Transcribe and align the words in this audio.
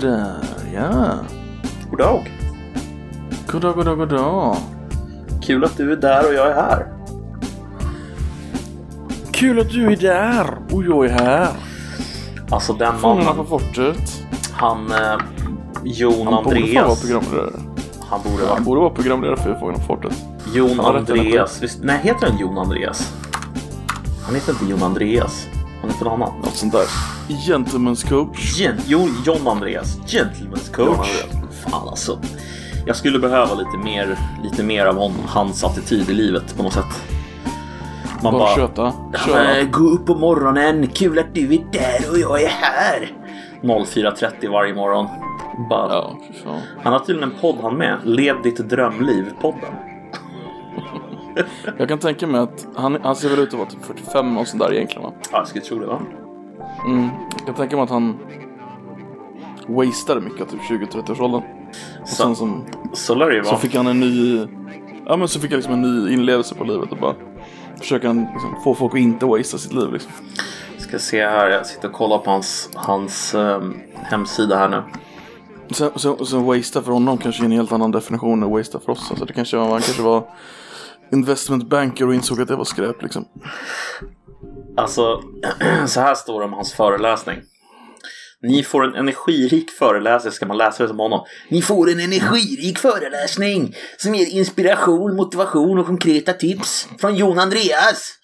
Goddag, 0.00 0.30
ja. 0.74 1.14
Goddag! 1.90 2.30
Goddag, 3.46 3.74
goddag, 3.74 3.96
goddag. 3.98 4.56
Kul 5.42 5.64
att 5.64 5.76
du 5.76 5.92
är 5.92 5.96
där 5.96 6.26
och 6.28 6.34
jag 6.34 6.50
är 6.50 6.54
här. 6.54 6.86
Kul 9.32 9.60
att 9.60 9.70
du 9.70 9.92
är 9.92 9.96
där 9.96 10.58
och 10.72 10.84
jag 10.84 11.04
är 11.06 11.08
här. 11.08 11.48
Alltså 12.50 12.72
den 12.72 12.98
Fångarna 12.98 13.24
på 13.30 13.34
mannen, 13.34 13.46
fortet. 13.46 14.24
han 14.52 14.92
eh, 14.92 15.18
Jon 15.84 16.26
Han 16.26 16.44
borde 16.44 16.60
fan 16.60 16.74
vara 16.74 17.18
Andreas. 17.18 17.52
Han 18.10 18.20
borde 18.24 18.46
Han 18.46 18.48
vara. 18.48 18.60
borde 18.60 18.80
vara 18.80 18.90
programledare 18.90 19.36
för 19.36 19.54
Fångarna 19.54 19.78
på 19.78 19.84
fortet. 19.84 20.24
Jon 20.54 20.78
Han 20.78 20.96
Andreas. 20.96 21.62
Visst, 21.62 21.78
nej, 21.82 22.00
heter 22.02 22.26
han 22.26 22.38
Jon 22.38 22.58
Andreas? 22.58 23.12
Han 24.26 24.34
heter 24.34 24.52
inte 24.52 24.64
Jon 24.64 24.82
Andreas. 24.82 25.46
Han 25.80 25.90
heter 25.90 26.04
något 26.04 26.14
annat. 26.14 26.32
Något 26.44 26.54
sånt 26.56 26.72
där. 26.72 27.17
Gentleman's 27.34 28.08
coach. 28.08 28.58
Gen 28.58 28.74
jo, 28.86 29.08
John 29.26 29.48
Andreas. 29.48 29.98
Gentleman's 30.06 30.78
John 30.78 30.96
coach. 30.96 31.24
Fan 31.64 31.88
alltså. 31.88 32.18
Jag 32.86 32.96
skulle 32.96 33.18
behöva 33.18 33.54
lite 33.54 33.78
mer, 33.84 34.18
lite 34.42 34.62
mer 34.62 34.86
av 34.86 34.94
honom, 34.94 35.16
hans 35.26 35.64
attityd 35.64 36.10
i 36.10 36.14
livet 36.14 36.56
på 36.56 36.62
något 36.62 36.72
sätt. 36.72 37.02
Man 38.22 38.32
Bara 38.32 38.38
bara... 38.38 38.56
köta. 38.56 38.92
Ja. 39.28 39.64
Gå 39.72 39.84
upp 39.84 40.06
på 40.06 40.14
morgonen, 40.14 40.86
kul 40.86 41.18
att 41.18 41.34
du 41.34 41.54
är 41.54 41.64
där 41.72 42.10
och 42.10 42.18
jag 42.18 42.42
är 42.42 42.48
här. 42.48 43.12
04.30 43.62 44.50
varje 44.50 44.74
morgon. 44.74 45.06
Bara, 45.70 45.92
Ja. 45.92 46.16
Han 46.82 46.92
har 46.92 47.00
tydligen 47.00 47.30
en 47.32 47.38
podd 47.40 47.56
han 47.62 47.76
med. 47.76 47.96
Lev 48.04 48.42
ditt 48.42 48.58
drömliv-podden. 48.58 49.74
Jag 51.78 51.88
kan 51.88 51.98
tänka 51.98 52.26
mig 52.26 52.40
att 52.40 52.66
han, 52.76 52.98
han 53.02 53.16
ser 53.16 53.28
väl 53.28 53.38
ut 53.38 53.48
att 53.48 53.58
vara 53.58 53.68
typ 53.68 53.84
45 53.84 54.38
och 54.38 54.46
sånt 54.46 54.62
där 54.62 54.72
egentligen 54.72 55.02
va? 55.02 55.12
Ja, 55.32 55.38
jag 55.38 55.48
skulle 55.48 55.64
tro 55.64 55.78
det 55.78 55.86
va? 55.86 56.00
Mm. 56.86 57.08
Jag 57.36 57.46
kan 57.46 57.54
tänka 57.54 57.76
mig 57.76 57.82
att 57.82 57.90
han 57.90 58.18
wastade 59.68 60.20
mycket 60.20 60.48
typ 60.50 60.60
20-30-årsåldern. 60.60 61.42
Och 62.02 62.08
sen 62.08 62.16
Så, 62.28 62.34
som, 62.34 62.64
så 62.92 63.14
lär 63.14 63.26
det 63.26 63.36
ju 63.36 63.44
så 63.44 63.50
vara. 63.50 63.60
fick 63.60 63.74
han 63.74 63.86
en 63.86 64.00
ny, 64.00 64.46
ja 65.06 65.16
men 65.16 65.28
så 65.28 65.40
fick 65.40 65.50
han 65.50 65.56
liksom 65.58 65.74
en 65.74 65.82
ny 65.82 66.12
inlevelse 66.12 66.54
på 66.54 66.64
livet 66.64 66.92
och 66.92 66.98
bara 66.98 67.14
försöker 67.78 68.06
han 68.06 68.20
liksom 68.32 68.56
få 68.64 68.74
folk 68.74 68.92
att 68.92 68.98
inte 69.00 69.26
wastea 69.26 69.58
sitt 69.58 69.72
liv 69.72 69.92
liksom. 69.92 70.12
Ska 70.78 70.98
se 70.98 71.26
här, 71.26 71.48
jag 71.50 71.66
sitter 71.66 71.88
och 71.88 71.94
kollar 71.94 72.18
på 72.18 72.30
hans, 72.30 72.70
hans 72.74 73.34
ehm, 73.34 73.74
hemsida 73.94 74.56
här 74.56 74.68
nu. 74.68 74.82
Sen, 75.70 75.90
sen, 75.96 76.26
sen 76.26 76.44
wastea 76.44 76.82
för 76.82 76.92
honom 76.92 77.18
kanske 77.18 77.42
är 77.42 77.44
en 77.44 77.52
helt 77.52 77.72
annan 77.72 77.90
definition 77.90 78.42
än 78.42 78.50
wastea 78.50 78.80
för 78.80 78.92
oss. 78.92 79.06
Alltså 79.10 79.24
det 79.24 79.32
kanske 79.32 79.56
var, 79.56 79.68
han 79.68 79.80
kanske 79.80 80.02
var 80.02 80.22
investment 81.12 81.68
banker 81.68 82.06
och 82.06 82.14
insåg 82.14 82.40
att 82.40 82.48
det 82.48 82.56
var 82.56 82.64
skräp 82.64 83.02
liksom. 83.02 83.24
Alltså, 84.78 85.22
så 85.86 86.00
här 86.00 86.14
står 86.14 86.40
det 86.40 86.46
om 86.46 86.52
hans 86.52 86.72
föreläsning. 86.72 87.36
Ni 88.42 88.62
får 88.62 88.84
en 88.84 88.94
energirik 88.94 89.70
föreläsare, 89.70 90.32
ska 90.32 90.46
man 90.46 90.56
läsa 90.56 90.82
det 90.82 90.88
som 90.88 90.98
honom. 90.98 91.26
Ni 91.48 91.62
får 91.62 91.90
en 91.90 92.00
energirik 92.00 92.78
föreläsning 92.78 93.74
som 93.96 94.14
ger 94.14 94.26
inspiration, 94.26 95.16
motivation 95.16 95.78
och 95.78 95.86
konkreta 95.86 96.32
tips 96.32 96.88
från 97.00 97.16
Jon 97.16 97.38
Andreas. 97.38 98.14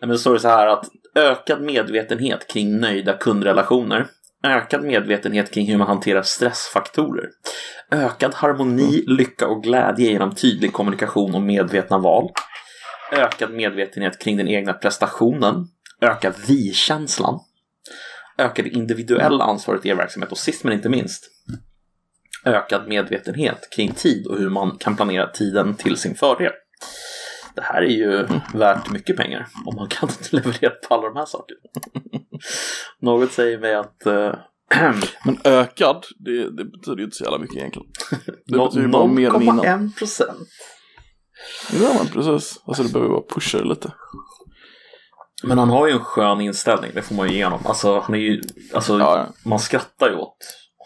Men 0.00 0.08
då 0.08 0.18
står 0.18 0.34
det 0.34 0.40
så 0.40 0.48
här 0.48 0.66
att 0.66 0.84
ökad 1.14 1.62
medvetenhet 1.62 2.46
kring 2.52 2.80
nöjda 2.80 3.12
kundrelationer. 3.12 4.06
Ökad 4.46 4.84
medvetenhet 4.84 5.50
kring 5.54 5.66
hur 5.66 5.78
man 5.78 5.86
hanterar 5.86 6.22
stressfaktorer. 6.22 7.28
Ökad 7.90 8.34
harmoni, 8.34 9.04
lycka 9.06 9.46
och 9.46 9.62
glädje 9.62 10.10
genom 10.10 10.34
tydlig 10.34 10.72
kommunikation 10.72 11.34
och 11.34 11.42
medvetna 11.42 11.98
val. 11.98 12.30
Ökad 13.12 13.50
medvetenhet 13.50 14.18
kring 14.18 14.36
den 14.36 14.48
egna 14.48 14.72
prestationen. 14.72 15.66
Ökad 16.00 16.34
vi-känslan. 16.48 17.40
Ökad 18.38 18.66
individuella 18.66 19.44
ansvaret 19.44 19.86
i 19.86 19.88
er 19.88 19.94
verksamhet 19.94 20.32
och 20.32 20.38
sist 20.38 20.64
men 20.64 20.72
inte 20.72 20.88
minst 20.88 21.24
ökad 22.44 22.88
medvetenhet 22.88 23.68
kring 23.70 23.92
tid 23.92 24.26
och 24.26 24.38
hur 24.38 24.50
man 24.50 24.76
kan 24.78 24.96
planera 24.96 25.26
tiden 25.26 25.74
till 25.74 25.96
sin 25.96 26.14
fördel. 26.14 26.52
Det 27.54 27.62
här 27.62 27.82
är 27.82 27.90
ju 27.90 28.26
värt 28.54 28.90
mycket 28.90 29.16
pengar 29.16 29.48
om 29.66 29.76
man 29.76 29.88
kan 29.88 30.08
leverera 30.30 30.70
på 30.70 30.94
alla 30.94 31.08
de 31.08 31.16
här 31.16 31.26
sakerna. 31.26 31.60
Något 33.00 33.32
säger 33.32 33.58
mig 33.58 33.74
att 33.74 34.06
eh, 34.06 34.34
Men 35.24 35.38
ökad, 35.44 36.04
det, 36.18 36.50
det 36.50 36.64
betyder 36.64 36.98
ju 36.98 37.04
inte 37.04 37.16
så 37.16 37.24
jävla 37.24 37.38
mycket 37.38 37.56
egentligen. 37.56 37.88
Det 38.46 38.58
betyder 38.58 38.86
ju 38.86 38.88
bara 38.88 39.06
mer 39.06 39.34
än 39.34 39.42
innan. 39.42 39.60
0,1 39.60 39.98
procent. 39.98 40.48
Ja 41.72 42.00
precis. 42.12 42.60
Alltså 42.66 42.82
det 42.82 42.92
behöver 42.92 43.10
bara 43.14 43.34
pusha 43.34 43.58
det 43.58 43.64
lite. 43.64 43.92
Men 45.42 45.58
han 45.58 45.70
har 45.70 45.86
ju 45.86 45.92
en 45.92 46.04
skön 46.04 46.40
inställning, 46.40 46.90
det 46.94 47.02
får 47.02 47.14
man 47.14 47.28
ju 47.28 47.34
ge 47.36 47.44
honom. 47.44 47.66
Alltså, 47.66 48.00
han 48.00 48.14
är 48.14 48.18
ju, 48.18 48.42
alltså, 48.74 48.98
Ja, 48.98 49.18
ja. 49.18 49.26
man 49.44 49.58
skrattar 49.60 50.08
ju 50.10 50.16
åt 50.16 50.36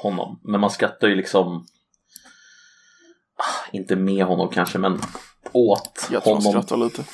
honom, 0.03 0.41
men 0.45 0.61
man 0.61 0.71
skrattar 0.71 1.09
ju 1.09 1.15
liksom 1.15 1.67
ah, 3.37 3.71
inte 3.73 3.97
med 3.97 4.25
honom 4.25 4.49
kanske, 4.49 4.79
men 4.79 5.01
åt 5.53 6.09
Jag 6.11 6.25
tror 6.25 6.35
honom. 6.35 6.53
skrattar 6.53 6.77
lite. 6.77 7.05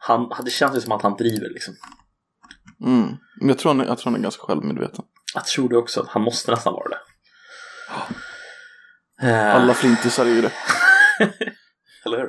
Han, 0.00 0.32
det 0.44 0.50
känns 0.50 0.76
ju 0.76 0.80
som 0.80 0.92
att 0.92 1.02
han 1.02 1.16
driver 1.16 1.48
liksom. 1.50 1.74
Mm. 2.84 3.16
Men 3.40 3.48
jag 3.48 3.58
tror, 3.58 3.74
han 3.74 3.86
jag 3.86 3.98
tror 3.98 4.12
han 4.12 4.20
är 4.20 4.22
ganska 4.24 4.42
självmedveten. 4.42 5.04
Jag 5.34 5.44
tror 5.44 5.68
det 5.68 5.76
också, 5.76 6.06
han 6.08 6.22
måste 6.22 6.50
nästan 6.50 6.72
vara 6.72 6.88
det. 6.88 6.98
Eh, 9.22 9.56
Alla 9.56 9.74
flintisar 9.74 10.26
är 10.26 10.30
ju 10.30 10.42
det. 10.42 10.52
Eller 12.04 12.18
hur? 12.18 12.28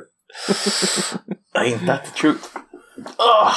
Ain't 1.54 1.86
that 1.86 2.04
the 2.04 2.10
truth? 2.20 2.44
Ah, 3.16 3.52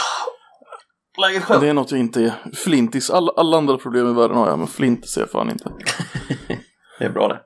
läget 1.21 1.43
själv? 1.43 1.61
Det 1.61 1.69
är 1.69 1.73
något 1.73 1.91
jag 1.91 1.99
inte 1.99 2.21
är. 2.21 2.51
Flintis, 2.55 3.09
alla, 3.09 3.31
alla 3.37 3.57
andra 3.57 3.77
problem 3.77 4.11
i 4.11 4.13
världen 4.13 4.37
har 4.37 4.49
jag, 4.49 4.59
men 4.59 4.67
flintis 4.67 5.17
är 5.17 5.21
jag 5.21 5.31
fan 5.31 5.51
inte. 5.51 5.71
Det 6.99 7.05
är 7.05 7.09
bra 7.09 7.27
det. 7.27 7.41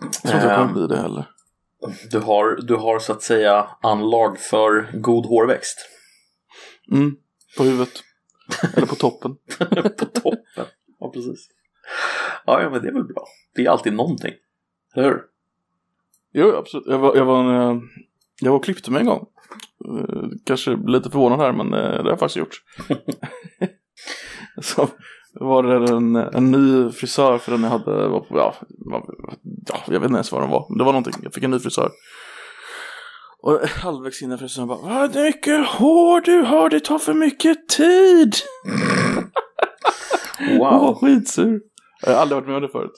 Jag 0.00 0.12
tror 0.22 0.34
inte 0.34 0.46
jag 0.46 0.56
kommer 0.56 0.72
bli 0.72 0.86
det 0.86 1.02
heller. 1.02 1.30
Du 2.10 2.20
har, 2.20 2.56
du 2.62 2.74
har 2.74 2.98
så 2.98 3.12
att 3.12 3.22
säga 3.22 3.68
anlag 3.82 4.38
för 4.38 4.90
god 5.00 5.26
hårväxt. 5.26 5.78
Mm. 6.92 7.16
På 7.56 7.62
huvudet. 7.62 8.02
Eller 8.76 8.86
på 8.86 8.94
toppen. 8.94 9.36
på 9.98 10.04
toppen. 10.04 10.66
Ja, 10.98 11.10
precis. 11.14 11.48
Ja, 12.46 12.62
ja, 12.62 12.70
men 12.70 12.82
det 12.82 12.88
är 12.88 12.92
väl 12.92 13.04
bra. 13.04 13.24
Det 13.54 13.64
är 13.64 13.70
alltid 13.70 13.92
någonting. 13.92 14.34
Eller 14.94 15.08
hur? 15.08 15.22
Jo, 16.34 16.56
absolut. 16.56 16.86
Jag 16.86 16.98
var, 16.98 17.16
jag 17.16 17.24
var, 17.24 17.40
en, 17.40 17.76
eh, 17.76 17.82
jag 18.40 18.50
var 18.50 18.58
och 18.58 18.64
klippte 18.64 18.90
mig 18.90 19.00
en 19.00 19.06
gång. 19.06 19.26
Eh, 19.88 20.24
Kanske 20.46 20.76
lite 20.86 21.10
förvånad 21.10 21.38
här, 21.40 21.52
men 21.52 21.66
eh, 21.74 21.80
det 21.90 22.02
har 22.02 22.08
jag 22.10 22.18
faktiskt 22.18 22.36
gjort. 22.36 22.62
Så 24.62 24.88
var 25.40 25.62
det 25.62 25.92
en, 25.92 26.16
en 26.16 26.50
ny 26.50 26.90
frisör 26.92 27.38
för 27.38 27.52
den 27.52 27.62
jag 27.62 27.70
hade, 27.70 28.08
var 28.08 28.20
på, 28.20 28.38
ja, 28.38 28.54
var- 28.68 29.04
ja, 29.66 29.76
jag 29.86 30.00
vet 30.00 30.02
inte 30.08 30.14
ens 30.16 30.32
vad 30.32 30.42
den 30.42 30.50
var. 30.50 30.78
Det 30.78 30.84
var 30.84 30.92
någonting, 30.92 31.14
jag 31.22 31.34
fick 31.34 31.44
en 31.44 31.50
ny 31.50 31.58
frisör. 31.58 31.90
Och 33.42 33.60
halvvägs 33.68 34.22
in 34.22 34.32
i 34.32 34.38
frisören 34.38 34.68
bara, 34.68 34.78
vad 34.78 35.16
mycket 35.16 35.66
hår 35.66 36.20
du 36.20 36.40
har, 36.42 36.70
det 36.70 36.80
tar 36.80 36.98
för 36.98 37.14
mycket 37.14 37.68
tid. 37.68 38.34
Hon 40.38 40.58
var 40.58 40.78
Wow. 40.80 40.94
skitsur. 41.00 41.60
Jag 42.02 42.12
har 42.14 42.20
aldrig 42.20 42.36
varit 42.36 42.46
med 42.46 42.56
om 42.56 42.62
det 42.62 42.68
förut. 42.68 42.92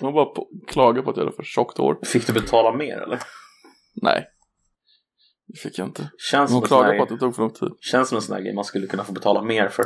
Hon 0.00 0.14
bara 0.14 0.24
på, 0.24 0.48
klagade 0.68 1.02
på 1.02 1.10
att 1.10 1.16
jag 1.16 1.24
hade 1.24 1.36
för 1.36 1.42
tjockt 1.42 1.78
hår. 1.78 1.98
Fick 2.04 2.26
du 2.26 2.32
betala 2.32 2.72
mer 2.76 2.96
eller? 3.02 3.20
Nej. 4.02 4.26
Det 5.46 5.58
fick 5.60 5.78
jag 5.78 5.86
inte. 5.88 6.10
Känns 6.30 6.50
Hon 6.52 6.62
klagade 6.62 6.96
på 6.96 7.02
att 7.02 7.08
det 7.08 7.18
tog 7.18 7.34
för 7.34 7.42
lång 7.42 7.52
tid. 7.52 7.68
känns 7.80 8.08
som 8.08 8.16
en 8.16 8.22
sån 8.22 8.34
här 8.36 8.42
grej 8.42 8.54
man 8.54 8.64
skulle 8.64 8.86
kunna 8.86 9.04
få 9.04 9.12
betala 9.12 9.42
mer 9.42 9.68
för. 9.68 9.84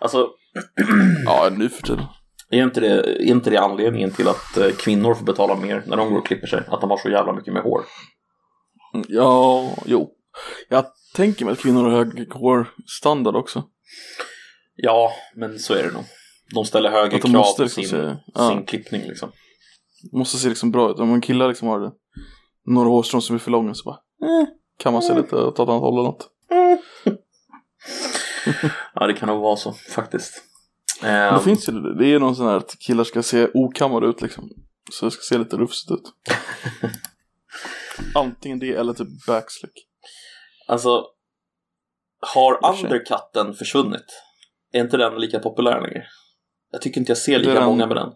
Alltså, 0.00 0.30
Ja, 1.24 1.48
nu 1.52 1.68
för 1.68 1.82
tiden. 1.82 2.04
är 2.50 2.62
inte 2.62 2.80
det, 2.80 2.88
är 3.00 3.20
inte 3.22 3.50
det 3.50 3.56
anledningen 3.56 4.10
till 4.10 4.28
att 4.28 4.56
eh, 4.56 4.70
kvinnor 4.70 5.14
får 5.14 5.24
betala 5.24 5.56
mer 5.56 5.82
när 5.86 5.96
de 5.96 6.10
går 6.10 6.18
och 6.18 6.26
klipper 6.26 6.46
sig? 6.46 6.62
Att 6.68 6.80
de 6.80 6.90
har 6.90 6.96
så 6.98 7.08
jävla 7.08 7.32
mycket 7.32 7.54
mer 7.54 7.60
hår? 7.62 7.84
Ja, 9.08 9.70
jo. 9.86 10.10
Jag 10.68 10.86
tänker 11.14 11.44
mig 11.44 11.52
att 11.52 11.58
kvinnor 11.60 11.84
har 11.84 11.90
hög 11.90 12.32
hårstandard 12.32 13.36
också. 13.36 13.64
Ja, 14.74 15.12
men 15.36 15.58
så 15.58 15.74
är 15.74 15.82
det 15.82 15.92
nog. 15.92 16.04
De 16.54 16.64
ställer 16.64 16.90
högre 16.90 17.18
de 17.18 17.32
krav 17.32 17.56
på 17.56 17.62
liksom 17.62 17.82
sin, 17.84 17.90
se- 17.90 18.16
ja. 18.34 18.48
sin 18.48 18.64
klippning 18.66 19.02
liksom. 19.02 19.32
Måste 20.12 20.38
se 20.38 20.48
liksom 20.48 20.70
bra 20.70 20.90
ut. 20.90 20.98
Om 20.98 21.14
en 21.14 21.20
kille 21.20 21.48
liksom 21.48 21.68
har 21.68 21.92
några 22.66 22.88
hårstrån 22.88 23.22
som 23.22 23.34
är 23.34 23.40
för 23.40 23.50
långa 23.50 23.74
så 23.74 23.84
bara 23.84 23.98
eh, 24.28 24.46
kan 24.78 24.92
man 24.92 25.02
se 25.02 25.14
lite 25.14 25.36
åt 25.36 25.54
ett 25.54 25.60
annat 25.68 25.80
håll 25.80 25.94
eller 25.94 26.02
något. 26.08 26.28
Ja, 28.94 29.06
det 29.06 29.12
kan 29.14 29.28
nog 29.28 29.40
vara 29.42 29.56
så 29.56 29.72
faktiskt. 29.72 30.42
Men 31.02 31.28
Eh, 31.28 31.34
det 31.38 31.44
finns 31.44 31.68
ju 31.68 31.72
det. 31.72 31.98
Det 31.98 32.06
är 32.06 32.18
någon 32.18 32.36
sån 32.36 32.46
här 32.46 32.56
att 32.56 32.76
killar 32.78 33.04
ska 33.04 33.22
se 33.22 33.48
okammade 33.54 34.06
ut 34.06 34.22
liksom. 34.22 34.50
Så 34.92 35.04
det 35.04 35.10
ska 35.10 35.20
se 35.22 35.38
lite 35.38 35.56
rufsigt 35.56 35.90
ut. 35.90 36.02
Antingen 38.14 38.58
det 38.58 38.72
eller 38.74 38.92
typ 38.92 39.08
backslick. 39.26 39.72
Alltså, 40.68 41.04
har 42.34 42.58
undercutten 42.82 43.54
försvunnit? 43.54 44.04
Är 44.72 44.80
inte 44.80 44.96
den 44.96 45.14
lika 45.20 45.38
populär 45.38 45.80
längre? 45.80 46.04
Jag 46.70 46.82
tycker 46.82 47.00
inte 47.00 47.10
jag 47.10 47.18
ser 47.18 47.38
lika 47.38 47.54
den- 47.54 47.64
många 47.64 47.86
med 47.86 47.96
den. 47.96 48.12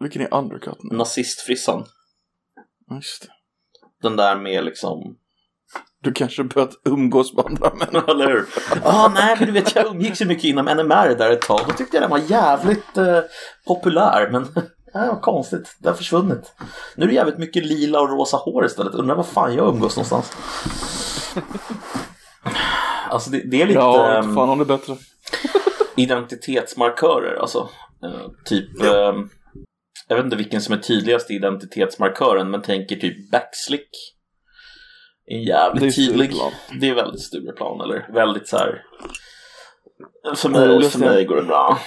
Vilken 0.00 0.22
är 0.22 0.34
undercut 0.34 0.78
nu? 0.82 0.96
Nazistfrissan. 0.96 1.84
Ja, 2.88 2.94
Just 2.96 3.22
det. 3.22 3.28
Den 4.02 4.16
där 4.16 4.36
med 4.36 4.64
liksom 4.64 5.16
Du 6.02 6.12
kanske 6.12 6.44
börjat 6.44 6.70
umgås 6.84 7.34
med 7.34 7.46
andra 7.46 7.74
män. 7.74 8.02
Eller 8.08 8.26
hur? 8.26 8.46
ah, 8.84 9.08
nej, 9.14 9.36
men 9.38 9.46
du 9.46 9.52
vet, 9.52 9.74
jag 9.74 9.86
umgicks 9.86 10.22
ju 10.22 10.26
mycket 10.26 10.44
inom 10.44 10.64
NMR 10.64 11.14
där 11.18 11.30
ett 11.30 11.40
tag. 11.42 11.60
Då 11.68 11.72
tyckte 11.72 11.96
jag 11.96 12.02
den 12.02 12.10
var 12.10 12.18
jävligt 12.30 12.96
eh, 12.96 13.20
populär, 13.66 14.28
men 14.32 14.42
det 14.92 14.98
var 15.08 15.20
konstigt. 15.20 15.76
Det 15.78 15.88
har 15.88 15.96
försvunnit. 15.96 16.52
Nu 16.96 17.04
är 17.04 17.08
det 17.08 17.14
jävligt 17.14 17.38
mycket 17.38 17.64
lila 17.66 18.00
och 18.00 18.10
rosa 18.10 18.36
hår 18.36 18.64
istället. 18.66 18.94
Undrar 18.94 19.16
vad 19.16 19.26
fan 19.26 19.54
jag 19.54 19.68
umgås 19.68 19.96
någonstans. 19.96 20.36
Alltså 23.10 23.30
det, 23.30 23.38
det 23.50 23.62
är 23.62 23.66
lite 23.66 23.78
Ja, 23.78 24.12
ehm, 24.18 24.34
fan 24.34 24.48
om 24.50 24.58
det 24.58 24.64
bättre. 24.64 24.96
identitetsmarkörer. 25.96 27.34
Alltså, 27.40 27.68
eh, 28.04 28.30
typ, 28.44 28.82
ehm, 28.82 29.28
jag 30.08 30.16
vet 30.16 30.24
inte 30.24 30.36
vilken 30.36 30.60
som 30.60 30.74
är 30.74 30.78
tydligast 30.78 31.30
identitetsmarkören, 31.30 32.50
men 32.50 32.62
tänker 32.62 32.96
typ 32.96 33.30
backslick. 33.30 33.88
En 35.26 35.42
jävligt 35.42 35.82
Det 35.82 35.86
är 35.88 36.06
tydlig. 36.06 36.32
Det 36.80 36.88
är 36.88 36.94
väldigt 36.94 37.20
Stureplan, 37.20 37.80
eller 37.80 38.12
väldigt 38.12 38.48
så 38.48 38.56
här. 38.56 38.82
För 40.36 40.48
mig, 40.48 40.68
roligaste 40.68 40.98
för 40.98 41.06
mig 41.06 41.24
går 41.24 41.36
det 41.36 41.42
bra. 41.42 41.78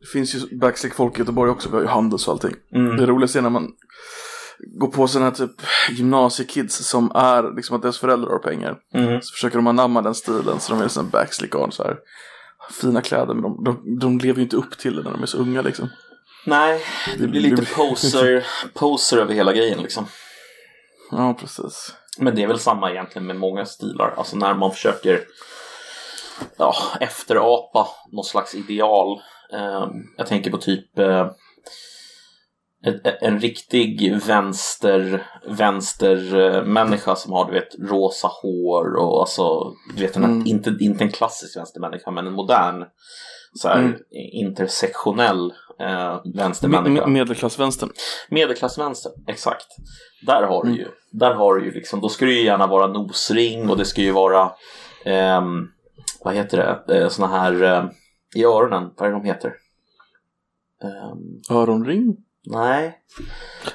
Det 0.00 0.06
finns 0.06 0.34
ju 0.34 0.58
backstick-folk 0.58 1.16
i 1.16 1.18
Göteborg 1.18 1.50
också, 1.50 1.68
vi 1.68 1.74
har 1.74 1.82
ju 1.82 1.88
Handels 1.88 2.28
och 2.28 2.32
allting. 2.32 2.54
Mm. 2.74 2.96
Det 2.96 3.06
roligaste 3.06 3.38
är 3.38 3.42
när 3.42 3.50
man 3.50 3.72
går 4.58 4.88
på 4.88 5.08
sådana 5.08 5.30
här 5.30 5.36
typ 5.36 5.60
gymnasiekids 5.90 6.76
som 6.76 7.12
är 7.14 7.56
liksom 7.56 7.76
att 7.76 7.82
deras 7.82 7.98
föräldrar 7.98 8.30
har 8.30 8.38
pengar. 8.38 8.76
Mm. 8.94 9.22
Så 9.22 9.32
försöker 9.32 9.56
de 9.56 9.66
anamma 9.66 10.02
den 10.02 10.14
stilen 10.14 10.60
så 10.60 10.72
de 10.74 10.82
är 10.82 10.88
sån 10.88 11.10
backslick 11.10 11.54
on 11.54 11.72
så 11.72 11.82
här. 11.82 11.96
Fina 12.80 13.02
kläder 13.02 13.34
men 13.34 13.42
de, 13.42 13.64
de, 13.64 13.98
de 13.98 14.18
lever 14.18 14.36
ju 14.36 14.42
inte 14.42 14.56
upp 14.56 14.78
till 14.78 14.96
det 14.96 15.02
när 15.02 15.10
de 15.10 15.22
är 15.22 15.26
så 15.26 15.38
unga 15.38 15.62
liksom. 15.62 15.88
Nej, 16.44 16.84
det 17.18 17.26
blir 17.26 17.40
lite 17.40 17.74
poser, 17.74 18.46
poser 18.74 19.18
över 19.18 19.34
hela 19.34 19.52
grejen 19.52 19.82
liksom. 19.82 20.06
Ja, 21.10 21.34
precis. 21.34 21.94
Men 22.18 22.34
det 22.34 22.42
är 22.42 22.46
väl 22.46 22.58
samma 22.58 22.90
egentligen 22.90 23.26
med 23.26 23.36
många 23.36 23.66
stilar. 23.66 24.14
Alltså 24.16 24.36
när 24.36 24.54
man 24.54 24.72
försöker 24.72 25.24
ja, 26.56 26.74
efterapa 27.00 27.88
något 28.12 28.26
slags 28.26 28.54
ideal. 28.54 29.22
Eh, 29.52 29.86
jag 30.16 30.26
tänker 30.26 30.50
på 30.50 30.58
typ 30.58 30.98
eh, 30.98 31.30
en, 33.20 33.40
riktig 33.40 34.16
vänster, 34.26 35.26
vänster 35.48 36.36
eh, 36.36 36.64
människa 36.64 37.16
som 37.16 37.32
har 37.32 37.44
du 37.46 37.52
vet 37.52 37.90
rosa 37.90 38.28
hår 38.42 38.94
och 38.96 39.20
alltså 39.20 39.72
du 39.96 40.02
vet 40.02 40.16
en, 40.16 40.24
Mm. 40.24 40.46
inte, 40.46 40.76
inte 40.80 41.04
en 41.04 41.10
klassisk 41.12 41.56
vänstermänniska 41.56 42.10
men 42.10 42.26
en 42.26 42.32
modern 42.32 42.84
så 43.54 43.68
här 43.68 43.78
Mm. 43.78 43.94
intersektionell 44.12 45.52
eh, 45.80 46.20
vänstermänniska. 46.34 47.04
me- 47.06 47.10
medelklassvänstern. 47.10 47.90
Medelklassvänster, 48.30 49.12
exakt. 49.26 49.66
Där 50.26 50.42
har 50.42 50.62
du 50.62 50.68
Mm. 50.68 50.80
ju, 50.80 50.86
där 51.12 51.34
har 51.34 51.54
du 51.54 51.64
ju 51.64 51.72
liksom, 51.72 52.00
då 52.00 52.08
ska 52.08 52.24
det 52.24 52.32
ju 52.32 52.44
gärna 52.44 52.66
vara 52.66 52.86
nosring 52.86 53.70
och 53.70 53.76
det 53.76 53.84
ska 53.84 54.00
ju 54.00 54.12
vara, 54.12 54.50
ehm, 55.04 55.68
vad 56.24 56.34
heter 56.34 56.82
det, 56.86 56.98
eh, 56.98 57.08
såna 57.08 57.28
här 57.28 57.62
eh, 57.62 57.84
i 58.34 58.44
öronen, 58.44 58.90
vad 58.96 59.08
är 59.08 59.12
det 59.12 59.18
de 59.18 59.24
heter? 59.24 59.52
Ehm, 60.82 61.56
Öronring? 61.58 62.16
Nej, 62.50 62.98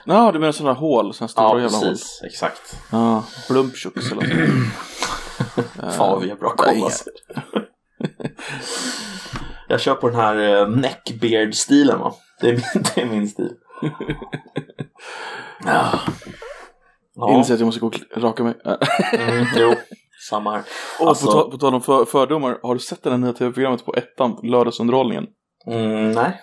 Ja, 0.06 0.32
du 0.32 0.40
menar 0.40 0.52
sådana 0.52 0.74
hål, 0.80 1.14
sådana 1.14 1.28
stora 1.28 1.46
ja 1.50 1.60
jävla 1.62 1.78
hål. 1.78 1.88
precis, 1.88 2.22
exakt. 2.24 2.76
Ja, 2.92 3.24
blumptjux 3.50 4.12
eller 4.12 4.22
så. 4.22 5.62
Fan 5.98 6.10
vad 6.12 6.22
vi 6.22 6.30
har 6.30 6.38
bra 6.38 6.50
koll 6.50 6.84
alltså. 6.84 7.10
Jag 9.68 9.82
kör 9.82 9.96
på 9.96 10.10
den 10.10 10.20
här 10.20 10.36
eh, 10.62 10.68
neckbeard-stilen 10.70 12.00
va. 12.00 12.14
Det 12.42 12.50
är 12.50 12.52
min, 12.54 12.84
det 12.96 13.02
är 13.02 13.06
min 13.06 13.28
stil. 13.30 13.50
ja. 15.66 16.00
Ja, 17.16 17.38
Inser 17.38 17.54
att 17.54 17.60
jag 17.60 17.66
måste 17.66 17.82
gå 17.82 17.88
och 17.88 18.00
raka 18.18 18.44
mig. 18.44 18.54
mm, 19.14 19.46
jo, 19.58 19.74
samma 20.30 20.52
här. 20.52 20.64
Och 21.00 21.08
Alltså- 21.08 21.26
på, 21.26 21.32
ta- 21.32 21.50
på 21.52 21.58
tal 21.58 21.74
om 21.76 21.82
för- 21.82 22.06
fördomar, 22.06 22.60
har 22.64 22.74
du 22.74 22.80
sett 22.80 23.04
det 23.04 23.10
här 23.10 23.18
nya 23.18 23.34
tv-programmet 23.34 23.86
på 23.86 23.94
ettan, 23.96 24.40
lördagsunderhållningen? 24.44 25.26
Mm, 25.68 26.12
nej. 26.12 26.42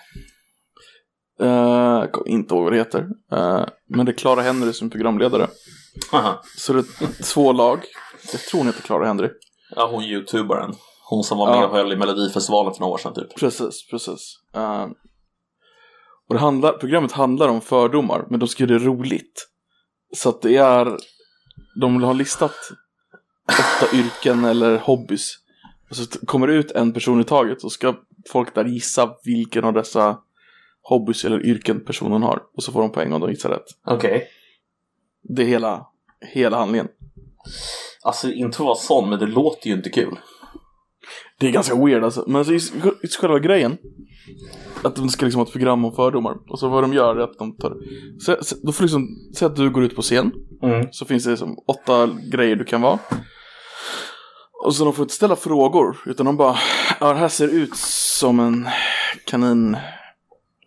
Uh, 1.41 2.01
jag 2.01 2.11
kommer 2.11 2.29
inte 2.29 2.53
ihåg 2.53 2.63
vad 2.63 2.73
det 2.73 2.77
heter. 2.77 3.07
Eh, 3.31 3.65
men 3.87 4.05
det 4.05 4.11
är 4.11 4.17
Clara 4.17 4.41
Henry 4.41 4.73
som 4.73 4.87
är 4.87 4.91
programledare. 4.91 5.47
Aha. 6.13 6.41
Så 6.57 6.73
det 6.73 6.79
är 6.79 7.23
två 7.23 7.51
lag. 7.51 7.79
Jag 8.31 8.41
tror 8.41 8.59
hon 8.59 8.67
heter 8.67 8.81
Clara 8.81 9.05
Henry. 9.05 9.29
Ja, 9.75 9.89
hon 9.91 10.03
youtubaren. 10.03 10.73
Hon 11.09 11.23
som 11.23 11.37
var 11.37 11.55
med 11.55 11.65
och 11.65 11.75
höll 11.75 11.93
i 11.93 11.95
Melodifestivalen 11.95 12.73
för 12.73 12.79
några 12.79 12.93
år 12.93 12.97
sedan 12.97 13.13
typ. 13.13 13.35
Precis, 13.35 13.87
precis. 13.91 14.39
Eh, 14.55 14.87
och 16.27 16.35
det 16.35 16.39
handlar, 16.39 16.71
programmet 16.71 17.11
handlar 17.11 17.47
om 17.47 17.61
fördomar, 17.61 18.25
men 18.29 18.39
de 18.39 18.47
ska 18.47 18.63
göra 18.63 18.79
det 18.79 18.85
roligt. 18.85 19.47
Så 20.15 20.29
att 20.29 20.41
det 20.41 20.55
är, 20.55 20.97
de 21.81 22.03
har 22.03 22.13
listat 22.13 22.55
åtta 23.47 23.95
yrken 23.97 24.45
eller 24.45 24.77
hobbys. 24.77 25.37
Och 25.89 25.95
så 25.95 26.05
kommer 26.25 26.47
det 26.47 26.53
ut 26.53 26.71
en 26.71 26.93
person 26.93 27.21
i 27.21 27.23
taget 27.23 27.63
och 27.63 27.71
ska 27.71 27.95
folk 28.31 28.55
där 28.55 28.65
gissa 28.65 29.15
vilken 29.23 29.65
av 29.65 29.73
dessa 29.73 30.17
hobbys 30.81 31.25
eller 31.25 31.45
yrken 31.45 31.85
personen 31.85 32.23
har. 32.23 32.41
Och 32.55 32.63
så 32.63 32.71
får 32.71 32.81
de 32.81 32.91
poäng 32.91 33.13
om 33.13 33.21
de 33.21 33.29
gissar 33.29 33.49
rätt. 33.49 33.65
Okej. 33.85 34.27
Det 35.23 35.41
är 35.41 35.47
hela, 35.47 35.87
hela 36.33 36.57
handlingen. 36.57 36.87
Alltså 38.03 38.31
inte 38.31 38.57
för 38.57 38.63
att 38.63 38.67
vara 38.67 38.75
sån, 38.75 39.09
men 39.09 39.19
det 39.19 39.25
låter 39.25 39.67
ju 39.67 39.73
inte 39.73 39.89
kul. 39.89 40.19
Det 41.39 41.47
är 41.47 41.51
ganska 41.51 41.85
weird 41.85 42.03
alltså. 42.03 42.23
Men 42.27 42.35
alltså, 42.35 42.53
just, 42.53 42.73
just 43.03 43.15
själva 43.15 43.39
grejen. 43.39 43.77
Att 44.83 44.95
de 44.95 45.09
ska 45.09 45.25
liksom 45.25 45.39
ha 45.39 45.45
ett 45.45 45.51
program 45.51 45.85
om 45.85 45.95
fördomar. 45.95 46.37
Och 46.49 46.59
så 46.59 46.69
vad 46.69 46.83
de 46.83 46.93
gör 46.93 47.15
är 47.15 47.23
att 47.23 47.37
de 47.37 47.57
tar... 47.57 47.73
Så, 48.19 48.37
så, 48.41 48.55
då 48.63 48.71
får 48.71 48.83
liksom, 48.83 49.07
säg 49.35 49.45
att 49.45 49.55
du 49.55 49.69
går 49.69 49.83
ut 49.83 49.95
på 49.95 50.01
scen. 50.01 50.31
Mm. 50.63 50.87
Så 50.91 51.05
finns 51.05 51.23
det 51.23 51.29
liksom 51.29 51.55
åtta 51.67 52.09
grejer 52.31 52.55
du 52.55 52.63
kan 52.65 52.81
vara. 52.81 52.99
Och 54.65 54.75
så 54.75 54.83
de 54.83 54.93
får 54.93 55.03
inte 55.03 55.15
ställa 55.15 55.35
frågor. 55.35 55.97
Utan 56.05 56.25
de 56.25 56.37
bara, 56.37 56.57
ja 56.99 57.13
det 57.13 57.19
här 57.19 57.27
ser 57.27 57.47
ut 57.47 57.75
som 57.75 58.39
en 58.39 58.69
kanin 59.25 59.77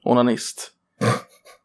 onanist. 0.05 0.71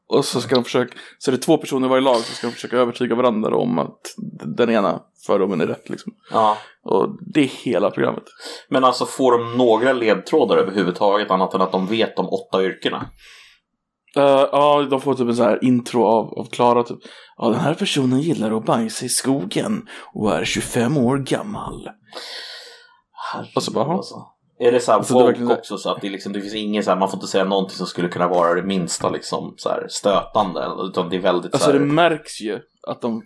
Och 0.09 0.25
så 0.25 0.41
ska 0.41 0.55
de 0.55 0.63
försöka, 0.63 0.97
så 1.17 1.31
är 1.31 1.35
det 1.35 1.41
två 1.41 1.57
personer 1.57 1.87
i 1.87 1.89
varje 1.89 2.01
lag 2.01 2.15
så 2.15 2.33
ska 2.33 2.47
de 2.47 2.53
försöka 2.53 2.77
övertyga 2.77 3.15
varandra 3.15 3.55
om 3.55 3.79
att 3.79 4.15
den 4.57 4.69
ena 4.69 5.01
fördomen 5.25 5.61
är 5.61 5.67
rätt 5.67 5.89
liksom. 5.89 6.13
Ja. 6.31 6.57
Och 6.83 7.17
det 7.33 7.39
är 7.39 7.47
hela 7.47 7.91
programmet. 7.91 8.23
Men 8.69 8.83
alltså 8.83 9.05
får 9.05 9.31
de 9.31 9.57
några 9.57 9.93
ledtrådar 9.93 10.57
överhuvudtaget 10.57 11.31
annat 11.31 11.53
än 11.53 11.61
att 11.61 11.71
de 11.71 11.87
vet 11.87 12.15
de 12.15 12.29
åtta 12.29 12.63
yrkena? 12.63 13.09
Eh, 14.15 14.47
ja, 14.51 14.87
de 14.89 15.01
får 15.01 15.13
typ 15.13 15.27
en 15.27 15.35
så 15.35 15.43
här 15.43 15.63
intro 15.63 16.05
av, 16.05 16.39
av 16.39 16.45
Klara 16.45 16.83
typ. 16.83 16.99
Ja, 17.37 17.49
den 17.49 17.59
här 17.59 17.73
personen 17.73 18.21
gillar 18.21 18.57
att 18.57 18.65
bajsa 18.65 19.05
i 19.05 19.09
skogen 19.09 19.87
och 20.13 20.35
är 20.35 20.45
25 20.45 20.97
år 20.97 21.17
gammal. 21.17 21.89
Och 23.55 23.63
så 23.63 23.71
bara, 23.71 23.93
alltså. 23.93 24.15
Är 24.59 24.71
det 24.71 24.79
så 24.79 24.91
här 24.91 24.97
Alltså, 24.99 25.13
woke 25.13 25.25
verkligen 25.25 25.47
så- 25.47 25.53
också 25.55 25.77
så 25.77 25.89
att 25.91 26.01
det, 26.01 26.09
liksom, 26.09 26.33
det 26.33 26.41
finns 26.41 26.55
ingen 26.55 26.83
så 26.83 26.89
här, 26.91 26.97
man 26.97 27.09
får 27.09 27.17
inte 27.17 27.27
säga 27.27 27.43
någonting 27.45 27.77
som 27.77 27.87
skulle 27.87 28.07
kunna 28.09 28.27
vara 28.27 28.53
det 28.53 28.63
minsta 28.63 29.09
liksom 29.09 29.53
så 29.57 29.69
här 29.69 29.85
stötande 29.89 30.67
utan 30.89 31.09
det 31.09 31.15
är 31.15 31.19
väldigt 31.21 31.53
Alltså 31.53 31.65
så 31.67 31.71
här, 31.73 31.79
det 31.79 31.85
märks 31.85 32.41
ju 32.41 32.59
att 32.87 33.01
de, 33.01 33.23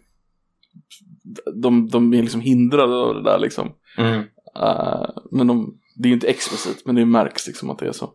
de, 1.61 1.89
de 1.89 2.13
är 2.13 2.21
liksom 2.21 2.41
hindrade 2.41 2.95
av 2.95 3.13
det 3.15 3.23
där 3.23 3.39
liksom. 3.39 3.71
mm. 3.97 4.19
Eh, 4.61 5.09
men 5.31 5.47
de, 5.47 5.77
det 5.95 6.07
är 6.07 6.09
ju 6.09 6.13
inte 6.13 6.27
explicit, 6.27 6.85
men 6.85 6.95
det 6.95 7.05
märks 7.05 7.47
liksom 7.47 7.69
att 7.69 7.79
det 7.79 7.87
är 7.87 7.91
så. 7.91 8.09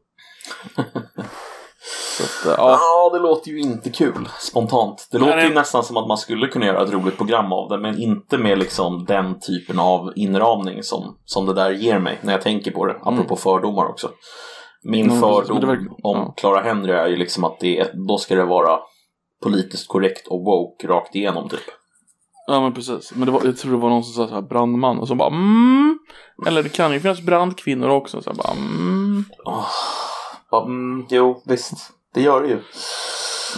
så 2.18 2.50
att, 2.50 2.58
eh, 2.58 2.64
ja. 2.64 2.78
Ja, 2.80 3.10
det 3.12 3.18
låter 3.22 3.50
ju 3.50 3.60
inte 3.60 3.90
kul 3.90 4.28
spontant. 4.40 5.08
Det 5.12 5.18
Nej, 5.18 5.26
låter 5.28 5.42
ju 5.48 5.54
nästan 5.54 5.84
som 5.84 5.96
att 5.96 6.08
man 6.08 6.18
skulle 6.18 6.46
kunna 6.46 6.66
göra 6.66 6.82
ett 6.84 6.92
roligt 6.92 7.16
program 7.16 7.52
av 7.52 7.68
det, 7.68 7.78
men 7.78 7.98
inte 7.98 8.38
med 8.38 8.58
liksom 8.58 9.04
den 9.04 9.40
typen 9.40 9.78
av 9.78 10.12
inramning 10.16 10.82
som, 10.82 11.16
som 11.25 11.46
det 11.46 11.54
där 11.54 11.70
ger 11.70 11.98
mig 11.98 12.18
när 12.22 12.32
jag 12.32 12.42
tänker 12.42 12.70
på 12.70 12.87
det, 12.87 12.96
apropå 13.02 13.37
fördomar 13.37 13.87
också. 13.88 14.10
Min 14.82 15.06
Mm, 15.06 15.20
fördom 15.20 15.60
verkar- 15.60 15.90
om 16.02 16.16
ja. 16.18 16.34
Clara 16.37 16.60
Henry 16.62 16.92
är 16.92 17.06
ju 17.06 17.16
liksom 17.16 17.44
att 17.44 17.60
det, 17.60 17.90
då 18.08 18.18
ska 18.18 18.34
det 18.34 18.44
vara 18.44 18.78
politiskt 19.42 19.88
korrekt 19.88 20.26
och 20.28 20.40
woke 20.44 20.87
rakt 20.88 21.14
igenom 21.14 21.48
typ. 21.48 21.60
ja, 22.46 22.60
men 22.60 22.75
precis. 22.75 23.12
Men 23.14 23.26
det 23.26 23.32
var, 23.32 23.40
jag 23.44 23.58
tror 23.58 23.72
det 23.72 23.78
var 23.78 23.88
någon 23.88 24.04
som 24.04 24.12
sa 24.14 24.28
så 24.28 24.34
här 24.34 24.42
brandman 24.42 24.98
och 24.98 25.08
så 25.08 25.14
bara 25.14 25.28
mm. 25.28 25.98
Eller 26.46 26.62
det 26.62 26.68
kan 26.68 26.92
ju 26.92 27.00
finnas 27.00 27.20
brandkvinnor 27.20 27.88
också. 27.88 28.22
Så 28.22 28.28
jag 28.30 28.37
bara 28.37 28.52
mm. 28.52 29.25
Ja, 30.50 30.62
mm, 30.66 31.06
jo, 31.10 31.42
visst. 31.46 31.72
Det 32.15 32.21
gör 32.23 32.43
det 32.43 32.49
ju. 32.49 32.62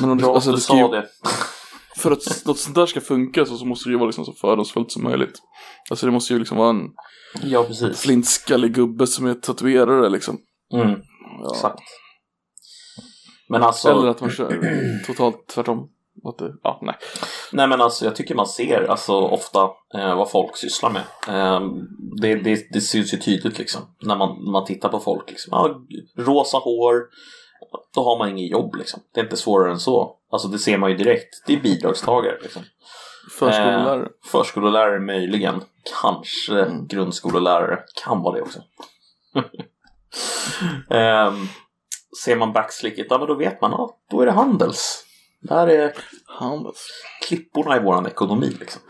Men 0.00 0.10
om 0.10 0.18
det, 0.18 0.24
Bra 0.24 0.34
alltså, 0.34 0.50
att 0.50 0.56
du 0.56 0.62
ska 0.62 0.76
ju, 0.76 0.82
sa 0.82 0.88
det. 0.90 1.08
för 1.96 2.10
att 2.10 2.46
något 2.46 2.58
sånt 2.58 2.74
där 2.74 2.86
ska 2.86 3.00
funka 3.00 3.46
så, 3.46 3.56
så 3.56 3.64
måste 3.64 3.88
det 3.88 3.92
ju 3.92 3.98
vara 3.98 4.06
liksom 4.06 4.24
så 4.24 4.32
fördomsfullt 4.32 4.92
som 4.92 5.02
möjligt. 5.04 5.38
Alltså 5.90 6.06
det 6.06 6.12
måste 6.12 6.32
ju 6.32 6.38
liksom 6.38 6.58
vara 6.58 6.70
en 6.70 6.88
Ja, 7.42 7.64
precis. 7.64 8.00
flintskallig 8.00 8.74
gubbe 8.74 9.06
som 9.06 9.26
är 9.26 9.34
tatuerare 9.34 10.08
liksom. 10.08 10.38
Mm, 10.74 10.90
Ja. 11.42 11.50
exakt. 11.54 11.80
Men 13.48 13.62
alltså... 13.62 13.90
Eller 13.90 14.08
att 14.08 14.20
man 14.20 14.30
kör 14.30 14.76
totalt 15.06 15.46
tvärtom. 15.48 15.88
Ja, 16.62 16.78
nej. 16.82 16.94
Nej 17.52 17.68
men 17.68 17.80
alltså 17.80 18.04
jag 18.04 18.16
tycker 18.16 18.34
man 18.34 18.46
ser 18.46 18.90
alltså 18.90 19.12
ofta 19.12 19.60
eh, 19.94 20.16
vad 20.16 20.30
folk 20.30 20.56
sysslar 20.56 20.90
med. 20.90 21.02
Eh, 21.28 21.60
det, 22.20 22.34
det, 22.34 22.66
det 22.72 22.80
syns 22.80 23.14
ju 23.14 23.18
tydligt 23.18 23.58
liksom 23.58 23.82
när 24.02 24.16
man, 24.16 24.44
när 24.44 24.52
man 24.52 24.64
tittar 24.64 24.88
på 24.88 25.00
folk. 25.00 25.30
Liksom. 25.30 25.50
Ja, 25.52 25.80
rosa 26.24 26.56
hår, 26.58 26.94
då 27.94 28.04
har 28.04 28.18
man 28.18 28.28
inget 28.28 28.50
jobb 28.50 28.74
liksom. 28.74 29.00
Det 29.14 29.20
är 29.20 29.24
inte 29.24 29.36
svårare 29.36 29.72
än 29.72 29.80
så. 29.80 30.16
Alltså 30.32 30.48
det 30.48 30.58
ser 30.58 30.78
man 30.78 30.90
ju 30.90 30.96
direkt. 30.96 31.42
Det 31.46 31.52
är 31.52 31.60
bidragstagare 31.60 32.38
liksom. 32.42 32.62
Förskollärare. 33.38 34.02
Eh, 34.02 34.08
förskollärare 34.26 35.00
möjligen. 35.00 35.62
Kanske 36.02 36.60
Mm. 36.60 36.86
grundskolelärare. 36.86 37.78
Kan 38.04 38.22
vara 38.22 38.36
det 38.36 38.42
också. 38.42 38.62
Ehm, 40.90 41.46
ser 42.24 42.36
man 42.36 42.52
backslicket, 42.52 43.06
ja 43.10 43.18
men 43.18 43.26
då 43.28 43.34
vet 43.34 43.60
man, 43.60 43.70
ja, 43.70 43.98
då 44.10 44.20
är 44.20 44.26
det 44.26 44.32
Handels. 44.32 45.04
Det 45.42 45.54
här 45.54 45.66
är 45.66 45.92
Handels. 46.26 46.86
klipporna 47.28 47.76
i 47.76 47.80
våran 47.80 48.06
ekonomi 48.06 48.56
liksom. 48.60 48.82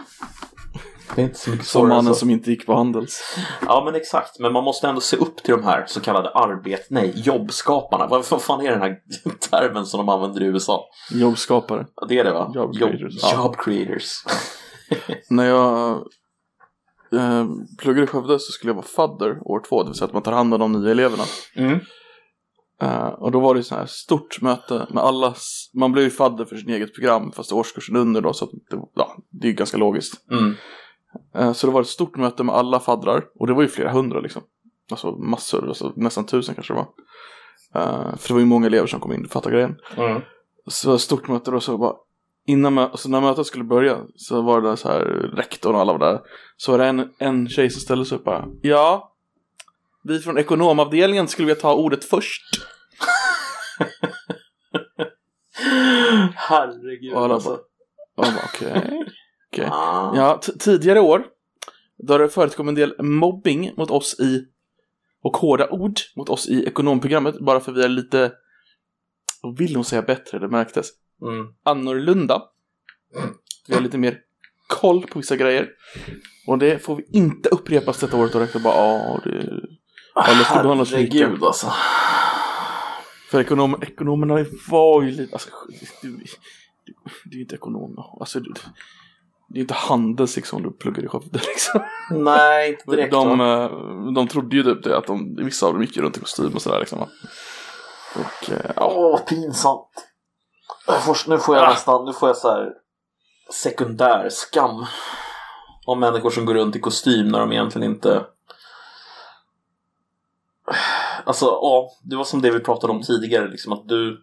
Det 1.14 1.20
är 1.22 1.24
inte 1.24 1.38
så 1.38 1.50
mycket 1.50 1.66
Som 1.66 1.88
mannen 1.88 2.14
så. 2.14 2.20
som 2.20 2.30
inte 2.30 2.50
gick 2.50 2.66
på 2.66 2.74
Handels. 2.74 3.36
Ja 3.66 3.82
men 3.84 3.94
exakt, 3.94 4.38
men 4.38 4.52
man 4.52 4.64
måste 4.64 4.88
ändå 4.88 5.00
se 5.00 5.16
upp 5.16 5.36
till 5.36 5.54
de 5.54 5.64
här 5.64 5.84
så 5.86 6.00
kallade 6.00 6.30
arbet... 6.30 6.86
Nej, 6.90 7.12
jobbskaparna. 7.16 8.06
Vad, 8.06 8.42
fan 8.42 8.66
är 8.66 8.70
den 8.70 8.80
här 8.80 8.96
termen 9.50 9.86
som 9.86 9.98
de 9.98 10.08
använder 10.08 10.42
i 10.42 10.44
USA? 10.44 10.84
Jobbskapare. 11.12 11.86
Ja, 11.96 12.06
Det 12.08 12.18
är 12.18 12.24
det 12.24 12.32
va? 12.32 12.52
Job 12.54 12.74
Jobb- 12.74 12.90
creators, 12.90 13.14
ja. 13.22 13.32
Job 13.44 13.56
creators. 13.56 14.12
När 15.30 15.44
jag 15.46 15.90
eh, 17.12 17.46
pluggade 17.78 18.04
i 18.04 18.06
Skövde 18.06 18.38
så 18.38 18.52
skulle 18.52 18.70
jag 18.70 18.74
vara 18.76 18.86
fadder 18.86 19.38
år 19.44 19.62
två, 19.68 19.82
det 19.82 19.88
vill 19.88 19.98
säga 19.98 20.06
att 20.06 20.12
man 20.12 20.22
tar 20.22 20.32
hand 20.32 20.54
om 20.54 20.60
de 20.60 20.72
nya 20.72 20.90
eleverna. 20.90 21.24
Mm. 21.56 21.78
Eh, 22.82 23.06
och 23.08 23.30
då 23.32 23.40
var 23.40 23.54
det 23.54 23.62
så 23.62 23.74
här 23.74 23.86
stort 23.86 24.40
möte 24.40 24.86
med 24.90 25.02
alla, 25.02 25.34
man 25.74 25.92
blev 25.92 26.04
ju 26.04 26.10
fadder 26.10 26.44
för 26.44 26.56
sin 26.56 26.70
eget 26.70 26.94
program 26.94 27.32
fast 27.32 27.52
årskursen 27.52 27.96
under 27.96 28.20
då 28.20 28.32
så 28.32 28.44
att 28.44 28.50
det, 28.70 28.76
ja, 28.94 29.16
det 29.30 29.46
är 29.46 29.50
ju 29.50 29.56
ganska 29.56 29.76
logiskt. 29.76 30.30
Mm. 30.30 30.54
Eh, 31.34 31.52
så 31.52 31.66
det 31.66 31.72
var 31.72 31.80
ett 31.80 31.86
stort 31.86 32.16
möte 32.16 32.44
med 32.44 32.54
alla 32.54 32.80
faddrar 32.80 33.24
och 33.38 33.46
det 33.46 33.52
var 33.52 33.62
ju 33.62 33.68
flera 33.68 33.92
hundra 33.92 34.20
liksom. 34.20 34.42
Alltså 34.90 35.12
massor, 35.12 35.68
alltså, 35.68 35.92
nästan 35.96 36.26
tusen 36.26 36.54
kanske 36.54 36.72
det 36.72 36.76
var. 36.76 36.88
Eh, 37.74 38.16
för 38.16 38.28
det 38.28 38.34
var 38.34 38.40
ju 38.40 38.46
många 38.46 38.66
elever 38.66 38.86
som 38.86 39.00
kom 39.00 39.12
in 39.12 39.24
och 39.24 39.30
fattade 39.30 39.54
grejen. 39.54 39.76
Mm. 39.96 40.22
Så 40.66 40.98
stort 40.98 41.28
möte 41.28 41.50
då 41.50 41.60
så 41.60 41.78
bara 41.78 41.94
Innan 42.46 42.78
alltså 42.78 43.08
när 43.08 43.20
mötet 43.20 43.46
skulle 43.46 43.64
börja 43.64 43.98
så 44.16 44.42
var 44.42 44.60
det 44.60 44.76
så 44.76 44.88
här 44.88 45.00
rektorn 45.36 45.74
och 45.74 45.80
alla 45.80 45.92
var 45.92 45.98
där. 45.98 46.20
Så 46.56 46.72
var 46.72 46.78
det 46.78 46.86
en, 46.86 47.10
en 47.18 47.48
tjej 47.48 47.70
som 47.70 47.80
ställde 47.80 48.04
sig 48.04 48.18
upp 48.18 48.26
och 48.26 48.32
bara 48.32 48.48
Ja 48.62 49.14
Vi 50.02 50.18
från 50.18 50.38
ekonomavdelningen 50.38 51.28
skulle 51.28 51.46
vilja 51.46 51.60
ta 51.60 51.74
ordet 51.74 52.04
först. 52.04 52.42
Herregud 56.34 57.14
Och 57.14 57.22
alla 57.24 57.34
alltså. 57.34 57.50
Och 57.50 58.24
bara 58.24 58.44
okej. 58.44 59.06
Okej. 59.52 59.68
Ah. 59.72 60.12
Ja, 60.16 60.40
tidigare 60.58 61.00
år 61.00 61.26
då 61.98 62.14
har 62.14 62.18
det 62.18 62.28
förekommit 62.28 62.68
en 62.68 62.74
del 62.74 63.02
mobbing 63.02 63.72
mot 63.76 63.90
oss 63.90 64.20
i 64.20 64.46
och 65.22 65.36
hårda 65.36 65.68
ord 65.70 66.00
mot 66.16 66.28
oss 66.28 66.48
i 66.48 66.64
ekonomprogrammet 66.64 67.40
bara 67.40 67.60
för 67.60 67.72
vi 67.72 67.84
är 67.84 67.88
lite 67.88 68.32
vad 69.42 69.58
vill 69.58 69.76
hon 69.76 69.84
säga 69.84 70.02
bättre, 70.02 70.38
det 70.38 70.48
märktes. 70.48 70.90
Mm. 71.22 71.46
annorlunda. 71.62 72.42
Vi 73.68 73.74
har 73.74 73.80
lite 73.80 73.98
mer 73.98 74.18
koll 74.66 75.06
på 75.06 75.18
vissa 75.18 75.36
grejer. 75.36 75.68
Och 76.46 76.58
det 76.58 76.78
får 76.78 76.96
vi 76.96 77.04
inte 77.12 77.48
upprepas 77.48 78.00
detta 78.00 78.16
året 78.16 78.34
och 78.34 78.40
rektor 78.40 78.60
bara 78.60 78.74
ja, 78.74 79.20
det... 79.24 79.60
Alla 80.14 80.44
ska 80.44 80.62
behandlas 80.62 80.90
lika. 80.90 81.18
Herregud 81.18 81.44
alltså. 81.44 81.72
För 83.30 83.40
ekonom, 83.40 83.82
ekonomerna 83.82 84.46
var 84.70 85.02
ju 85.02 85.10
lite, 85.10 85.32
alltså, 85.32 85.50
det, 85.68 86.08
det, 86.08 86.94
det 87.24 87.36
är 87.36 87.40
inte 87.40 87.54
ekonomer. 87.54 88.20
Alltså, 88.20 88.40
det, 88.40 88.50
det 89.50 89.58
är 89.58 89.60
inte 89.60 89.74
handels 89.74 90.36
liksom 90.36 90.62
du 90.62 90.70
pluggar 90.70 91.04
i 91.04 91.08
Skövde 91.08 91.38
liksom. 91.48 91.80
Nej, 92.10 92.70
inte 92.70 92.90
direkt 92.90 93.12
De, 93.12 93.40
eh, 93.40 93.70
de 94.14 94.28
trodde 94.28 94.56
ju 94.56 94.62
typ 94.62 94.82
det, 94.84 94.96
att 94.98 95.06
de, 95.06 95.36
vissa 95.44 95.66
av 95.66 95.72
dem 95.72 95.82
gick 95.82 95.96
runt 95.96 96.16
i 96.16 96.20
kostym 96.20 96.54
och 96.54 96.62
sådär 96.62 96.78
liksom. 96.80 97.02
Och 98.14 98.50
eh, 98.50 98.70
ja, 98.76 98.92
Åh, 98.96 99.20
pinsamt. 99.20 99.88
Jag 100.86 101.04
får- 101.04 101.30
Nu 101.30 101.38
får 101.38 101.56
jag 101.56 101.64
Ah. 101.64 101.70
nästan, 101.70 102.04
nu 102.04 102.12
får 102.12 102.28
jag 102.28 102.36
så 102.36 102.48
här 102.50 102.68
sekundär 103.52 104.28
skam. 104.30 104.86
Om 105.86 106.00
människor 106.00 106.30
som 106.30 106.44
går 106.46 106.54
runt 106.54 106.76
i 106.76 106.80
kostym 106.80 107.28
när 107.28 107.38
de 107.40 107.52
egentligen 107.52 107.90
inte... 107.90 108.24
Alltså, 111.24 111.44
ja, 111.46 111.90
det 112.02 112.16
var 112.16 112.24
som 112.24 112.42
det 112.42 112.50
vi 112.50 112.60
pratade 112.60 112.92
om 112.92 113.02
tidigare, 113.02 113.48
liksom 113.48 113.72
att 113.72 113.88
du 113.88 114.22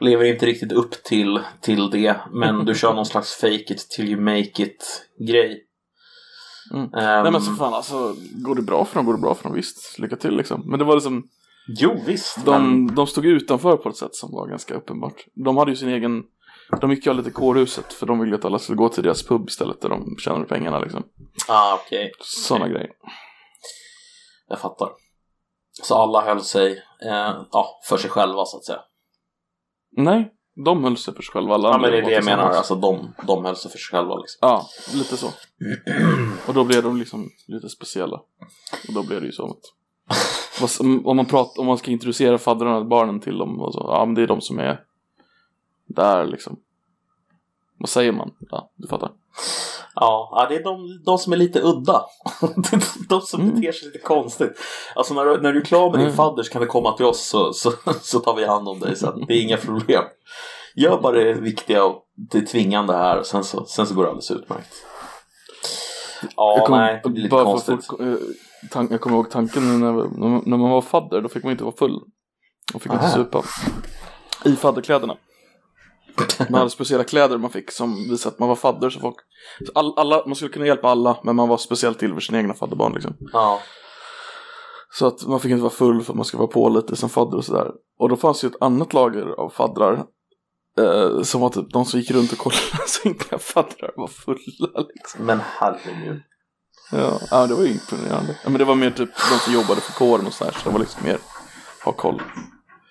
lever 0.00 0.24
inte 0.24 0.46
riktigt 0.46 0.72
upp 0.72 1.02
till, 1.02 1.40
till 1.60 1.90
det, 1.90 2.16
men 2.32 2.64
du 2.64 2.74
kör 2.74 2.94
någon 2.94 3.06
slags 3.06 3.34
fake 3.34 3.54
it 3.74 3.88
till 3.90 4.08
you 4.08 4.20
make 4.20 4.62
it 4.62 5.06
grej. 5.28 5.64
Mm. 6.72 6.84
Ehm, 6.84 7.22
nej 7.22 7.32
men 7.32 7.42
så 7.42 7.52
fan 7.52 7.74
alltså, 7.74 8.14
går 8.32 8.54
det 8.54 8.62
bra 8.62 8.84
för 8.84 8.94
dem, 8.94 9.06
går 9.06 9.12
det 9.12 9.20
bra 9.20 9.34
för 9.34 9.44
dem, 9.44 9.54
visst, 9.54 9.98
lycka 9.98 10.16
till 10.16 10.36
liksom. 10.36 10.62
Men 10.70 10.78
det 10.78 10.84
var 10.84 10.94
liksom 10.94 11.28
Jo, 11.66 12.02
visst. 12.06 12.44
De, 12.44 12.50
men- 12.50 12.94
de 12.94 13.06
stod 13.06 13.26
utanför 13.26 13.76
på 13.76 13.88
ett 13.88 13.96
sätt 13.96 14.14
som 14.14 14.32
var 14.32 14.46
ganska 14.46 14.74
uppenbart. 14.74 15.24
De 15.44 15.56
hade 15.56 15.70
ju 15.70 15.76
sin 15.76 15.88
egen, 15.88 16.22
de 16.80 16.90
gick 16.90 17.06
ju 17.06 17.10
aldrig 17.10 17.24
till 17.24 17.34
kårhuset 17.34 17.92
för 17.92 18.06
de 18.06 18.20
ville 18.20 18.34
att 18.34 18.44
alla 18.44 18.58
skulle 18.58 18.76
gå 18.76 18.88
till 18.88 19.02
deras 19.02 19.22
pub 19.22 19.48
istället 19.48 19.80
där 19.80 19.88
de 19.88 20.16
tjänade 20.18 20.44
pengarna 20.44 20.78
liksom. 20.78 21.02
Ah, 21.48 21.74
okej. 21.74 22.12
Sådana 22.20 22.68
grejer. 22.68 22.90
Jag 24.48 24.60
fattar. 24.60 24.88
Så 25.82 25.94
alla 25.94 26.20
höll 26.20 26.40
sig 26.40 26.72
eh, 27.02 27.42
ja, 27.52 27.80
för 27.88 27.96
sig 27.96 28.10
själva 28.10 28.44
så 28.44 28.56
att 28.56 28.64
säga. 28.64 28.80
Nej, 29.96 30.32
de 30.64 30.84
höll 30.84 30.96
sig 30.96 31.14
för 31.14 31.22
sig 31.22 31.32
själva. 31.32 31.54
Alla 31.54 31.68
Ja 31.68 31.78
men 31.78 31.90
det 31.90 31.98
är 31.98 32.02
det 32.02 32.12
jag 32.12 32.24
menar, 32.24 32.50
alltså 32.50 32.74
de, 32.74 33.14
de 33.26 33.44
höll 33.44 33.56
sig 33.56 33.70
för 33.70 33.78
sig 33.78 33.90
själva 33.90 34.16
liksom. 34.16 34.38
Ja, 34.40 34.66
lite 34.94 35.16
så. 35.16 35.28
Och 36.48 36.54
då 36.54 36.64
blev 36.64 36.82
de 36.82 36.96
liksom 36.96 37.30
lite 37.46 37.68
speciella. 37.68 38.16
Och 38.88 38.94
då 38.94 39.02
blev 39.02 39.20
det 39.20 39.26
ju 39.26 39.32
så 39.32 39.46
att 39.46 40.80
om 40.80 41.16
man, 41.16 41.26
pratar, 41.26 41.60
om 41.60 41.66
man 41.66 41.78
ska 41.78 41.90
introducera 41.90 42.38
faddrarna, 42.38 42.84
barnen 42.84 43.20
till 43.20 43.38
dem 43.38 43.60
och 43.60 43.74
så, 43.74 43.84
ja 43.88 44.04
men 44.04 44.14
det 44.14 44.22
är 44.22 44.26
de 44.26 44.40
som 44.40 44.58
är 44.58 44.80
där 45.86 46.26
liksom. 46.26 46.60
Vad 47.78 47.88
säger 47.88 48.12
man? 48.12 48.30
Ja, 48.50 48.70
du 48.76 48.88
fattar. 48.88 49.12
Ja, 49.94 50.28
ja, 50.32 50.46
det 50.48 50.56
är 50.56 50.64
de, 50.64 51.02
de 51.06 51.18
som 51.18 51.32
är 51.32 51.36
lite 51.36 51.60
udda. 51.62 52.04
Är 52.42 53.08
de 53.08 53.20
som 53.20 53.40
Mm. 53.40 53.54
beter 53.54 53.72
sig 53.72 53.86
lite 53.88 53.98
konstigt. 53.98 54.52
Alltså 54.94 55.14
när, 55.14 55.24
du- 55.24 55.40
när 55.40 55.52
du 55.52 55.60
är 55.60 55.64
klar 55.64 55.90
med 55.90 55.98
din 56.00 56.06
Mm. 56.06 56.16
fadder 56.16 56.42
så 56.42 56.52
kan 56.52 56.60
du 56.62 56.66
komma 56.66 56.92
till 56.92 57.06
oss 57.06 57.26
så, 57.28 57.52
så, 57.52 57.72
så 58.02 58.18
tar 58.20 58.34
vi 58.36 58.46
hand 58.46 58.68
om 58.68 58.80
dig 58.80 58.96
sen. 58.96 59.24
Det 59.28 59.34
är 59.34 59.42
inga 59.42 59.56
problem. 59.56 60.04
Gör 60.76 61.00
bara 61.00 61.12
det 61.24 61.32
viktiga 61.34 61.84
och 61.84 62.02
det 62.30 62.40
tvingande 62.40 62.92
här 62.96 63.18
och 63.18 63.26
sen 63.26 63.44
så, 63.44 63.64
sen 63.64 63.86
så 63.86 63.94
går 63.94 64.02
det 64.02 64.08
alldeles 64.08 64.30
utmärkt. 64.30 64.74
Ja, 66.36 66.54
Jag 66.58 66.66
kom- 66.66 66.78
nej, 66.78 67.00
det 67.04 67.10
blir 67.10 67.22
lite 67.22 67.30
bara 67.32 67.44
konstigt. 67.44 67.86
Folk, 67.86 68.00
eh, 68.00 68.14
tank, 68.70 68.92
jag 68.92 69.00
kommer 69.00 69.16
ihåg 69.16 69.30
tanken 69.30 69.80
när, 69.80 69.92
när, 69.92 70.28
man- 70.48 70.60
man 70.60 70.70
var 70.70 70.80
fadder, 70.82 71.20
då 71.20 71.28
fick 71.28 71.42
man 71.42 71.52
inte 71.52 71.64
vara 71.64 71.74
full. 71.76 72.00
Man 72.72 72.80
fick 72.80 72.92
inte 72.92 73.04
Aha. 73.04 73.14
supa. 73.14 73.42
I 74.44 74.56
fadderkläderna. 74.56 75.16
Man 76.50 76.58
hade 76.58 76.70
speciella 76.70 77.04
kläder 77.04 77.38
man 77.38 77.50
fick 77.50 77.70
som 77.70 78.08
visade 78.10 78.32
att 78.34 78.38
man 78.38 78.48
var 78.48 78.56
fadder. 78.56 78.90
Så 78.90 79.00
folk, 79.00 79.16
så 79.66 79.72
all, 79.74 79.98
alla, 79.98 80.22
man 80.26 80.36
skulle 80.36 80.52
kunna 80.52 80.66
hjälpa 80.66 80.88
alla, 80.88 81.18
men 81.22 81.36
man 81.36 81.48
var 81.48 81.56
speciellt 81.56 81.98
till 81.98 82.14
för 82.14 82.20
sina 82.20 82.38
egna 82.38 82.54
fadderbarn. 82.54 82.94
Liksom. 82.94 83.16
Ja. 83.32 83.60
Så 84.90 85.06
att 85.06 85.26
man 85.26 85.40
fick 85.40 85.50
inte 85.50 85.62
vara 85.62 85.72
full 85.72 86.02
för 86.02 86.12
att 86.12 86.16
man 86.16 86.24
skulle 86.24 86.38
vara 86.38 86.50
på 86.50 86.68
lite 86.68 86.96
som 86.96 87.08
fadder 87.08 87.36
och 87.36 87.44
sådär. 87.44 87.70
Och 87.98 88.08
då 88.08 88.16
fanns 88.16 88.44
ju 88.44 88.48
ett 88.48 88.62
annat 88.62 88.92
lager 88.92 89.26
av 89.40 89.50
faddrar. 89.50 90.04
Eh, 90.78 91.22
som 91.22 91.40
var 91.40 91.48
typ 91.48 91.72
de 91.72 91.84
som 91.84 92.00
gick 92.00 92.10
runt 92.10 92.32
och 92.32 92.38
kollade 92.38 92.60
så 92.86 93.08
inga 93.08 93.38
faddrar 93.38 93.92
var 93.96 94.08
fulla 94.08 94.86
liksom. 94.94 95.26
Men 95.26 95.40
herregud. 95.58 96.22
Ja, 96.92 97.20
ja 97.30 97.46
det 97.46 97.54
var 97.54 97.62
ju 97.62 97.72
imponerande. 97.72 98.38
Ja, 98.44 98.50
men 98.50 98.58
det 98.58 98.64
var 98.64 98.74
mer 98.74 98.90
typ 98.90 99.10
de 99.30 99.38
som 99.38 99.52
jobbade 99.52 99.80
för 99.80 99.92
kåren 99.92 100.26
och 100.26 100.32
sådär, 100.32 100.52
så 100.52 100.68
det 100.68 100.72
var 100.72 100.80
liksom 100.80 101.02
mer 101.04 101.18
ha 101.84 101.92
koll. 101.92 102.22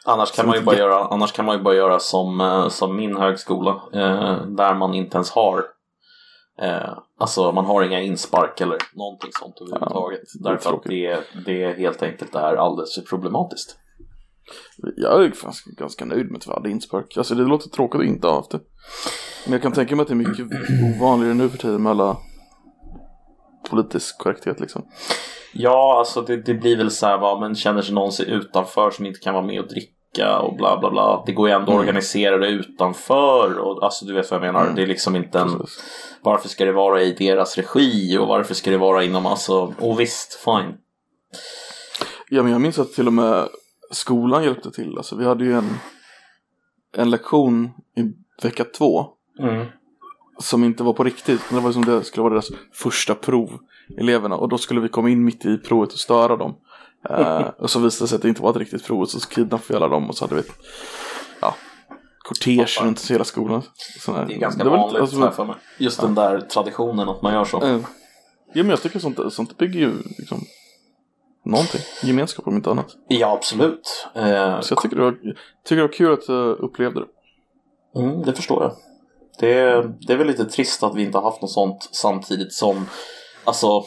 Annars 0.05 0.31
kan, 0.31 0.48
man 0.48 0.55
ju 0.55 0.62
bara 0.62 0.77
göra, 0.77 1.07
annars 1.07 1.31
kan 1.31 1.45
man 1.45 1.57
ju 1.57 1.63
bara 1.63 1.75
göra 1.75 2.00
som, 2.00 2.41
eh, 2.41 2.67
som 2.69 2.95
min 2.95 3.17
högskola. 3.17 3.81
Eh, 3.93 4.45
där 4.45 4.75
man 4.75 4.93
inte 4.93 5.17
ens 5.17 5.31
har 5.31 5.65
eh, 6.62 6.98
Alltså 7.19 7.51
man 7.51 7.65
har 7.65 7.83
inga 7.83 8.01
inspark 8.01 8.62
eller 8.62 8.77
någonting 8.93 9.29
sånt 9.39 9.55
överhuvudtaget. 9.62 10.19
är 10.19 10.43
därför 10.43 10.74
att 10.74 10.83
det, 10.83 11.19
det 11.45 11.77
helt 11.77 12.03
enkelt 12.03 12.36
är 12.36 12.55
alldeles 12.55 12.95
för 12.95 13.01
problematiskt. 13.01 13.77
Jag 14.98 15.24
är 15.24 15.33
ganska 15.77 16.05
nöjd 16.05 16.31
med 16.31 16.38
att 16.38 16.48
vi 16.48 16.51
hade 16.51 16.69
inspark. 16.69 17.17
Alltså 17.17 17.36
det 17.36 17.43
låter 17.43 17.69
tråkigt 17.69 18.01
att 18.01 18.07
inte 18.07 18.27
ha 18.27 18.36
haft 18.36 18.51
det. 18.51 18.60
Men 19.45 19.53
jag 19.53 19.62
kan 19.62 19.72
tänka 19.72 19.95
mig 19.95 20.03
att 20.03 20.07
det 20.07 20.13
är 20.13 20.15
mycket 20.15 20.45
ovanligare 20.95 21.33
nu 21.33 21.50
för 21.50 21.57
tiden 21.57 21.83
med 21.83 21.89
alla 21.89 22.17
politisk 23.70 24.17
korrekthet 24.17 24.60
liksom. 24.60 24.86
Ja, 25.53 26.00
alltså 26.00 26.22
det, 26.22 26.38
det 26.38 26.53
blir 26.53 26.77
väl 26.77 26.91
så 26.91 27.05
här, 27.05 27.17
va, 27.17 27.39
men 27.39 27.55
känner 27.55 27.82
sig 27.82 27.96
någon 27.96 28.12
sig 28.12 28.29
utanför 28.32 28.91
som 28.91 29.05
inte 29.05 29.20
kan 29.20 29.34
vara 29.34 29.46
med 29.46 29.60
och 29.60 29.67
dricka 29.67 30.39
och 30.39 30.55
bla 30.58 30.79
bla 30.79 30.91
bla. 30.91 31.24
Det 31.25 31.32
går 31.32 31.48
ju 31.50 31.53
ändå 31.53 31.63
att 31.63 31.70
Mm. 31.70 31.79
organisera 31.79 32.38
det 32.38 32.48
utanför. 32.48 33.58
Och, 33.60 33.84
alltså 33.84 34.05
du 34.05 34.13
vet 34.13 34.32
vad 34.32 34.38
jag 34.38 34.46
menar. 34.46 34.63
Mm. 34.63 34.75
Det 34.75 34.82
är 34.82 34.88
liksom 34.88 35.15
inte 35.15 35.39
en... 35.39 35.58
Precis. 35.58 35.84
Varför 36.22 36.50
ska 36.50 36.65
det 36.65 36.72
vara 36.72 37.01
i 37.01 37.12
deras 37.13 37.58
regi 37.58 38.17
och 38.17 38.27
varför 38.27 38.53
ska 38.53 38.72
det 38.72 38.77
vara 38.77 39.03
inom, 39.03 39.25
alltså, 39.25 39.74
och 39.79 40.00
visst, 40.00 40.34
fine. 40.34 40.74
Ja 42.29 42.43
men 42.43 42.51
jag 42.51 42.62
minns 42.62 42.79
att 42.79 42.93
till 42.93 43.08
och 43.08 43.13
med 43.13 43.48
skolan 43.91 44.43
hjälpte 44.43 44.72
till. 44.72 44.98
Alltså 44.98 45.15
vi 45.15 45.25
hade 45.25 45.43
ju 45.46 45.53
en, 45.53 45.70
en 46.98 47.10
lektion 47.10 47.65
i 47.98 48.01
vecka 48.43 48.63
två 48.77 49.05
Mm. 49.39 49.65
Som 50.40 50.63
inte 50.63 50.84
var 50.84 50.94
på 50.94 51.04
riktigt. 51.04 51.42
Men 51.50 51.60
det 51.60 51.66
var 51.66 51.72
som 51.72 51.86
det 51.86 52.04
skulle 52.04 52.22
vara 52.24 52.34
deras 52.34 52.50
första 52.74 53.16
prov, 53.16 53.60
eleverna. 53.98 54.36
Och 54.36 54.50
då 54.50 54.58
skulle 54.58 54.82
vi 54.82 54.90
komma 54.90 55.10
in 55.10 55.24
mitt 55.25 55.46
i 55.46 55.58
provet 55.58 55.94
och 55.94 56.00
störa 56.00 56.36
dem. 56.38 56.56
Eh, 57.10 57.42
och 57.60 57.70
så 57.70 57.80
visade 57.80 58.04
det 58.04 58.08
sig 58.10 58.16
att 58.16 58.22
det 58.22 58.30
inte 58.30 58.42
var 58.42 58.50
ett 58.50 58.58
riktigt 58.58 58.86
prov. 58.86 59.02
Och 59.02 59.10
så 59.10 59.20
kidnappade 59.20 59.63
vi 59.68 59.75
alla 59.75 59.88
dem 59.88 60.10
och 60.10 60.16
så 60.18 60.25
hade 60.25 60.36
vi, 60.36 60.42
ja, 61.42 61.56
kortege 62.24 62.66
runt 62.82 63.12
hela 63.12 63.24
skolan. 63.24 63.62
Sån 64.00 64.16
här- 64.16 64.25
Det 64.25 64.34
är 64.34 64.38
ganska 64.40 64.63
var 64.63 64.72
lite- 64.72 64.82
vanligt 64.82 65.02
alltså, 65.02 65.20
här 65.20 65.32
för 65.32 65.46
mig. 65.46 65.56
Just 65.78 66.02
den 66.02 66.16
där 66.16 66.42
traditionen 66.42 67.10
att 67.10 67.22
man 67.22 67.34
gör 67.34 67.46
så. 67.46 67.63
eh, 67.63 67.80
Ja 68.56 68.63
men 68.63 68.70
jag 68.70 68.82
tycker 68.82 69.00
sånt, 69.00 69.34
sånt 69.34 69.58
bygger 69.58 69.80
ju 69.80 69.92
liksom 70.18 70.42
någonting. 71.46 71.82
Gemenskap 72.04 72.48
om 72.48 72.56
inte 72.56 72.70
annat. 72.72 72.88
Ja, 73.08 73.32
absolut. 73.34 74.08
Eh, 74.16 74.60
Så 74.62 74.74
jag 74.74 74.82
tycker 74.82 74.96
det 74.96 75.02
var, 75.02 75.12
tycker 75.63 75.75
det 75.75 75.82
var 75.82 75.94
kul 75.94 76.13
att 76.13 76.28
jag 76.30 76.60
upplevde 76.60 77.00
det. 77.00 78.00
Mm, 78.00 78.22
det 78.22 78.34
förstår 78.34 78.63
jag. 78.63 78.72
Det 79.40 79.54
är, 79.54 79.94
det 80.08 80.13
är 80.13 80.18
väl 80.18 80.28
lite 80.28 80.46
trist 80.46 80.84
att 80.84 80.96
vi 80.96 81.04
inte 81.04 81.18
har 81.18 81.25
haft 81.25 81.42
något 81.42 81.52
sånt 81.52 81.90
samtidigt 81.92 82.54
som 82.54 82.86
Alltså 83.44 83.84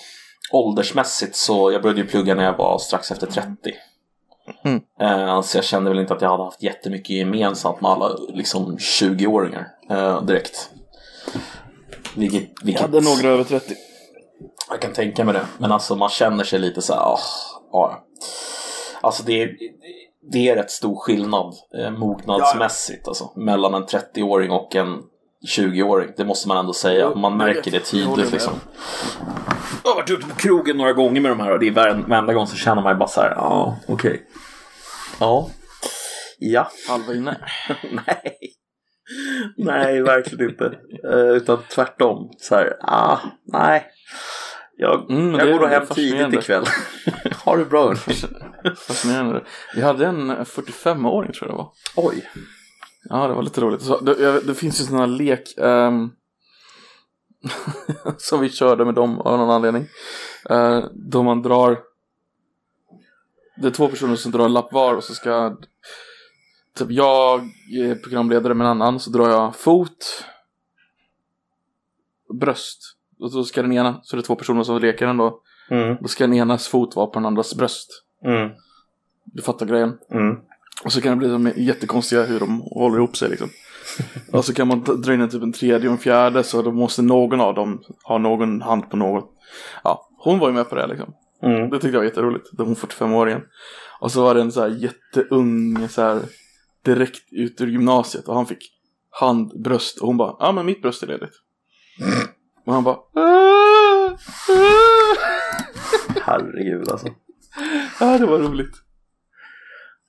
åldersmässigt 0.52 1.36
så 1.36 1.72
jag 1.72 1.82
började 1.82 2.00
ju 2.00 2.06
plugga 2.06 2.34
när 2.34 2.44
jag 2.44 2.56
var 2.56 2.78
strax 2.78 3.10
efter 3.10 3.26
30. 3.26 3.50
Mm. 4.64 4.80
Eh, 5.00 5.42
så 5.42 5.58
jag 5.58 5.64
kände 5.64 5.90
väl 5.90 5.98
inte 5.98 6.14
att 6.14 6.22
jag 6.22 6.30
hade 6.30 6.44
haft 6.44 6.62
jättemycket 6.62 7.16
gemensamt 7.16 7.80
med 7.80 7.90
alla 7.90 8.16
liksom 8.28 8.76
20-åringar 8.76 9.68
eh, 9.90 10.22
direkt. 10.22 10.70
Vilket, 12.16 12.42
Jag 12.42 12.66
vilket 12.66 12.82
hade 12.82 13.00
några 13.00 13.28
över 13.28 13.44
30. 13.44 13.74
jag 14.70 14.80
kan 14.80 14.92
tänka 14.92 15.24
mig 15.24 15.34
det. 15.34 15.46
Men 15.58 15.72
alltså 15.72 15.96
man 15.96 16.08
känner 16.08 16.44
sig 16.44 16.58
lite 16.58 16.82
så 16.82 16.92
här, 16.92 17.18
ja. 17.72 18.06
Alltså 19.00 19.22
det 19.22 19.42
är, 19.42 19.56
det 20.32 20.48
är 20.48 20.56
rätt 20.56 20.70
stor 20.70 20.96
skillnad 20.96 21.54
eh, 21.78 21.90
mognadsmässigt 21.90 23.08
alltså, 23.08 23.30
mellan 23.36 23.74
en 23.74 23.86
30-åring 23.86 24.50
och 24.50 24.76
en 24.76 25.02
20-åring. 25.46 26.10
Det 26.16 26.24
måste 26.24 26.48
man 26.48 26.56
ändå 26.56 26.72
säga. 26.72 27.14
Man 27.14 27.36
märker 27.36 27.70
det 27.70 27.80
tydligt 27.80 28.32
liksom. 28.32 28.52
Jag 29.84 29.90
har 29.90 29.96
varit 29.96 30.10
ute 30.10 30.26
på 30.26 30.34
krogen 30.34 30.76
några 30.76 30.92
gånger 30.92 31.20
med 31.20 31.30
de 31.30 31.40
här 31.40 31.52
och 31.52 31.58
det 31.58 31.66
är 31.66 31.70
var- 31.72 32.04
varenda 32.08 32.32
gång 32.32 32.46
så 32.46 32.56
känner 32.56 32.82
man 32.82 32.92
ju 32.92 32.98
bara 32.98 33.08
så 33.08 33.20
här, 33.20 33.30
ja 33.30 33.78
okej. 33.88 34.22
Ja. 35.20 35.50
Ja. 36.38 36.70
Halva 36.88 37.14
inne. 37.14 37.36
Nej. 38.06 38.38
Nej, 39.56 40.02
verkligen 40.02 40.50
inte. 40.50 40.64
Eh, 41.12 41.18
utan 41.36 41.58
tvärtom. 41.74 42.30
Så 42.38 42.54
här, 42.54 42.76
ah, 42.82 43.18
nej. 43.52 43.86
Jag, 44.78 45.10
Mm, 45.10 45.34
jag 45.34 45.52
går 45.52 45.60
nog 45.60 45.68
hem 45.68 45.86
tidigt 45.86 46.34
ikväll. 46.34 46.64
ha 47.44 47.56
det 47.56 47.64
bra. 47.64 47.82
hörni. 47.84 48.76
Fascinerande. 48.76 49.44
Vi 49.74 49.82
hade 49.82 50.06
en 50.06 50.30
45-åring 50.30 51.32
tror 51.32 51.48
jag 51.48 51.50
det 51.50 51.56
var. 51.56 51.72
Oj. 51.96 52.28
Ja, 53.08 53.28
det 53.28 53.34
var 53.34 53.42
lite 53.42 53.60
roligt. 53.60 53.82
Så, 53.82 54.00
det, 54.00 54.40
det 54.40 54.54
finns 54.54 54.80
ju 54.80 54.96
här 54.96 55.06
lek 55.06 55.54
ehm, 55.58 56.10
som 58.18 58.40
vi 58.40 58.48
körde 58.48 58.84
med 58.84 58.94
dem 58.94 59.20
av 59.20 59.38
någon 59.38 59.50
anledning. 59.50 59.88
Uh, 60.50 60.84
då 60.92 61.22
man 61.22 61.42
drar 61.42 61.78
Det 63.56 63.66
är 63.66 63.70
två 63.70 63.88
personer 63.88 64.16
som 64.16 64.32
drar 64.32 64.44
en 64.44 64.52
lapp 64.52 64.72
var 64.72 64.94
och 64.94 65.04
så 65.04 65.14
ska 65.14 65.56
Typ 66.78 66.90
jag 66.90 67.40
är 67.80 67.94
programledare 67.94 68.54
med 68.54 68.64
en 68.64 68.70
annan 68.70 69.00
så 69.00 69.10
drar 69.10 69.28
jag 69.28 69.56
fot 69.56 70.24
Bröst 72.40 72.96
Och 73.20 73.32
så 73.32 73.44
ska 73.44 73.62
den 73.62 73.72
ena, 73.72 74.00
så 74.02 74.16
det 74.16 74.20
är 74.20 74.24
två 74.24 74.36
personer 74.36 74.62
som 74.62 74.78
leker 74.78 75.06
den 75.06 75.16
då 75.16 75.42
Mm, 75.70 75.96
Då 76.00 76.08
ska 76.08 76.24
den 76.24 76.34
enas 76.34 76.68
fot 76.68 76.96
vara 76.96 77.06
på 77.06 77.12
den 77.12 77.26
andras 77.26 77.54
bröst 77.54 78.04
mm, 78.24 78.50
Du 79.24 79.42
fattar 79.42 79.66
grejen? 79.66 79.98
mm. 80.10 80.40
Och 80.84 80.92
så 80.92 81.00
kan 81.00 81.10
det 81.10 81.16
bli 81.16 81.28
de 81.28 81.52
jättekonstiga 81.56 82.24
hur 82.24 82.40
de 82.40 82.60
håller 82.60 82.96
ihop 82.96 83.16
sig 83.16 83.28
liksom. 83.30 83.50
Och 84.32 84.44
så 84.44 84.54
kan 84.54 84.68
man 84.68 84.84
dra 84.84 85.14
in 85.14 85.20
en 85.20 85.28
typ 85.28 85.42
en 85.42 85.52
tredje 85.52 85.88
och 85.88 85.92
en 85.92 85.98
fjärde 85.98 86.44
så 86.44 86.62
då 86.62 86.72
måste 86.72 87.02
någon 87.02 87.40
av 87.40 87.54
dem 87.54 87.82
ha 88.04 88.18
någon 88.18 88.62
hand 88.62 88.90
på 88.90 88.96
något. 88.96 89.30
Ja, 89.84 90.08
hon 90.18 90.38
var 90.38 90.48
ju 90.48 90.54
med 90.54 90.68
på 90.68 90.74
det 90.74 90.86
liksom. 90.86 91.12
Mm. 91.42 91.70
Det 91.70 91.76
tyckte 91.76 91.88
jag 91.88 91.98
var 92.00 92.04
jätteroligt. 92.04 92.46
Hon 92.58 92.74
45-åringen. 92.76 93.40
Och 94.00 94.12
så 94.12 94.22
var 94.22 94.34
det 94.34 94.40
en 94.40 94.52
så 94.52 94.60
här 94.60 94.68
jätteung 94.68 95.88
så 95.88 96.02
här 96.02 96.20
direkt 96.84 97.32
ut 97.32 97.60
ur 97.60 97.66
gymnasiet 97.66 98.28
och 98.28 98.34
han 98.34 98.46
fick 98.46 98.72
hand, 99.10 99.62
bröst 99.62 99.98
och 100.00 100.06
hon 100.06 100.16
bara 100.16 100.36
ja 100.38 100.52
men 100.52 100.66
mitt 100.66 100.82
bröst 100.82 101.02
är 101.02 101.06
ledigt. 101.06 101.34
Och 102.66 102.72
han 102.72 102.84
bara 102.84 102.96
"Ah, 103.14 103.20
ah." 103.20 104.16
Herregud 106.22 106.88
alltså. 106.90 107.08
Ja 108.00 108.18
det 108.18 108.26
var 108.26 108.38
roligt. 108.38 108.74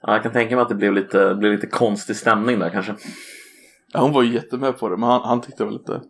Ja, 0.02 0.14
jag 0.14 0.24
kan 0.24 0.32
tänka 0.32 0.56
mig 0.56 0.62
att 0.62 0.70
det 0.70 0.76
blev 0.76 0.94
lite, 0.94 1.36
blev 1.36 1.52
lite 1.52 1.68
konstig 1.68 2.16
stämning 2.16 2.60
där 2.60 2.70
kanske. 2.70 2.96
Ja, 3.94 4.00
hon 4.00 4.14
var 4.14 4.24
ju 4.24 4.34
jättemed 4.34 4.78
på 4.80 4.90
det 4.90 4.98
men 4.98 5.10
han, 5.10 5.22
han 5.22 5.42
tyckte 5.42 5.64
väl 5.66 5.74
lite 5.74 6.02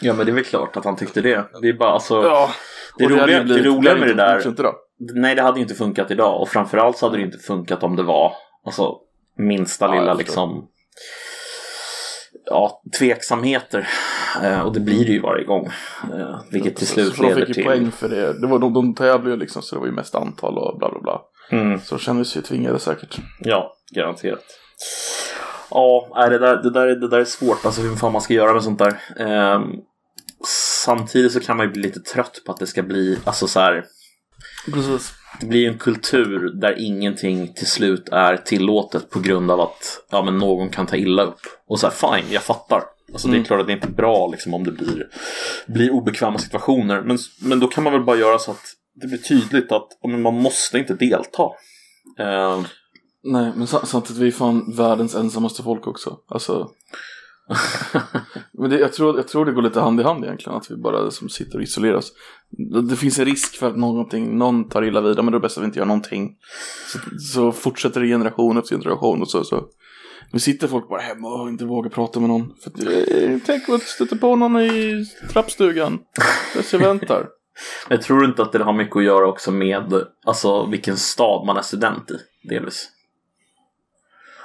Ja 0.00 0.14
men 0.14 0.26
det 0.26 0.32
är 0.32 0.34
väl 0.34 0.44
klart 0.44 0.76
att 0.76 0.84
han 0.84 0.96
tyckte 0.96 1.20
det. 1.20 1.44
Det 1.62 1.68
är 1.68 1.72
bara 1.72 1.90
alltså. 1.90 2.14
Ja, 2.22 2.50
Det 2.98 3.04
roliga- 3.04 3.26
det 3.38 3.44
blivit- 3.44 3.66
roliga 3.66 3.90
hade 3.94 4.00
med 4.06 4.08
det 4.08 4.14
där-. 4.14 4.40
Nej 5.14 5.34
det 5.34 5.42
hade 5.42 5.58
ju 5.58 5.62
inte 5.62 5.74
funkat 5.74 6.10
idag. 6.10 6.40
Och 6.40 6.48
framförallt 6.48 6.98
så 6.98 7.06
hade 7.06 7.18
det 7.18 7.22
inte 7.24 7.38
funkat 7.38 7.82
om 7.82 7.96
det 7.96 8.02
var 8.02 8.32
alltså 8.66 8.96
minsta 9.38 9.86
Ja, 9.86 10.00
lilla 10.00 10.14
liksom 10.14 10.66
ja, 12.46 12.82
tveksamheter. 12.98 13.88
Eh, 14.42 14.60
och 14.60 14.72
det 14.72 14.80
blir 14.80 15.04
det 15.04 15.12
ju 15.12 15.20
varje 15.20 15.44
gång. 15.44 15.66
Eh, 16.12 16.40
vilket 16.50 16.76
till 16.76 16.86
slut 16.86 17.14
så 17.16 17.22
de 17.22 17.28
leder 17.28 17.40
fick 17.40 17.48
ju 17.48 17.54
till... 17.54 17.64
poäng 17.64 17.90
för 17.90 18.08
det. 18.08 18.40
det 18.40 18.46
var, 18.46 18.58
de, 18.58 18.72
de 18.72 18.94
tävlade 18.94 19.30
ju 19.30 19.36
liksom 19.36 19.62
så 19.62 19.74
det 19.74 19.80
var 19.80 19.86
ju 19.86 19.92
mest 19.92 20.14
antal 20.14 20.58
och 20.58 20.78
bla 20.78 20.90
bla 20.90 21.00
bla. 21.00 21.20
Mm, 21.50 21.80
Så 21.80 21.98
kände 21.98 22.24
sig 22.24 22.42
tvingade 22.42 22.78
säkert. 22.78 23.16
ja, 23.38 23.76
garanterat. 23.94 24.44
Ja, 25.70 26.26
det, 26.30 26.38
där, 26.38 26.56
det, 26.62 26.70
där, 26.70 26.86
är- 26.86 26.96
det 26.96 27.08
där 27.08 27.18
är 27.18 27.24
svårt. 27.24 27.64
Alltså 27.64 27.80
hur 27.80 27.96
fan 27.96 28.12
man 28.12 28.22
ska 28.22 28.34
göra 28.34 28.52
med 28.52 28.62
sånt 28.62 28.78
där. 28.78 29.00
Eh, 29.18 29.60
samtidigt 30.84 31.32
så 31.32 31.40
kan 31.40 31.56
man 31.56 31.66
ju 31.66 31.72
bli 31.72 31.82
lite 31.82 32.00
trött 32.00 32.42
på 32.46 32.52
att 32.52 32.58
det 32.58 32.66
ska 32.66 32.82
bli, 32.82 33.18
alltså 33.24 33.46
så 33.46 33.60
här. 33.60 33.84
Precis. 34.72 35.12
Det 35.40 35.46
blir 35.46 35.68
en 35.68 35.78
kultur 35.78 36.50
där 36.54 36.74
ingenting 36.78 37.54
till 37.54 37.66
slut 37.66 38.08
är 38.08 38.36
tillåtet 38.36 39.10
på 39.10 39.20
grund 39.20 39.50
av 39.50 39.60
att 39.60 40.00
ja, 40.10 40.22
men 40.22 40.38
någon 40.38 40.68
kan 40.68 40.86
ta 40.86 40.96
illa 40.96 41.22
upp. 41.22 41.40
Och 41.68 41.80
så 41.80 41.86
här, 41.86 41.94
fine, 41.94 42.32
jag 42.32 42.42
fattar. 42.42 42.82
Alltså, 43.12 43.28
Det 43.28 43.32
är 43.32 43.36
Mm. 43.36 43.44
klart 43.46 43.60
att 43.60 43.66
det 43.66 43.72
inte 43.72 43.86
är 43.88 43.92
bra 43.92 44.26
liksom, 44.28 44.54
om 44.54 44.64
det 44.64 44.70
blir, 44.72 45.08
blir 45.66 45.90
obekväma 45.90 46.38
situationer. 46.38 47.00
Men, 47.02 47.18
men 47.42 47.60
då 47.60 47.66
kan 47.68 47.84
man 47.84 47.92
väl 47.92 48.02
bara 48.04 48.16
göra 48.16 48.38
så 48.38 48.50
att 48.50 48.64
det 48.94 49.06
blir 49.06 49.18
tydligt 49.18 49.72
att 49.72 49.88
men 50.02 50.22
man 50.22 50.34
måste 50.34 50.78
inte 50.78 50.94
delta. 50.94 51.42
Eh, 52.18 52.60
Nej, 53.26 53.52
men 53.56 53.66
sa- 53.66 53.86
samtidigt 53.86 54.22
vi 54.22 54.26
är 54.26 54.32
fan 54.32 54.72
världens 54.76 55.14
ensammaste 55.14 55.62
folk 55.62 55.86
också. 55.86 56.18
Alltså. 56.28 56.70
men 58.52 58.70
det, 58.70 58.78
jag, 58.78 58.92
tror, 58.92 59.16
jag 59.16 59.28
tror 59.28 59.44
det 59.44 59.52
går 59.52 59.62
lite 59.62 59.80
hand 59.80 60.00
i 60.00 60.02
hand 60.02 60.24
egentligen. 60.24 60.56
Att 60.56 60.70
vi 60.70 60.76
bara 60.76 61.10
som 61.10 61.28
sitter 61.28 61.56
och 61.56 61.62
isolerar 61.62 61.94
oss. 61.94 62.12
Det, 62.50 62.82
det 62.82 62.96
finns 62.96 63.18
en 63.18 63.24
risk 63.24 63.56
för 63.56 63.68
att 63.68 63.76
någonting, 63.76 64.38
någon 64.38 64.68
tar 64.68 64.84
illa 64.84 65.00
vidare. 65.00 65.22
Men 65.22 65.32
då 65.32 65.36
är 65.38 65.40
det 65.40 65.44
bäst 65.44 65.56
att 65.56 65.62
vi 65.62 65.66
inte 65.66 65.78
gör 65.78 65.86
någonting. 65.86 66.36
Så, 66.92 66.98
så 67.18 67.52
fortsätter 67.52 68.00
det 68.00 68.06
generation 68.06 68.58
efter 68.58 68.76
generation. 68.76 69.22
Och 69.22 69.30
så, 69.30 69.44
så. 69.44 69.64
Nu 70.32 70.38
sitter 70.38 70.68
folk 70.68 70.88
bara 70.88 71.00
hemma 71.00 71.28
och 71.42 71.48
inte 71.48 71.64
vågar 71.64 71.90
prata 71.90 72.20
med 72.20 72.28
någon. 72.28 72.52
För 72.62 72.70
att, 72.70 72.80
eh, 73.12 73.38
tänk 73.46 73.68
att 73.68 73.82
stöter 73.82 74.16
på 74.16 74.36
någon 74.36 74.60
i 74.60 75.06
trappstugan. 75.32 75.98
Där 76.54 76.64
jag 76.72 76.78
väntar. 76.78 77.28
Jag 77.88 78.02
tror 78.02 78.24
inte 78.24 78.42
att 78.42 78.52
det 78.52 78.64
har 78.64 78.72
mycket 78.72 78.96
att 78.96 79.04
göra 79.04 79.26
också 79.26 79.50
med 79.50 80.04
alltså, 80.24 80.66
vilken 80.66 80.96
stad 80.96 81.46
man 81.46 81.56
är 81.56 81.62
student 81.62 82.10
i, 82.10 82.18
delvis. 82.48 82.90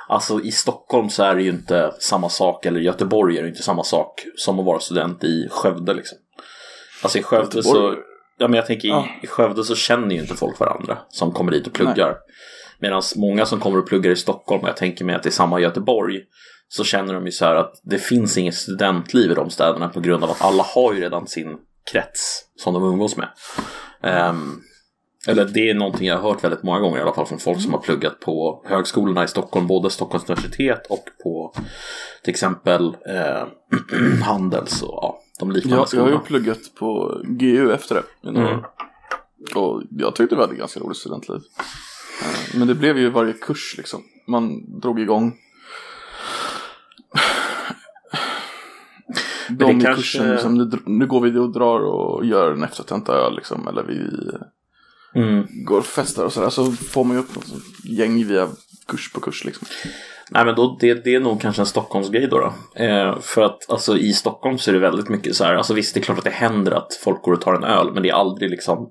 Alltså 0.08 0.42
i 0.42 0.52
Stockholm 0.52 1.10
så 1.10 1.24
är 1.24 1.36
det 1.36 1.42
ju 1.42 1.50
inte 1.50 1.94
samma 2.00 2.30
sak, 2.30 2.66
eller 2.66 2.80
i 2.80 2.84
Göteborg 2.84 3.38
är 3.38 3.44
det 3.44 3.50
inte 3.50 3.64
samma 3.64 3.84
sak 3.84 4.26
som 4.36 4.60
att 4.60 4.66
vara 4.66 4.80
student 4.80 5.24
i 5.24 5.48
Skövde 5.52 5.94
liksom. 5.94 6.18
Alltså 7.04 7.18
i 7.18 7.24
Skövde 7.24 7.64
så, 7.64 7.70
Göteborg? 7.70 7.98
ja 8.38 8.48
men 8.48 8.58
jag 8.58 8.66
tänker 8.66 8.88
i, 8.88 8.92
Ja. 8.92 9.08
i 9.22 9.28
Skövde 9.28 9.64
så 9.64 9.76
känner 9.76 10.16
ju 10.16 10.22
inte 10.22 10.36
folk 10.36 10.60
varandra 10.60 10.98
som 11.10 11.32
kommer 11.32 11.52
dit 11.52 11.68
och 11.68 11.74
pluggar. 11.74 12.16
Medan 12.80 13.02
många 13.16 13.46
som 13.46 13.60
kommer 13.60 13.80
och 13.80 13.88
pluggar 13.88 14.12
i 14.12 14.16
Stockholm, 14.16 14.64
och 14.64 14.70
jag 14.70 14.78
tänker 14.78 15.06
mig 15.06 15.16
att 15.16 15.24
det 15.24 15.30
är 15.30 15.32
samma 15.32 15.60
i 15.60 15.64
Göteborg, 15.64 16.22
så 16.68 16.84
känner 16.84 17.14
de 17.14 17.26
ju 17.26 17.32
så 17.32 17.46
här 17.46 17.56
att 17.56 17.82
det 17.84 17.98
finns 17.98 18.38
inget 18.38 18.56
studentliv 18.56 19.32
i 19.32 19.34
de 19.34 19.50
städerna 19.50 19.90
på 19.90 20.00
grund 20.00 20.24
av 20.24 20.30
att 20.32 20.42
alla 20.42 20.64
har 20.64 20.94
ju 20.94 21.02
redan 21.02 21.28
sin 21.28 21.58
krets 21.92 22.44
som 22.56 22.74
de 22.74 22.84
umgås 22.84 23.18
med. 23.18 23.30
Ehm, 24.04 24.62
eller 25.28 25.46
det 25.46 25.70
är 25.70 25.74
någonting 25.74 26.08
jag 26.08 26.18
har 26.18 26.30
hört 26.30 26.44
väldigt 26.44 26.64
många 26.64 26.80
gånger 26.80 26.98
i 26.98 27.02
alla 27.02 27.14
fall 27.14 27.26
från 27.26 27.40
folk 27.40 27.62
som 27.62 27.74
har 27.74 27.80
pluggat 27.80 28.20
på 28.20 28.64
högskolorna 28.66 29.24
i 29.24 29.28
Stockholm, 29.28 29.68
både 29.68 29.90
Stockholms 29.90 30.30
universitet 30.30 30.88
och 30.90 31.04
på 31.24 31.54
till 32.24 32.32
exempel 32.32 32.86
eh, 32.88 33.48
Handels 34.24 34.82
och 34.82 34.90
ja, 35.02 35.20
de 35.40 35.52
liknande 35.52 35.78
Jag, 35.78 35.88
jag 35.94 36.00
har 36.02 36.10
ju 36.10 36.18
skolorna. 36.18 36.20
pluggat 36.20 36.60
på 36.80 37.22
GU 37.26 37.72
efter 37.74 37.96
det. 37.96 38.30
Mm. 38.30 38.60
Och 39.56 39.84
jag 39.90 40.16
tyckte 40.16 40.36
vi 40.36 40.42
hade 40.42 40.56
ganska 40.56 40.80
roligt 40.80 40.98
studentliv. 40.98 41.40
Eh, 42.22 42.58
Men 42.60 42.68
det 42.68 42.76
blev 42.76 42.98
ju 42.98 43.10
varje 43.10 43.34
kurs 43.34 43.76
liksom. 43.78 44.04
Man 44.28 44.80
drog 44.80 45.00
igång. 45.00 45.34
De 49.66 49.80
i 49.80 49.82
kanske- 49.84 49.94
kursen, 50.02 50.32
liksom, 50.32 50.54
nu, 50.58 50.70
nu 50.86 51.08
går 51.08 51.22
vi 51.22 51.38
och 51.40 51.54
drar 51.54 51.80
och 51.80 52.26
gör 52.26 52.52
en 52.52 52.64
eftertenta 52.64 53.14
öl 53.14 53.36
liksom. 53.36 53.68
Eller 53.68 53.84
vi 53.84 54.00
Mm. 55.16 55.48
går 55.66 55.78
och 55.78 55.86
festar 55.86 56.26
och 56.26 56.34
sådär. 56.34 56.50
Så 56.50 56.72
får 56.72 57.04
man 57.04 57.16
ju 57.18 57.22
upp 57.24 57.36
något 57.36 57.46
gäng 57.84 58.28
via 58.28 58.48
kurs 58.88 59.12
på 59.14 59.20
kurs 59.20 59.46
liksom. 59.46 59.68
Nej 60.32 60.46
men 60.46 60.56
då, 60.56 60.78
det, 60.80 60.94
det 61.04 61.16
är 61.16 61.20
nog 61.20 61.42
kanske 61.42 61.62
en 61.62 61.66
Stockholmsgrej 61.66 62.28
då. 62.28 62.38
då. 62.40 62.84
Eh, 62.84 63.20
för 63.20 63.42
att 63.42 63.70
alltså, 63.70 63.98
i 63.98 64.14
Stockholm 64.14 64.58
så 64.58 64.72
är 64.72 64.74
det 64.74 64.80
väldigt 64.80 65.10
mycket 65.10 65.36
så 65.36 65.44
här, 65.44 65.56
alltså 65.56 65.74
visst 65.74 65.94
det 65.94 66.00
är 66.00 66.02
klart 66.04 66.18
att 66.18 66.24
det 66.24 66.30
händer 66.30 66.72
att 66.72 66.94
folk 67.04 67.22
går 67.22 67.34
och 67.34 67.42
tar 67.42 67.54
en 67.54 67.64
öl 67.64 67.92
men 67.94 68.04
det 68.04 68.10
är 68.10 68.14
aldrig 68.14 68.50
liksom 68.50 68.90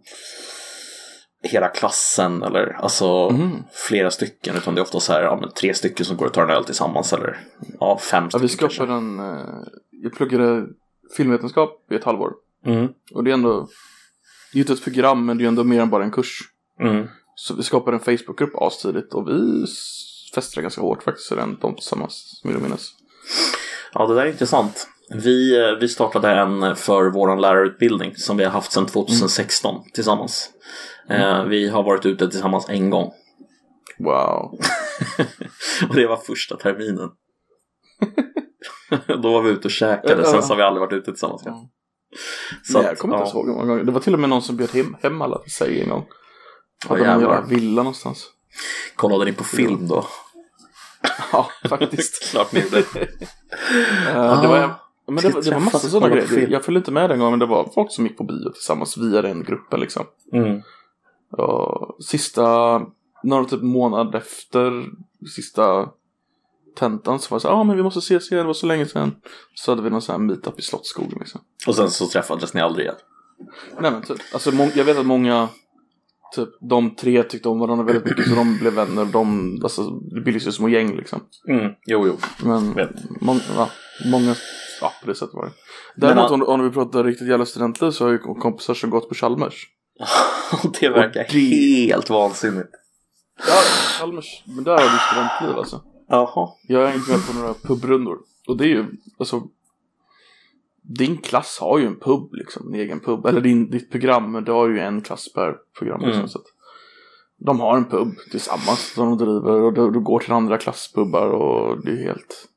hela 1.42 1.68
klassen 1.68 2.42
eller 2.42 2.76
alltså 2.82 3.30
Mhm. 3.30 3.62
flera 3.88 4.10
stycken 4.10 4.56
utan 4.56 4.74
det 4.74 4.80
är 4.80 4.82
ofta 4.82 5.00
så 5.00 5.12
här, 5.12 5.22
ja, 5.22 5.38
men 5.40 5.50
tre 5.50 5.74
stycken 5.74 6.06
som 6.06 6.16
går 6.16 6.26
och 6.26 6.32
tar 6.32 6.42
en 6.42 6.50
öl 6.50 6.64
tillsammans 6.64 7.12
eller 7.12 7.38
ja, 7.80 7.98
fem 7.98 8.24
Ja, 8.32 8.38
stycken 8.38 8.42
vi 8.68 8.74
skapade 8.74 8.92
en, 8.92 9.18
eh, 9.18 9.44
jag 10.02 10.12
pluggade 10.12 10.66
filmvetenskap 11.16 11.92
i 11.92 11.94
ett 11.94 12.04
halvår. 12.04 12.32
Mm. 12.66 12.88
Och 13.12 13.24
det 13.24 13.30
är 13.30 13.34
ändå, 13.34 13.68
det 14.52 14.58
är 14.58 14.60
inte 14.60 14.72
ett 14.72 14.84
program 14.84 15.26
men 15.26 15.38
det 15.38 15.44
är 15.44 15.48
ändå 15.48 15.64
mer 15.64 15.80
än 15.80 15.90
bara 15.90 16.04
en 16.04 16.10
kurs. 16.10 16.40
Mm. 16.80 17.06
Så 17.34 17.54
vi 17.54 17.62
skapade 17.62 17.96
en 17.96 18.18
Facebookgrupp 18.18 18.54
astidigt 18.54 19.14
och 19.14 19.28
vi 19.28 19.66
festade 20.34 20.62
ganska 20.62 20.80
hårt 20.80 21.02
faktiskt 21.02 21.32
i 21.32 21.34
den, 21.34 21.58
de 21.60 21.74
tillsammans, 21.74 22.40
vill 22.44 22.52
jag 22.52 22.62
minnas. 22.62 22.90
Ja, 23.92 24.06
det 24.06 24.14
där 24.14 24.22
är 24.22 24.30
intressant. 24.30 24.88
Vi, 25.10 25.60
eh, 25.60 25.78
vi 25.80 25.88
startade 25.88 26.30
en 26.30 26.76
för 26.76 27.10
vår 27.10 27.36
lärarutbildning 27.36 28.16
som 28.16 28.36
vi 28.36 28.44
har 28.44 28.50
haft 28.50 28.72
sedan 28.72 28.86
2016 28.86 29.84
tillsammans. 29.94 30.50
Eh, 31.08 31.44
vi 31.44 31.68
har 31.68 31.82
varit 31.82 32.06
ute 32.06 32.30
tillsammans 32.30 32.68
en 32.68 32.90
gång. 32.90 33.12
Wow. 33.98 34.60
och 35.88 35.94
det 35.94 36.06
var 36.06 36.16
första 36.16 36.56
terminen. 36.56 37.10
Då 39.22 39.32
var 39.32 39.42
vi 39.42 39.50
ute 39.50 39.68
och 39.68 39.70
käkade, 39.70 40.24
sen 40.24 40.42
så 40.42 40.48
har 40.48 40.56
vi 40.56 40.62
aldrig 40.62 40.80
varit 40.80 40.92
ute 40.92 41.10
tillsammans 41.10 41.42
igen. 41.42 41.54
Mm. 41.54 41.68
Så 42.64 42.78
jag 42.78 42.98
kommer 42.98 43.16
inte 43.16 43.30
ja. 43.30 43.34
ihåg 43.34 43.46
hur 43.46 43.54
många 43.54 43.66
gånger. 43.66 43.84
Det 43.84 43.92
var 43.92 44.00
till 44.00 44.14
och 44.14 44.20
med 44.20 44.30
någon 44.30 44.42
som 44.42 44.56
bjöd 44.56 44.70
hem, 44.70 44.96
hem 45.02 45.22
alla 45.22 45.38
till 45.38 45.52
sig 45.52 45.82
en 45.82 45.88
gång. 45.88 46.06
Hade 46.88 47.04
Ja, 47.04 47.18
någon 47.18 47.48
villa 47.48 47.82
någonstans. 47.82 48.26
Kollade 48.96 49.24
ni 49.24 49.32
på 49.32 49.44
film 49.44 49.88
då? 49.88 50.04
Ja, 51.32 51.50
faktiskt. 51.68 52.30
Klart 52.32 52.52
ni 52.52 52.60
gjorde. 52.60 52.84
Ja, 54.14 54.38
det 54.42 54.48
var, 54.48 54.74
men 55.06 55.16
det, 55.16 55.28
var- 55.28 55.42
det 55.42 55.50
var 55.50 55.60
massa 55.60 55.78
sådana 55.78 56.14
grejer. 56.14 56.48
Jag 56.48 56.64
följde 56.64 56.78
inte 56.78 56.90
med 56.90 57.10
den 57.10 57.18
gången, 57.18 57.32
men 57.32 57.38
det 57.38 57.46
var 57.46 57.70
folk 57.74 57.92
som 57.92 58.06
gick 58.06 58.18
på 58.18 58.24
bio 58.24 58.52
tillsammans 58.52 58.96
via 58.96 59.22
den 59.22 59.44
gruppen 59.44 59.80
liksom. 59.80 60.06
Mm. 60.32 60.62
Och 61.30 62.04
sista, 62.04 62.80
några 63.22 63.44
typ 63.44 63.62
månad 63.62 64.14
efter 64.14 64.86
sista 65.34 65.88
tentan 66.78 67.18
så 67.18 67.30
var 67.30 67.38
det 67.38 67.40
så 67.42 67.48
ja 67.48 67.52
ah, 67.52 67.64
men 67.64 67.76
vi 67.76 67.82
måste 67.82 67.98
ses 67.98 68.32
igen, 68.32 68.42
det 68.42 68.46
var 68.46 68.54
så 68.54 68.66
länge 68.66 68.86
sedan. 68.86 69.14
Så 69.54 69.72
hade 69.72 69.82
vi 69.82 69.90
någon 69.90 70.02
sån 70.02 70.12
här 70.12 70.18
meetup 70.20 70.58
i 70.58 70.62
Slottsskogen 70.62 71.18
liksom. 71.18 71.40
Och 71.66 71.74
sen 71.74 71.90
så 71.90 72.06
träffades 72.06 72.54
ni 72.54 72.60
aldrig 72.60 72.84
igen. 72.86 72.96
Nej 73.80 73.90
men 73.90 74.02
typ, 74.02 74.16
alltså 74.32 74.52
må- 74.52 74.70
jag 74.74 74.84
vet 74.84 74.98
att 74.98 75.06
många, 75.06 75.48
typ 76.36 76.48
de 76.70 76.94
tre 76.96 77.22
tyckte 77.22 77.48
om 77.48 77.58
varandra 77.58 77.84
väldigt 77.84 78.04
mycket 78.04 78.28
så 78.28 78.34
de 78.34 78.58
blev 78.58 78.72
vänner. 78.72 79.04
De, 79.04 79.58
alltså 79.62 79.82
det 79.90 80.20
bildades 80.20 80.46
ju 80.46 80.52
små 80.52 80.68
gäng 80.68 80.96
liksom. 80.96 81.20
Mm. 81.48 81.72
Jo, 81.86 82.06
jo. 82.06 82.16
Men 82.44 82.74
Vet. 82.74 82.90
många, 83.20 83.40
ja, 83.56 83.70
många, 84.10 84.34
ja 84.80 84.92
på 85.00 85.06
det 85.06 85.14
sättet 85.14 85.34
var 85.34 85.44
det. 85.44 85.52
Däremot 85.96 86.30
Men, 86.30 86.42
om, 86.42 86.48
om 86.48 86.64
vi 86.64 86.70
pratar 86.70 87.04
riktigt 87.04 87.28
jävla 87.28 87.46
studentliv 87.46 87.90
så 87.90 88.04
har 88.04 88.12
jag 88.12 88.20
ju 88.20 88.34
kompisar 88.34 88.74
som 88.74 88.90
gått 88.90 89.08
på 89.08 89.14
Chalmers. 89.14 89.66
det 90.80 90.88
verkar 90.88 91.26
det- 91.32 91.86
helt 91.94 92.10
vansinnigt. 92.10 92.68
Ja, 93.48 93.54
Chalmers, 93.98 94.42
men 94.46 94.64
där 94.64 94.72
har 94.72 94.78
du 94.78 94.98
studentliv 95.12 95.58
alltså. 95.58 95.82
Jaha. 96.08 96.48
Jag 96.62 96.90
är 96.90 96.94
inte 96.94 97.10
med 97.10 97.26
på 97.26 97.32
några 97.38 97.54
pubrundor. 97.54 98.18
Och 98.48 98.56
det 98.56 98.64
är 98.64 98.68
ju, 98.68 98.84
alltså 99.18 99.42
din 100.82 101.16
klass 101.16 101.58
har 101.60 101.78
ju 101.78 101.86
en 101.86 101.96
pub 102.00 102.34
liksom, 102.34 102.68
en 102.68 102.74
egen 102.80 103.00
pub. 103.00 103.26
Eller 103.26 103.40
din, 103.40 103.70
ditt 103.70 103.90
program, 103.90 104.32
men 104.32 104.44
du 104.44 104.52
har 104.52 104.68
ju 104.68 104.78
en 104.78 105.00
klass 105.02 105.32
per 105.32 105.56
program. 105.78 106.00
Liksom, 106.00 106.18
Mm. 106.18 106.28
så 106.28 106.38
att 106.38 106.44
de 107.36 107.60
har 107.60 107.76
en 107.76 107.84
pub 107.84 108.08
tillsammans 108.30 108.92
som 108.94 109.08
de 109.08 109.18
driver 109.24 109.52
och 109.62 109.72
du, 109.72 109.90
du 109.90 110.00
går 110.00 110.20
till 110.20 110.32
andra 110.32 110.58
klasspubbar 110.58 111.26
och 111.30 111.84
det 111.84 111.90
är 111.90 111.96
helt... 112.04 112.48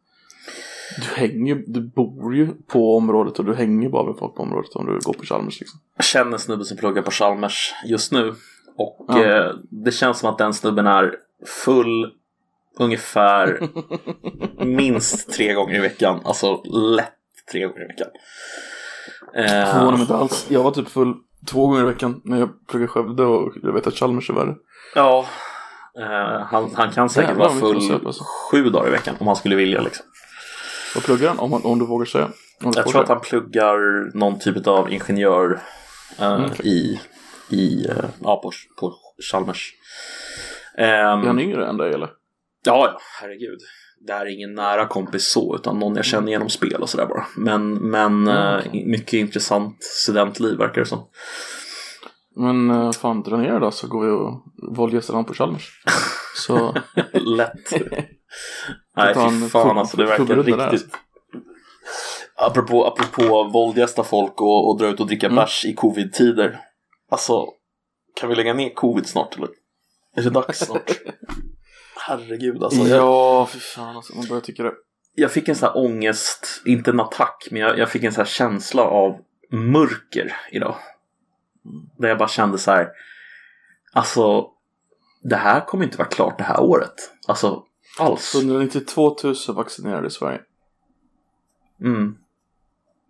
Du 0.97 1.21
hänger 1.21 1.63
du 1.67 1.81
bor 1.81 2.35
ju 2.35 2.47
på 2.67 2.97
området 2.97 3.39
och 3.39 3.45
du 3.45 3.53
hänger 3.55 3.89
bara 3.89 4.05
med 4.05 4.15
folk 4.19 4.35
på 4.35 4.43
området 4.43 4.75
om 4.75 4.85
du 4.85 4.99
går 4.99 5.13
på 5.13 5.23
Chalmers 5.25 5.59
liksom. 5.59 5.79
Jag 5.95 6.05
känner 6.05 6.31
en 6.31 6.39
snubbe 6.39 6.65
som 6.65 6.77
pluggar 6.77 7.01
på 7.01 7.11
Chalmers 7.11 7.73
just 7.85 8.11
nu. 8.11 8.33
Och 8.77 9.05
Ja. 9.07 9.23
eh, 9.25 9.51
det 9.69 9.91
känns 9.91 10.19
som 10.19 10.29
att 10.29 10.37
den 10.37 10.53
snubben 10.53 10.87
är 10.87 11.15
full 11.65 12.11
ungefär 12.79 13.59
minst 14.65 15.33
tre 15.33 15.53
gånger 15.53 15.75
i 15.75 15.79
veckan. 15.79 16.21
Alltså 16.25 16.63
lätt 16.63 17.11
tre 17.51 17.61
gånger 17.67 17.83
i 17.83 17.87
veckan. 17.87 18.07
Eh, 19.35 19.73
Förvånar 19.73 19.91
mig 19.91 20.01
inte 20.01 20.15
alls. 20.15 20.45
Jag 20.49 20.63
var 20.63 20.71
typ 20.71 20.87
full 20.89 21.13
två 21.49 21.67
gånger 21.67 21.81
i 21.81 21.85
veckan 21.85 22.21
när 22.23 22.39
jag 22.39 22.67
pluggade 22.67 22.85
i 22.85 22.87
Skövde 22.87 23.23
och 23.23 23.53
jag 23.63 23.73
vet 23.73 23.87
att 23.87 23.93
Chalmers 23.95 24.29
är 24.29 24.33
värre. 24.33 24.55
ja, 24.95 25.25
eh, 25.99 26.41
han, 26.45 26.71
han 26.75 26.91
kan 26.91 27.09
säkert 27.09 27.29
Jävlar, 27.29 27.49
vara 27.49 27.59
full 27.59 27.95
att 27.95 28.05
alltså. 28.05 28.23
sju 28.51 28.69
dagar 28.69 28.87
i 28.87 28.91
veckan 28.91 29.15
om 29.19 29.27
han 29.27 29.35
skulle 29.35 29.55
vilja. 29.55 29.81
Liksom. 29.81 30.05
Vad 30.95 31.03
pluggar 31.03 31.27
han? 31.27 31.39
Om, 31.39 31.53
om 31.65 31.79
du 31.79 31.85
vågar 31.85 32.05
säga. 32.05 32.29
Du 32.59 32.65
Jag 32.65 32.73
tror 32.73 32.85
att 32.85 32.91
säga. 32.91 33.05
han 33.07 33.19
pluggar 33.21 33.77
någon 34.17 34.39
typ 34.39 34.67
av 34.67 34.93
ingenjör 34.93 35.59
eh, 36.19 36.25
Mm, 36.33 36.45
okej. 36.51 36.67
i, 36.67 36.99
i 37.55 37.87
eh, 37.89 37.95
ja, 38.19 38.41
på, 38.43 38.51
på 38.79 38.93
Chalmers. 39.31 39.73
Ehm, 40.77 40.85
Är 41.21 41.27
han 41.27 41.39
yngre 41.39 41.67
än 41.67 41.77
dig 41.77 41.93
eller? 41.93 42.09
Ja, 42.65 42.87
ja, 42.93 42.99
herregud. 43.21 43.59
Det 44.07 44.13
här 44.13 44.25
är 44.25 44.29
ingen 44.29 44.53
nära 44.53 44.87
kompis 44.87 45.27
så, 45.31 45.55
utan 45.55 45.79
någon 45.79 45.95
jag 45.95 46.05
känner 46.05 46.31
genom 46.31 46.49
spel 46.49 46.81
och 46.81 46.89
sådär 46.89 47.05
bara. 47.05 47.25
Men, 47.37 47.73
men 47.73 48.27
Mm, 48.27 48.27
eh, 48.27 48.57
okej. 48.67 48.85
mycket 48.85 49.13
intressant 49.13 49.83
studentliv 49.83 50.57
verkar 50.57 50.81
det 50.81 50.87
som. 50.87 51.07
Men 52.35 52.71
uh, 52.71 52.91
fan 52.91 53.21
dra 53.23 53.37
ner 53.37 53.59
då 53.59 53.71
så 53.71 53.87
går 53.87 54.05
vi 54.05 54.11
och 54.11 54.43
våldgästar 54.77 55.23
på 55.23 55.33
Chalmers. 55.33 55.83
Så 56.35 56.75
Lätt. 57.13 57.71
Nej, 58.97 59.13
fy 59.15 59.49
fan 59.49 59.77
alltså, 59.77 59.97
det 59.97 60.05
verkar 60.05 60.43
riktigt... 60.43 60.95
Apropå, 62.35 62.85
apropå 62.85 63.43
våldgästa 63.43 64.03
folk 64.03 64.41
och, 64.41 64.69
och 64.69 64.77
dra 64.79 64.87
ut 64.87 64.99
och 64.99 65.07
dricka 65.07 65.25
Mm. 65.27 65.35
bärs 65.35 65.65
i 65.65 65.73
covid-tider. 65.73 66.59
Alltså, 67.11 67.45
kan 68.19 68.29
vi 68.29 68.35
lägga 68.35 68.53
ner 68.53 68.73
covid 68.73 69.07
snart 69.07 69.35
eller? 69.37 69.49
Är 70.15 70.21
det 70.21 70.29
dags 70.29 70.59
snart? 70.59 70.91
Herregud 72.07 72.63
alltså. 72.63 72.81
Jag, 72.81 72.97
ja, 72.97 73.45
fy 73.53 73.59
fan 73.59 73.95
alltså. 73.95 74.15
Man 74.15 74.27
börjar 74.27 74.41
tycka 74.41 74.63
det. 74.63 74.73
jag 75.15 75.31
fick 75.31 75.47
en 75.49 75.55
sån 75.55 75.67
här 75.67 75.77
ångest, 75.77 76.61
inte 76.65 76.91
en 76.91 76.99
attack, 76.99 77.47
men 77.51 77.61
jag, 77.61 77.79
jag 77.79 77.89
fick 77.89 78.03
en 78.03 78.13
sån 78.13 78.21
här 78.21 78.31
känsla 78.31 78.83
av 78.83 79.19
mörker 79.51 80.35
idag. 80.51 80.75
Där 81.97 82.07
jag 82.07 82.17
bara 82.17 82.29
kände 82.29 82.57
så 82.57 82.71
här, 82.71 82.89
alltså 83.93 84.47
det 85.23 85.35
här 85.35 85.65
kommer 85.65 85.83
inte 85.83 85.97
vara 85.97 86.07
klart 86.07 86.37
det 86.37 86.43
här 86.43 86.59
året. 86.59 86.93
Alltså 87.27 87.63
alls. 87.99 88.35
192 88.35 89.17
000 89.23 89.35
vaccinerade 89.55 90.07
i 90.07 90.11
Sverige. 90.11 90.41
Mm. 91.81 92.17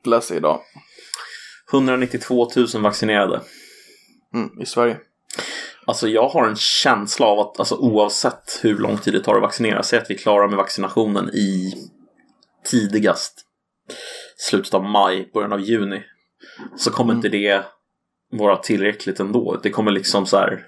Läser 0.03 0.35
idag. 0.35 0.61
192 1.73 2.49
000 2.55 2.83
vaccinerade. 2.83 3.41
Mm, 4.33 4.61
I 4.61 4.65
Sverige. 4.65 4.99
Alltså 5.85 6.07
jag 6.07 6.27
har 6.29 6.47
en 6.47 6.55
känsla 6.55 7.25
av 7.25 7.39
att 7.39 7.59
alltså, 7.59 7.75
oavsett 7.75 8.59
hur 8.61 8.77
lång 8.77 8.97
tid 8.97 9.13
det 9.13 9.23
tar 9.23 9.35
att 9.35 9.41
vaccinera, 9.41 9.83
säg 9.83 9.99
att 9.99 10.09
vi 10.09 10.13
är 10.13 10.17
klara 10.19 10.47
med 10.47 10.57
vaccinationen 10.57 11.29
i 11.29 11.73
tidigast 12.65 13.41
slutet 14.37 14.73
av 14.73 14.83
maj, 14.83 15.29
början 15.33 15.53
av 15.53 15.61
juni. 15.61 16.03
Så 16.77 16.91
kommer 16.91 17.13
Mm. 17.13 17.17
inte 17.17 17.29
det 17.37 17.63
vara 18.31 18.57
tillräckligt 18.57 19.19
ändå. 19.19 19.59
Det 19.63 19.69
kommer 19.69 19.91
liksom 19.91 20.25
så 20.25 20.37
här 20.37 20.65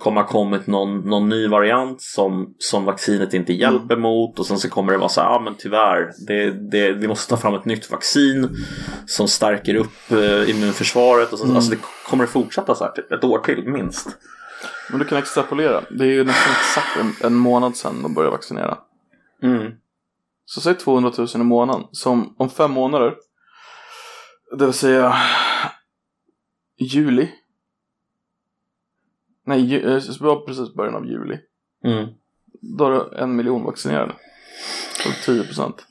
kommer 0.00 0.20
ha 0.20 0.28
kommit 0.28 0.66
någon, 0.66 1.00
någon 1.00 1.28
ny 1.28 1.48
variant 1.48 2.02
som, 2.02 2.54
som 2.58 2.84
vaccinet 2.84 3.34
inte 3.34 3.52
hjälper 3.52 3.96
mot 3.96 4.38
och 4.38 4.46
sen 4.46 4.58
så 4.58 4.70
kommer 4.70 4.92
det 4.92 4.98
vara 4.98 5.08
så 5.08 5.20
här, 5.20 5.28
ja 5.28 5.36
ah, 5.36 5.40
men 5.40 5.54
tyvärr, 5.58 6.12
det, 6.26 6.50
det, 6.50 6.92
vi 6.92 7.08
måste 7.08 7.30
ta 7.30 7.36
fram 7.36 7.54
ett 7.54 7.64
nytt 7.64 7.90
vaccin 7.90 8.48
som 9.06 9.28
stärker 9.28 9.74
upp 9.74 10.10
eh, 10.10 10.50
immunförsvaret 10.50 11.32
och 11.32 11.38
så, 11.38 11.54
alltså 11.54 11.70
det 11.70 11.78
kommer 12.06 12.24
det 12.24 12.30
fortsätta 12.30 12.74
så 12.74 12.84
här 12.84 12.90
typ 12.90 13.12
ett 13.12 13.24
år 13.24 13.38
till 13.38 13.68
minst. 13.68 14.08
Men 14.90 14.98
du 14.98 15.04
kan 15.04 15.18
extrapolera. 15.18 15.80
Det 15.90 16.04
är 16.04 16.08
ju 16.08 16.24
nästan 16.24 16.52
exakt 16.52 16.96
en, 17.00 17.26
en 17.26 17.34
månad 17.34 17.76
sedan 17.76 18.02
de 18.02 18.14
började 18.14 18.36
vaccinera. 18.36 18.78
Mm. 19.42 19.72
Så 20.44 20.60
säg 20.60 20.74
200 20.74 21.12
000 21.18 21.28
i 21.34 21.38
månaden. 21.38 21.86
Som 21.92 22.34
om 22.38 22.50
fem 22.50 22.70
månader. 22.70 23.14
Det 24.58 24.64
vill 24.64 24.74
säga 24.74 25.16
juli. 26.78 27.28
Nej, 29.50 29.60
ju, 29.60 29.78
eh, 29.78 30.02
det 30.02 30.20
var 30.20 30.46
precis 30.46 30.74
början 30.74 30.94
av 30.94 31.06
juli. 31.06 31.38
Mm. 31.84 32.08
Då 32.78 32.86
är 32.86 32.90
det 32.90 33.18
en 33.18 33.36
miljon 33.36 33.64
vaccinerade. 33.64 34.12
Så 35.04 35.32
10 35.32 35.44
procent. 35.44 35.86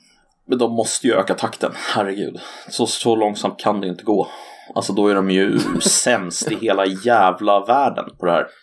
Men 0.46 0.58
de 0.58 0.72
måste 0.72 1.06
ju 1.06 1.12
öka 1.12 1.34
takten, 1.34 1.72
herregud. 1.74 2.40
Så, 2.70 2.86
så 2.86 3.16
långsamt 3.16 3.58
kan 3.58 3.80
det 3.80 3.86
inte 3.86 4.04
gå. 4.04 4.28
Alltså 4.74 4.92
då 4.92 5.08
är 5.08 5.14
de 5.14 5.30
ju 5.30 5.58
sämst 5.80 6.52
i 6.52 6.54
hela 6.54 6.86
jävla 6.86 7.64
världen 7.64 8.04
på 8.18 8.26
det 8.26 8.32
här. 8.32 8.46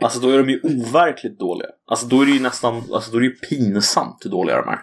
Alltså 0.00 0.20
då 0.20 0.28
är 0.28 0.38
de 0.38 0.50
ju 0.50 0.60
overkligt 0.62 1.38
dåliga. 1.38 1.68
Alltså 1.86 2.06
då 2.06 2.22
är 2.22 2.26
det 2.26 2.32
ju 2.32 2.40
nästan, 2.40 2.76
alltså 2.92 3.10
då 3.10 3.16
är 3.16 3.20
det 3.20 3.26
ju 3.26 3.34
pinsamt 3.34 4.16
hur 4.24 4.30
dåliga 4.30 4.56
de 4.56 4.68
är. 4.68 4.80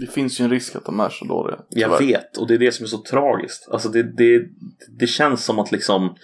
Det 0.00 0.12
finns 0.12 0.40
ju 0.40 0.44
en 0.44 0.50
risk 0.50 0.76
att 0.76 0.84
de 0.84 1.00
är 1.00 1.08
så 1.08 1.24
dåliga. 1.24 1.58
Jag 1.68 1.98
tyvärr. 1.98 2.12
vet, 2.12 2.36
och 2.36 2.46
det 2.46 2.54
är 2.54 2.58
det 2.58 2.72
som 2.72 2.84
är 2.84 2.88
så 2.88 2.98
tragiskt. 2.98 3.68
Alltså 3.70 3.88
det, 3.88 4.02
det, 4.02 4.42
det 4.98 5.06
känns 5.06 5.44
som 5.44 5.58
att 5.58 5.72
liksom 5.72 6.16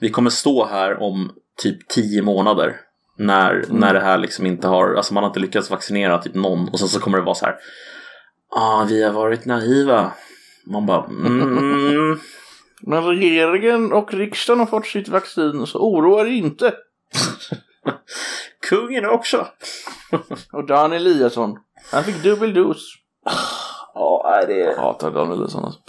vi 0.00 0.10
kommer 0.10 0.30
stå 0.30 0.64
här 0.66 1.02
om 1.02 1.30
typ 1.62 1.88
tio 1.88 2.22
månader. 2.22 2.80
När, 3.18 3.54
Mm. 3.54 3.76
när 3.76 3.94
det 3.94 4.00
här 4.00 4.18
liksom 4.18 4.46
inte 4.46 4.68
har, 4.68 4.94
alltså 4.94 5.14
man 5.14 5.22
har 5.22 5.30
inte 5.30 5.40
lyckats 5.40 5.70
vaccinera 5.70 6.18
typ 6.18 6.34
någon 6.34 6.68
och 6.68 6.78
sen 6.78 6.88
så 6.88 7.00
kommer 7.00 7.18
det 7.18 7.24
vara 7.24 7.34
så 7.34 7.46
här. 7.46 7.56
Ah, 8.50 8.84
vi 8.84 9.02
har 9.02 9.12
varit 9.12 9.44
naiva. 9.44 10.12
Man 10.66 10.86
bara, 10.86 11.04
mm, 11.04 12.18
Men 12.80 13.04
regeringen 13.06 13.92
och 13.92 14.14
riksdagen 14.14 14.58
har 14.60 14.66
fått 14.66 14.86
sitt 14.86 15.08
vaccin 15.08 15.66
så 15.66 15.78
oroa 15.78 16.24
dig 16.24 16.38
inte. 16.38 16.74
Kungen 18.68 19.04
också. 19.06 19.46
Och 20.52 20.66
Dan 20.66 20.92
Eliasson, 20.92 21.58
han 21.92 22.04
fick 22.04 22.22
dubbel 22.22 22.54
dos. 22.54 22.94
Ja, 23.94 24.22
nej, 24.30 24.46
det 24.46 24.58
Jag 24.58 24.76
hatar 24.76 25.10
Dan 25.10 25.32
Eliasson 25.32 25.64
alltså. 25.64 25.80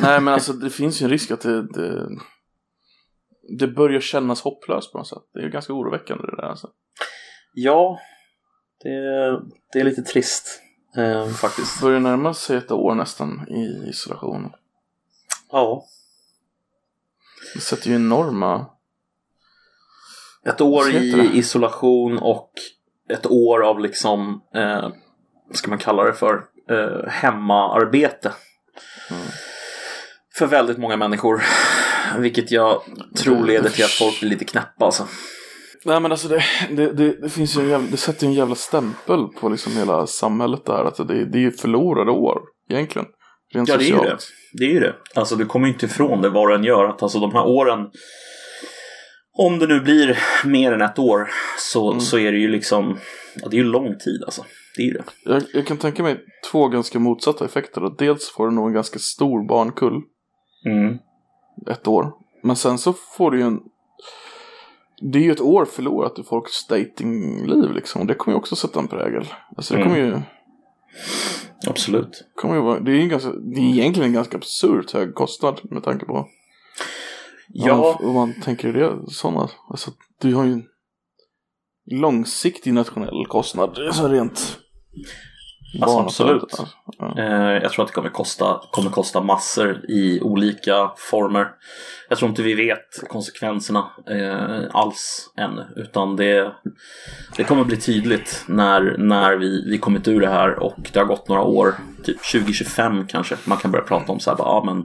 Nej 0.00 0.20
men 0.20 0.34
alltså 0.34 0.52
det 0.52 0.70
finns 0.70 1.02
ju 1.02 1.04
en 1.04 1.10
risk 1.10 1.30
att 1.30 1.40
det, 1.40 1.62
det, 1.62 2.08
det 3.58 3.66
börjar 3.66 4.00
kännas 4.00 4.42
hopplöst 4.42 4.92
på 4.92 4.98
något 4.98 5.08
sätt. 5.08 5.22
Det 5.34 5.40
är 5.40 5.48
ganska 5.48 5.72
oroväckande 5.72 6.24
det 6.26 6.36
där 6.36 6.48
alltså. 6.48 6.70
Ja, 7.54 7.98
det, 8.82 8.90
det 9.72 9.80
är 9.80 9.84
lite 9.84 10.02
trist 10.02 10.60
eh, 10.96 11.28
faktiskt. 11.28 11.80
Det 11.80 11.86
börjar 11.86 12.00
närma 12.00 12.34
sig 12.34 12.56
ett 12.56 12.70
år 12.70 12.94
nästan 12.94 13.48
i 13.48 13.88
isolation. 13.88 14.52
Ja. 15.50 15.84
Det 17.54 17.60
sätter 17.60 17.88
ju 17.88 17.94
enorma... 17.94 18.66
Ett 20.44 20.60
år 20.60 20.90
i 20.90 21.30
isolation 21.38 22.18
och 22.18 22.52
ett 23.08 23.26
år 23.26 23.62
av 23.62 23.80
liksom, 23.80 24.42
eh, 24.54 24.88
vad 25.48 25.56
ska 25.56 25.70
man 25.70 25.78
kalla 25.78 26.04
det 26.04 26.12
för, 26.12 26.44
eh, 26.70 27.08
hemmaarbete. 27.08 28.32
Mm. 29.10 29.22
För 30.34 30.46
väldigt 30.46 30.78
många 30.78 30.96
människor. 30.96 31.42
Vilket 32.18 32.50
jag 32.50 32.82
tror 33.16 33.46
leder 33.46 33.70
till 33.70 33.84
att 33.84 33.90
folk 33.90 34.20
blir 34.20 34.30
lite 34.30 34.44
knäppa 34.44 34.84
alltså. 34.84 35.06
Nej 35.84 36.00
men 36.00 36.12
alltså 36.12 36.28
det, 36.28 36.44
det, 36.70 36.92
det, 36.92 37.20
det 37.22 37.28
finns 37.28 37.56
ju 37.56 37.60
en 37.60 37.68
jävla, 37.68 37.86
det 37.90 37.96
sätter 37.96 38.24
ju 38.26 38.28
en 38.28 38.34
jävla 38.34 38.54
stämpel 38.54 39.26
på 39.40 39.48
liksom 39.48 39.72
hela 39.76 40.06
samhället 40.06 40.64
där. 40.66 40.84
Att 40.84 40.96
det, 41.08 41.24
det 41.24 41.38
är 41.38 41.42
ju 41.42 41.50
förlorade 41.52 42.10
år 42.10 42.38
egentligen. 42.70 43.08
Rent 43.54 43.68
Ja, 43.68 43.76
det 43.76 43.84
är 43.84 43.88
ju 43.88 43.96
det. 43.96 44.18
Det 44.52 44.64
är 44.64 44.68
ju 44.70 44.80
det. 44.80 44.94
Alltså 45.14 45.36
du 45.36 45.46
kommer 45.46 45.66
ju 45.66 45.72
inte 45.72 45.86
ifrån 45.86 46.22
det 46.22 46.28
vad 46.28 46.48
du 46.48 46.54
än 46.54 46.64
gör. 46.64 46.84
Att 46.84 47.02
alltså 47.02 47.18
de 47.18 47.32
här 47.32 47.46
åren, 47.46 47.78
om 49.38 49.58
det 49.58 49.66
nu 49.66 49.80
blir 49.80 50.18
mer 50.44 50.72
än 50.72 50.82
ett 50.82 50.98
år, 50.98 51.30
så, 51.58 51.90
Mm. 51.90 52.00
så 52.00 52.18
är 52.18 52.32
det 52.32 52.38
ju 52.38 52.48
liksom, 52.48 52.98
ja, 53.42 53.48
det 53.48 53.56
är 53.56 53.58
ju 53.58 53.64
lång 53.64 53.98
tid 53.98 54.22
alltså. 54.24 54.44
Det 54.76 54.82
är 54.82 54.92
det. 54.92 55.04
Jag, 55.24 55.42
jag 55.52 55.66
kan 55.66 55.76
tänka 55.76 56.02
mig 56.02 56.18
två 56.50 56.68
ganska 56.68 56.98
motsatta 56.98 57.44
effekter. 57.44 57.96
Dels 57.98 58.30
får 58.30 58.48
du 58.48 58.54
nog 58.54 58.68
en 58.68 58.74
ganska 58.74 58.98
stor 58.98 59.48
barnkull 59.48 60.00
Mm. 60.66 60.98
Ett 61.70 61.86
år. 61.86 62.12
Men 62.42 62.56
sen 62.56 62.78
så 62.78 62.92
får 62.92 63.30
du 63.30 63.38
ju 63.38 63.44
en... 63.44 63.60
Det 65.00 65.18
är 65.18 65.22
ju 65.22 65.32
ett 65.32 65.40
år 65.40 65.64
förlorat 65.64 66.18
i 66.18 66.22
folks 66.22 66.66
datingliv 66.66 67.72
liksom. 67.72 68.00
Och 68.00 68.06
det 68.06 68.14
kommer 68.14 68.36
ju 68.36 68.38
också 68.38 68.56
sätta 68.56 68.80
en 68.80 68.88
prägel. 68.88 69.26
Alltså 69.56 69.74
det 69.76 69.82
kommer 69.82 69.96
ju... 69.96 70.20
Absolut. 71.66 72.24
Kommer 72.34 72.54
ju 72.54 72.60
vara, 72.60 72.80
det, 72.80 72.92
är 72.92 72.96
ju 72.96 73.08
ganska, 73.08 73.30
det 73.32 73.60
är 73.60 73.64
egentligen 73.64 74.08
en 74.08 74.14
ganska 74.14 74.36
absurt 74.36 74.92
hög 74.92 75.14
kostnad 75.14 75.60
med 75.62 75.84
tanke 75.84 76.06
på 76.06 76.28
Ja, 77.48 77.98
Om 78.02 78.14
man 78.14 78.40
tänker 78.40 78.72
det 78.72 79.12
sådana. 79.12 79.48
Alltså, 79.68 79.90
du 80.20 80.34
har 80.34 80.44
ju 80.44 80.52
en 80.52 80.64
långsiktig 81.90 82.74
nationell 82.74 83.26
kostnad. 83.28 83.78
Alltså 83.78 84.08
rent. 84.08 84.58
Alltså, 85.80 85.98
absolut. 85.98 86.60
Ja. 86.98 87.18
eh, 87.18 87.62
jag 87.62 87.72
tror 87.72 87.84
att 87.84 87.88
det 87.88 87.94
kommer 87.94 88.08
kosta, 88.08 88.60
kommer 88.70 88.90
kosta 88.90 89.20
massor 89.20 89.84
i 89.88 90.20
olika 90.20 90.90
former. 90.96 91.48
Jag 92.08 92.18
tror 92.18 92.28
inte 92.28 92.42
vi 92.42 92.54
vet 92.54 93.08
konsekvenserna 93.08 93.90
eh, 94.10 94.60
alls 94.72 95.30
ännu. 95.36 95.66
Utan 95.76 96.16
det, 96.16 96.52
det 97.36 97.44
kommer 97.44 97.64
bli 97.64 97.76
tydligt 97.76 98.44
när, 98.48 98.96
när 98.98 99.36
vi, 99.36 99.70
vi 99.70 99.78
kommit 99.78 100.08
ur 100.08 100.20
det 100.20 100.28
här 100.28 100.58
och 100.58 100.90
det 100.92 100.98
har 100.98 101.06
gått 101.06 101.28
några 101.28 101.42
år. 101.42 101.74
Typ 102.04 102.16
2025 102.32 103.06
kanske. 103.06 103.36
Man 103.44 103.58
kan 103.58 103.70
börja 103.70 103.84
prata 103.84 104.12
om 104.12 104.20
så 104.20 104.30
här, 104.30 104.36
bara, 104.36 104.48
ja 104.48 104.64
men 104.66 104.84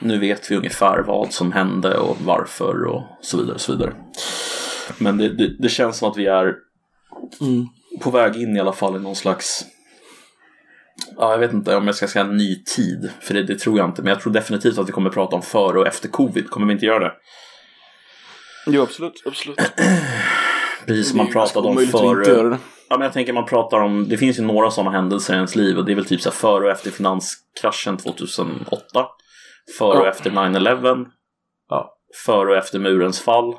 nu 0.00 0.18
vet 0.18 0.50
vi 0.50 0.56
ungefär 0.56 1.02
vad 1.06 1.32
som 1.32 1.52
hände 1.52 1.98
och 1.98 2.16
varför 2.24 2.84
och 2.84 3.02
så 3.20 3.36
vidare. 3.36 3.54
Och 3.54 3.60
så 3.60 3.72
vidare. 3.72 3.92
Men 4.98 5.18
det, 5.18 5.28
det, 5.28 5.56
det 5.58 5.68
känns 5.68 5.98
som 5.98 6.10
att 6.10 6.16
vi 6.16 6.26
är 6.26 6.54
Mm. 7.40 7.66
på 8.00 8.10
väg 8.10 8.36
in 8.36 8.56
i 8.56 8.60
alla 8.60 8.72
fall 8.72 8.96
i 8.96 8.98
någon 8.98 9.16
slags 9.16 9.64
Ja, 11.16 11.30
jag 11.30 11.38
vet 11.38 11.52
inte 11.52 11.76
om 11.76 11.86
jag 11.86 11.94
ska 11.96 12.08
säga 12.08 12.24
en 12.24 12.36
ny 12.36 12.64
tid, 12.64 13.10
för 13.20 13.34
det, 13.34 13.42
det 13.42 13.58
tror 13.58 13.78
jag 13.78 13.88
inte. 13.88 14.02
Men 14.02 14.10
jag 14.10 14.20
tror 14.20 14.32
definitivt 14.32 14.78
att 14.78 14.88
vi 14.88 14.92
kommer 14.92 15.10
prata 15.10 15.36
om 15.36 15.42
före 15.42 15.78
och 15.78 15.86
efter 15.86 16.08
covid. 16.08 16.50
Kommer 16.50 16.66
vi 16.66 16.72
inte 16.72 16.86
göra 16.86 16.98
det? 16.98 17.12
Jo, 18.66 18.82
absolut. 18.82 19.22
absolut. 19.26 19.58
Precis 20.86 21.08
som 21.08 21.16
man 21.18 21.26
pratade 21.32 21.68
om 21.68 21.76
före. 21.86 22.58
Ja, 22.88 22.98
men 22.98 23.04
jag 23.04 23.12
tänker 23.12 23.32
man 23.32 23.46
pratar 23.46 23.80
om, 23.80 24.08
det 24.08 24.16
finns 24.16 24.38
ju 24.38 24.42
några 24.42 24.70
sådana 24.70 24.90
händelser 24.90 25.32
i 25.32 25.36
ens 25.36 25.56
liv 25.56 25.78
och 25.78 25.84
det 25.84 25.92
är 25.92 25.96
väl 25.96 26.04
typ 26.04 26.20
så 26.20 26.28
här 26.28 26.36
före 26.36 26.64
och 26.64 26.70
efter 26.70 26.90
finanskraschen 26.90 27.96
2008. 27.96 29.06
Före 29.78 29.98
och 29.98 30.06
Ja. 30.06 30.10
efter 30.10 30.30
9-11. 30.30 31.06
Ja. 31.68 31.94
Före 32.24 32.50
och 32.50 32.56
efter 32.56 32.78
murens 32.78 33.20
fall. 33.20 33.54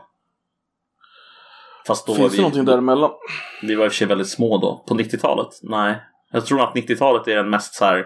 Fast 1.88 2.08
då 2.08 2.14
var 2.14 2.20
Finns 2.20 2.34
vi, 2.34 2.38
det 2.38 2.42
någonting 2.42 2.66
däremellan? 2.66 3.12
vi 3.62 3.76
var 3.76 3.86
i 3.86 3.88
och 3.88 3.92
för 3.92 3.98
sig 3.98 4.08
väldigt 4.08 4.30
små 4.30 4.58
då. 4.58 4.86
På 4.88 4.96
90-talet? 4.96 5.48
Nej. 5.62 6.02
Jag 6.34 6.46
tror 6.46 6.62
att 6.64 6.76
90-talet 6.76 7.28
är 7.28 7.36
den 7.36 7.50
mest 7.50 7.74
så 7.76 7.86
här. 7.86 8.06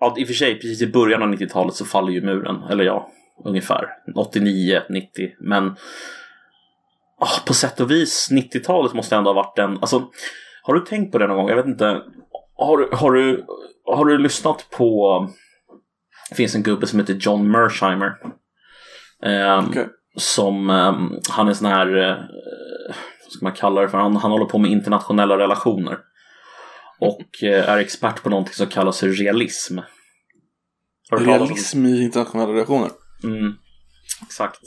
Ja, 0.00 0.14
i 0.18 0.24
och 0.24 0.26
för 0.26 0.34
sig 0.34 0.54
precis 0.54 0.82
i 0.82 0.86
början 0.86 1.22
av 1.22 1.28
90-talet 1.28 1.74
så 1.74 1.84
faller 1.84 2.12
ju 2.12 2.22
muren. 2.22 2.62
Eller 2.70 2.84
ja, 2.84 3.10
ungefär. 3.44 3.86
89, 4.14 4.82
90. 4.88 5.30
Men 5.40 5.76
ah, 7.20 7.40
på 7.46 7.54
sätt 7.54 7.80
och 7.80 7.90
vis 7.90 8.28
90-talet 8.32 8.94
måste 8.94 9.16
ändå 9.16 9.30
ha 9.30 9.34
varit 9.42 9.56
den. 9.56 9.78
Alltså, 9.78 10.02
har 10.62 10.74
du 10.74 10.80
tänkt 10.80 11.12
på 11.12 11.18
det 11.18 11.26
någon 11.26 11.36
gång? 11.36 11.48
Jag 11.48 11.56
vet 11.56 11.66
inte. 11.66 12.02
Har, 12.56 12.78
du- 12.78 12.88
har, 12.92 13.12
du, 13.12 13.44
har 13.84 14.04
du 14.04 14.18
lyssnat 14.18 14.66
på... 14.70 15.20
Det 16.30 16.34
finns 16.34 16.54
en 16.54 16.62
gubbe 16.62 16.86
som 16.86 16.98
heter 17.00 17.14
John 17.14 17.50
Mersheimer. 17.50 18.12
Ehm, 19.22 19.64
Okej. 19.68 19.86
som 20.16 20.70
ehm, 20.70 21.10
han 21.30 21.48
är 21.48 21.52
sån 21.52 21.66
här, 21.68 21.96
eh, 21.96 22.16
vad 23.24 23.32
ska 23.32 23.44
man 23.44 23.52
kalla 23.52 23.80
det 23.80 23.88
för, 23.88 23.98
han, 23.98 24.16
han 24.16 24.30
håller 24.30 24.44
på 24.44 24.58
med 24.58 24.70
internationella 24.70 25.38
relationer. 25.38 25.98
Och 26.98 27.42
eh, 27.42 27.68
är 27.68 27.78
expert 27.78 28.22
på 28.22 28.30
någonting 28.30 28.54
som 28.54 28.66
kallas 28.66 29.02
realism. 29.02 29.78
Realism 31.10 31.86
i 31.86 32.02
internationella 32.02 32.52
relationer. 32.52 32.90
Mm, 33.24 33.54
exakt. 34.22 34.60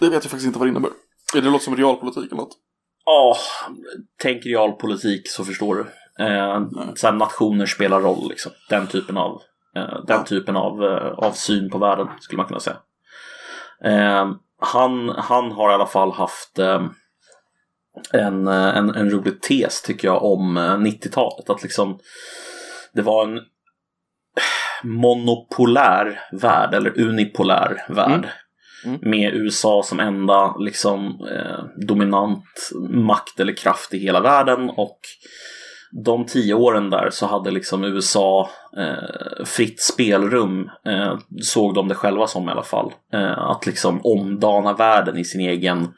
Det 0.00 0.04
vet 0.04 0.12
jag 0.12 0.22
faktiskt 0.22 0.46
inte 0.46 0.58
vad 0.58 0.68
det 0.68 0.70
innebär. 0.70 0.90
Är 1.34 1.40
det 1.40 1.50
låter 1.50 1.64
som 1.64 1.76
realpolitik 1.76 2.32
eller 2.32 2.42
något? 2.42 2.58
Ja, 3.04 3.36
tänk 4.22 4.46
realpolitik 4.46 5.28
så 5.28 5.44
förstår 5.44 5.74
du. 5.74 5.80
Eh, 6.24 6.60
här, 7.02 7.12
nationer 7.12 7.66
spelar 7.66 8.00
roll 8.00 8.28
liksom. 8.28 8.52
Den 8.68 8.86
typen 8.86 9.16
av, 9.16 9.40
eh, 9.76 10.04
den 10.06 10.24
typen 10.24 10.56
av, 10.56 10.84
eh, 10.84 11.12
av 11.12 11.32
syn 11.32 11.70
på 11.70 11.78
världen 11.78 12.08
skulle 12.20 12.36
man 12.36 12.46
kunna 12.46 12.60
säga. 12.60 12.76
Eh, 13.84 14.32
han, 14.60 15.08
han 15.08 15.52
har 15.52 15.70
i 15.70 15.74
alla 15.74 15.86
fall 15.86 16.12
haft 16.12 16.58
eh, 16.58 16.86
en, 18.12 18.48
eh, 18.48 18.76
en, 18.76 18.94
en 18.94 19.10
rolig 19.10 19.40
tes 19.40 19.82
tycker 19.82 20.08
jag 20.08 20.24
om 20.24 20.56
eh, 20.56 20.60
90-talet. 20.60 21.50
Att 21.50 21.62
liksom 21.62 21.98
det 22.92 23.02
var 23.02 23.24
en 23.24 23.40
monopolär 24.82 26.20
värld 26.32 26.74
eller 26.74 27.00
unipolär 27.00 27.84
värld. 27.88 28.10
Mm. 28.24 28.28
Mm. 28.84 29.10
Med 29.10 29.34
USA 29.34 29.82
som 29.84 30.00
enda 30.00 30.56
liksom, 30.56 31.26
eh, 31.30 31.86
dominant 31.86 32.44
makt 32.90 33.40
eller 33.40 33.56
kraft 33.56 33.94
i 33.94 33.98
hela 33.98 34.20
världen. 34.20 34.70
Och 34.70 34.98
de 36.04 36.26
tio 36.26 36.54
åren 36.54 36.90
där 36.90 37.10
så 37.10 37.26
hade 37.26 37.50
liksom 37.50 37.84
USA 37.84 38.50
eh, 38.76 39.44
fritt 39.44 39.80
spelrum, 39.80 40.70
eh, 40.86 41.18
såg 41.42 41.74
de 41.74 41.88
det 41.88 41.94
själva 41.94 42.26
som 42.26 42.48
i 42.48 42.52
alla 42.52 42.62
fall. 42.62 42.92
Eh, 43.12 43.38
att 43.38 43.66
liksom 43.66 44.00
omdana 44.04 44.72
världen 44.72 45.18
i 45.18 45.24
sin 45.24 45.40
egen 45.40 45.94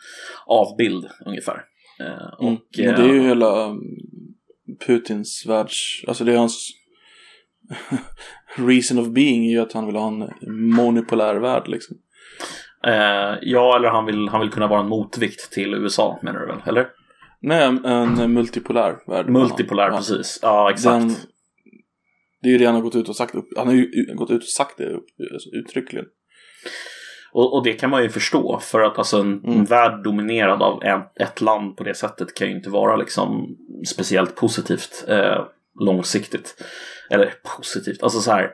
avbild 0.47 1.07
ungefär. 1.27 1.65
Eh, 2.01 2.35
och, 2.39 2.45
Mm. 2.45 2.61
Men 2.77 2.95
det 2.95 3.03
är 3.03 3.09
eh, 3.09 3.15
ju 3.15 3.21
hela 3.21 3.67
um, 3.67 3.81
Putins 4.87 5.47
världs... 5.47 6.05
Alltså 6.07 6.25
det 6.25 6.33
är 6.33 6.37
hans 6.37 6.71
reason 8.57 8.99
of 8.99 9.09
being 9.09 9.47
är 9.47 9.51
ju 9.51 9.61
att 9.61 9.73
han 9.73 9.87
vill 9.87 9.97
ha 9.97 10.09
en 10.09 10.31
monopolär 10.75 11.35
värld 11.35 11.69
liksom. 11.69 11.97
Eh, 12.87 13.39
ja, 13.43 13.77
eller 13.77 13.89
han 13.89 14.07
vill, 14.07 14.29
han 14.29 14.41
vill 14.41 14.51
kunna 14.51 14.67
vara 14.67 14.81
en 14.81 14.89
motvikt 14.89 15.53
till 15.53 15.75
USA 15.75 16.19
menar 16.23 16.41
du 16.41 16.47
väl? 16.47 16.63
Eller? 16.67 16.89
Nej, 17.41 17.63
en, 17.85 18.33
multipolär 18.33 18.97
värld. 19.07 19.29
Multipolär, 19.29 19.89
Ja. 19.91 19.97
precis. 19.97 20.39
Ja, 20.43 20.71
exakt. 20.71 21.01
Den, 21.01 21.15
det 22.43 22.49
är 22.49 22.53
ju 22.53 22.59
det 22.59 22.65
han 22.65 22.75
har 22.75 22.83
gått 22.83 22.95
ut 22.95 23.09
och 23.09 23.17
sagt 23.17 23.35
upp. 23.35 23.49
Han 23.57 23.67
har 23.67 23.75
ju 23.75 24.15
gått 24.15 24.31
ut 24.31 24.43
och 24.43 24.49
sagt 24.49 24.79
det 24.79 24.91
upp, 24.91 25.07
alltså, 25.33 25.51
uttryckligen. 25.51 26.07
Och, 27.35 27.55
och 27.55 27.65
det 27.65 27.73
kan 27.73 27.91
man 27.91 28.03
ju 28.03 28.09
förstå. 28.09 28.59
För 28.63 28.81
att 28.81 28.99
alltså 28.99 29.21
en, 29.21 29.45
en 29.45 29.53
Mm. 29.53 29.65
värld 29.65 30.03
dominerad 30.05 30.63
av 30.63 30.83
en, 30.85 31.01
ett 31.21 31.41
land 31.41 31.77
på 31.77 31.85
det 31.85 31.95
sättet 31.95 32.35
kan 32.35 32.49
ju 32.49 32.57
inte 32.57 32.71
vara 32.71 32.97
liksom 32.97 33.57
speciellt 33.89 34.37
positivt 34.37 35.05
eh, 35.09 35.45
långsiktigt. 35.81 36.63
Eller 37.11 37.33
positivt, 37.57 38.03
alltså 38.03 38.21
så 38.21 38.31
här. 38.31 38.51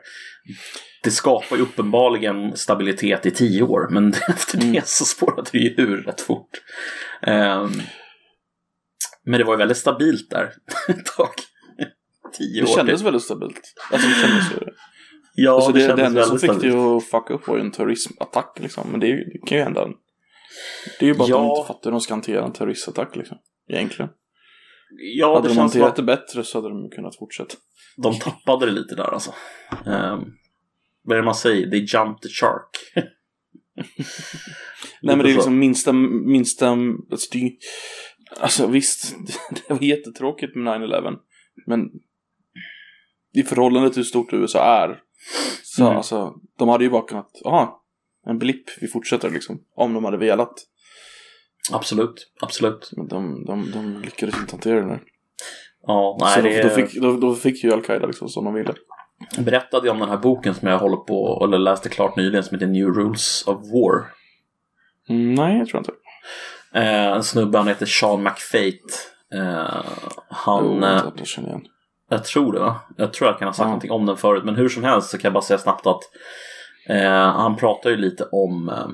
Det 1.03 1.11
skapar 1.11 1.55
ju 1.57 1.61
uppenbarligen 1.61 2.57
stabilitet 2.57 3.25
i 3.25 3.31
tio 3.31 3.63
år. 3.63 3.87
Men 3.91 4.09
efter 4.29 4.57
Mm. 4.57 4.73
det 4.73 4.87
så 4.87 5.05
spårade 5.05 5.49
det 5.51 5.57
ju 5.57 5.73
ur 5.77 5.97
rätt 6.03 6.21
fort. 6.21 6.49
Ehm, 7.21 7.71
men 9.25 9.37
det 9.37 9.43
var 9.43 9.53
ju 9.53 9.57
väldigt 9.57 9.77
stabilt 9.77 10.29
där 10.29 10.43
ett 10.87 11.05
tag. 11.05 11.29
Tio 12.37 12.61
Det 12.61 12.71
år. 12.71 12.75
kändes 12.75 13.01
väldigt 13.01 13.21
stabilt. 13.23 13.61
Alltså 13.91 14.07
det 14.07 14.15
kändes 14.15 14.51
ju... 14.51 14.57
Ja, 15.33 15.51
alltså, 15.55 15.71
det, 15.71 15.79
det, 15.79 15.87
kändes 15.87 16.07
enda 16.07 16.23
som 16.23 16.39
fick 16.39 16.61
det 16.61 16.73
att 16.73 17.03
fucka 17.03 17.33
upp 17.33 17.47
var 17.47 17.55
ju 17.55 17.61
en 17.61 17.71
terrorismattack 17.71 18.59
liksom. 18.59 18.87
Men 18.91 18.99
det, 18.99 19.05
är 19.07 19.09
ju- 19.09 19.23
det 19.23 19.47
kan 19.47 19.57
ju 19.57 19.63
hända. 19.63 19.87
Det 20.99 21.05
är 21.05 21.07
ju 21.07 21.13
bara 21.13 21.23
att 21.23 21.29
Ja. 21.29 21.37
de 21.37 21.49
inte 21.49 21.67
fattar 21.67 21.83
hur 21.83 21.91
de 21.91 22.01
ska 22.01 22.13
hantera 22.13 22.45
en 22.45 22.53
terroristattack 22.53 23.15
liksom. 23.15 23.37
Egentligen. 23.69 24.11
Ja, 25.17 25.35
hade 25.35 25.47
det 25.47 25.53
de 25.53 25.59
hanterat 25.59 25.89
att 25.89 25.95
det 25.95 26.03
bättre 26.03 26.43
så 26.43 26.57
hade 26.57 26.69
de 26.69 26.89
kunnat 26.89 27.17
fortsätta. 27.17 27.55
de 27.97 28.19
tappade 28.19 28.65
det 28.65 28.71
lite 28.71 28.95
där 28.95 29.13
alltså. 29.13 29.33
Um, 29.85 30.33
vad 31.03 31.17
är 31.17 31.21
det 31.21 31.25
man 31.25 31.35
säger? 31.35 31.69
They 31.69 31.79
jumped 31.79 32.21
the 32.21 32.29
shark. 32.29 32.69
Nej 35.01 35.15
men 35.15 35.19
det 35.25 35.31
är 35.31 35.33
liksom 35.33 35.59
minsta, 35.59 35.93
minsta, 35.93 36.77
alltså, 37.11 37.29
det, 37.37 37.57
alltså 38.39 38.67
visst, 38.67 39.15
det 39.67 39.73
var 39.73 39.83
jättetråkigt 39.83 40.55
med 40.55 40.81
9-11. 40.81 41.15
Men 41.67 41.79
i 43.33 43.43
förhållande 43.43 43.89
till 43.89 43.97
hur 43.99 44.03
stort 44.03 44.33
USA 44.33 44.83
är. 44.83 44.99
Så 45.63 45.83
Mm. 45.83 45.97
alltså, 45.97 46.33
de 46.57 46.69
hade 46.69 46.83
ju 46.83 46.89
bara 46.89 47.01
kunnat, 47.01 47.31
aha, 47.45 47.83
en 48.25 48.39
blipp, 48.39 48.63
vi 48.81 48.87
fortsätter 48.87 49.29
liksom. 49.29 49.59
Om 49.75 49.93
de 49.93 50.05
hade 50.05 50.17
velat. 50.17 50.53
Absolut, 51.71 52.31
absolut. 52.41 52.89
Men 52.97 53.07
de, 53.07 53.45
de, 53.45 53.71
de 53.71 54.01
lyckades 54.01 54.37
inte 54.37 54.53
hantera 54.53 54.81
det 54.81 54.87
där. 54.87 55.01
Ja, 55.87 56.17
nej, 56.21 56.33
så 56.35 56.41
det 56.41 56.63
då, 56.63 56.69
fick, 56.69 57.01
då, 57.01 57.17
då 57.17 57.35
fick 57.35 57.63
ju 57.63 57.73
Al-Qaida 57.73 58.07
liksom 58.07 58.29
som 58.29 58.45
de 58.45 58.53
ville. 58.53 58.73
berättade 59.39 59.87
jag 59.87 59.93
om 59.93 59.99
den 59.99 60.09
här 60.09 60.17
boken 60.17 60.55
som 60.55 60.67
jag 60.67 60.79
håller 60.79 60.97
på, 60.97 61.41
eller 61.45 61.59
läste 61.59 61.89
klart 61.89 62.15
nyligen, 62.15 62.43
som 62.43 62.55
heter 62.55 62.67
New 62.67 62.87
Rules 62.87 63.47
of 63.47 63.57
War. 63.73 64.05
Mm, 65.09 65.33
nej, 65.33 65.57
jag 65.57 65.67
tror 65.67 65.79
inte. 65.79 65.91
Eh, 66.73 67.07
en 67.07 67.23
snubbe, 67.23 67.57
han 67.57 67.67
heter 67.67 67.85
Sean 67.85 68.23
McFate. 68.23 68.93
Eh, 69.33 69.83
han, 70.29 70.65
Jo, 70.65 70.83
eh, 70.85 71.03
jag 71.15 71.27
känner 71.27 71.49
igen. 71.49 71.65
Jag 72.11 72.23
tror 72.25 72.53
det 72.53 72.59
va? 72.59 72.79
Jag 72.97 73.13
tror 73.13 73.29
jag 73.29 73.39
kan 73.39 73.47
ha 73.47 73.53
sagt 73.53 73.63
Ja. 73.63 73.65
någonting 73.65 73.91
om 73.91 74.05
den 74.05 74.17
förut, 74.17 74.43
men 74.45 74.55
hur 74.55 74.69
som 74.69 74.83
helst 74.83 75.09
så 75.09 75.17
kan 75.17 75.23
jag 75.29 75.33
bara 75.33 75.43
säga 75.43 75.57
snabbt 75.57 75.87
att 75.87 76.01
eh, 76.87 77.11
han 77.11 77.55
pratar 77.55 77.89
ju 77.89 77.97
lite 77.97 78.23
om 78.31 78.69
eh, 78.69 78.87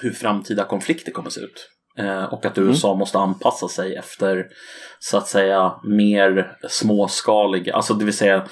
hur 0.00 0.10
framtida 0.12 0.64
konflikter 0.64 1.12
kommer 1.12 1.30
se 1.30 1.40
ut. 1.40 1.70
Eh, 1.98 2.24
och 2.24 2.46
att 2.46 2.58
USA 2.58 2.94
måste 2.94 3.18
anpassa 3.18 3.68
sig 3.68 3.96
efter 3.96 4.46
så 4.98 5.16
att 5.16 5.28
säga 5.28 5.72
mer 5.84 6.56
småskaliga, 6.68 7.74
alltså 7.74 7.94
det 7.94 8.04
vill 8.04 8.16
säga 8.16 8.46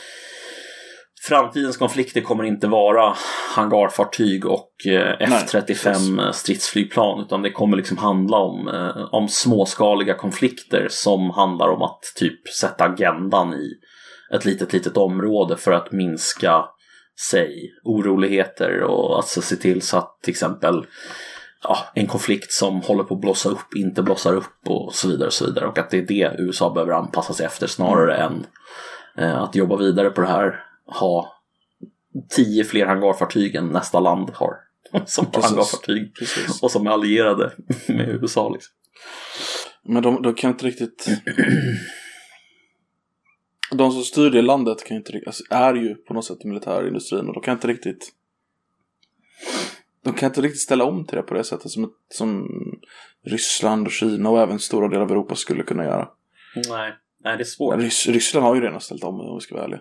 Framtidens 1.22 1.76
konflikter 1.76 2.20
kommer 2.20 2.44
inte 2.44 2.66
vara 2.66 3.14
hangarfartyg 3.57 4.46
och 4.46 4.87
eh, 4.87 5.16
F-35 5.20 6.33
stridsflygplan 6.33 7.20
utan 7.20 7.42
det 7.42 7.50
kommer 7.50 7.76
liksom 7.76 7.98
handla 7.98 8.37
om, 8.37 8.68
eh, 8.68 9.14
om 9.14 9.28
småskaliga 9.28 10.14
konflikter 10.14 10.87
som 10.90 11.31
handlar 11.31 11.68
om 11.68 11.83
att 11.83 12.00
typ 12.16 12.48
sätta 12.48 12.85
agendan 12.85 13.54
i 13.54 13.72
ett 14.35 14.44
litet, 14.44 14.72
litet 14.72 14.96
område 14.96 15.57
för 15.57 15.72
att 15.72 15.92
minska 15.92 16.64
sig 17.31 17.72
oroligheter 17.85 18.83
och 18.83 19.16
alltså 19.16 19.40
se 19.40 19.57
till 19.57 19.83
så 19.83 19.98
att 19.98 20.18
till 20.22 20.31
exempel 20.31 20.87
ja, 21.62 21.78
en 21.94 22.07
konflikt 22.07 22.52
som 22.52 22.81
håller 22.81 23.04
på 23.04 23.14
att 23.14 23.20
blossa 23.20 23.48
upp 23.48 23.74
inte 23.76 24.02
blossar 24.02 24.35
upp 24.35 24.66
och 24.66 24.94
så 24.94 25.09
vidare 25.09 25.26
och 25.26 25.33
så 25.33 25.46
vidare. 25.46 25.66
Och 25.66 25.78
att 25.78 25.90
det 25.90 25.98
är 25.98 26.02
det 26.02 26.37
USA 26.38 26.70
behöver 26.70 26.92
anpassa 26.92 27.33
sig 27.33 27.46
efter 27.46 27.66
snarare 27.66 28.16
än 28.16 28.46
eh, 29.18 29.42
att 29.42 29.54
jobba 29.54 29.76
vidare 29.76 30.11
på 30.11 30.20
det 30.20 30.26
här 30.26 30.67
ha 30.88 31.35
tio 32.31 32.64
fler 32.64 32.87
hangarfartyg 32.87 33.55
än 33.55 33.68
nästa 33.68 34.01
land 34.01 34.31
har 34.31 34.55
som 35.07 35.27
Precis. 35.27 35.51
hangarfartyg 35.51 36.14
Precis. 36.14 36.62
och 36.62 36.70
som 36.70 36.87
är 36.87 36.90
allierade 36.90 37.53
med 37.88 38.09
USA 38.09 38.48
liksom. 38.48 38.74
Men 39.83 40.03
de, 40.03 40.22
de 40.22 40.35
kan 40.35 40.51
inte 40.51 40.66
riktigt... 40.66 41.09
De 43.70 43.92
som 43.92 44.03
styr 44.03 44.31
det 44.31 44.42
landet 44.42 44.85
kan 44.85 44.96
inte, 44.96 45.22
alltså, 45.27 45.44
är 45.51 45.74
ju 45.74 45.94
på 45.94 46.14
något 46.14 46.24
sätt 46.24 46.44
militärindustrin 46.44 47.29
och 47.29 47.35
de 47.35 47.42
kan 47.42 47.55
inte 47.55 47.68
riktigt... 47.68 48.12
De 50.05 50.14
kan 50.14 50.27
inte 50.27 50.40
riktigt 50.40 50.61
ställa 50.61 50.85
om 50.85 51.07
till 51.07 51.16
det 51.16 51.22
på 51.22 51.35
det 51.35 51.44
sättet 51.44 51.70
som, 51.70 51.92
som 52.09 52.48
Ryssland 53.27 53.87
och 53.87 53.92
Kina 53.92 54.31
och 54.31 54.40
även 54.40 54.59
stora 54.59 54.88
delar 54.88 55.03
av 55.03 55.11
Europa 55.11 55.35
skulle 55.35 55.62
kunna 55.62 55.85
göra. 55.85 56.09
Nej, 56.68 56.94
nej 57.24 57.37
det 57.37 57.42
är 57.42 57.44
svårt. 57.44 57.81
Rys, 57.81 58.07
Ryssland 58.07 58.46
har 58.46 58.55
ju 58.55 58.61
redan 58.61 58.81
ställt 58.81 59.05
om 59.05 59.20
om 59.20 59.37
vi 59.37 59.40
ska 59.40 59.55
vara 59.55 59.64
ärliga. 59.64 59.81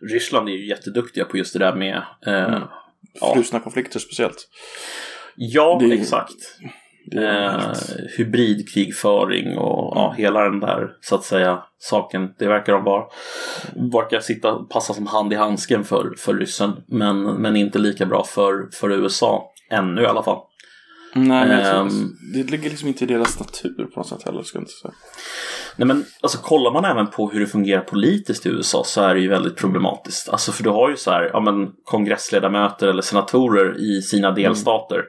Ryssland 0.00 0.48
är 0.48 0.52
ju 0.52 0.68
jätteduktiga 0.68 1.24
på 1.24 1.36
just 1.36 1.52
det 1.52 1.58
där 1.58 1.74
med 1.74 2.02
eh, 2.26 2.44
Mm. 2.44 2.62
ja. 3.20 3.34
Frusna 3.34 3.60
konflikter 3.60 3.98
speciellt. 3.98 4.48
Ja, 5.36 5.78
Det 5.80 5.94
exakt. 5.94 6.34
Eh, 7.16 7.72
hybridkrigföring 8.18 9.58
och 9.58 9.96
ja, 9.96 10.14
hela 10.18 10.40
den 10.42 10.60
där 10.60 10.92
så 11.00 11.14
att 11.14 11.24
säga 11.24 11.62
saken. 11.78 12.34
Det 12.38 12.46
verkar 12.48 12.72
de 12.72 12.84
vara. 12.84 13.04
Verkar 13.92 14.20
sitta 14.20 14.54
passa 14.54 14.94
som 14.94 15.06
hand 15.06 15.32
i 15.32 15.36
handsken 15.36 15.84
för, 15.84 16.14
för 16.18 16.34
ryssen. 16.34 16.72
Men, 16.86 17.22
men 17.22 17.56
inte 17.56 17.78
lika 17.78 18.06
bra 18.06 18.24
för, 18.24 18.68
för 18.72 18.90
USA. 18.92 19.52
Ännu 19.70 20.02
i 20.02 20.06
alla 20.06 20.22
fall. 20.22 20.38
Nej, 21.14 21.48
men 21.48 21.60
Ehm. 21.76 21.88
det 22.34 22.50
ligger 22.50 22.70
liksom 22.70 22.88
inte 22.88 23.04
i 23.04 23.06
deras 23.06 23.40
natur 23.40 23.84
på 23.94 24.00
något 24.00 24.08
sätt 24.08 24.22
heller, 24.24 24.42
ska 24.42 24.58
jag 24.58 24.62
inte 24.62 24.72
säga. 24.72 24.94
Nej 25.76 25.88
men 25.88 26.04
alltså 26.20 26.38
kollar 26.38 26.70
man 26.72 26.84
även 26.84 27.06
på 27.06 27.30
hur 27.30 27.40
det 27.40 27.46
fungerar 27.46 27.80
politiskt 27.80 28.46
i 28.46 28.48
USA 28.48 28.84
så 28.84 29.00
är 29.02 29.14
det 29.14 29.20
ju 29.20 29.28
väldigt 29.28 29.56
problematiskt. 29.56 30.28
Alltså 30.28 30.52
för 30.52 30.64
du 30.64 30.70
har 30.70 30.90
ju 30.90 30.96
så 30.96 31.10
här, 31.10 31.30
ja 31.32 31.40
men 31.40 31.72
kongressledamöter 31.84 32.88
eller 32.88 33.02
senatorer 33.02 33.80
i 33.80 34.02
sina 34.02 34.30
delstater 34.30 35.04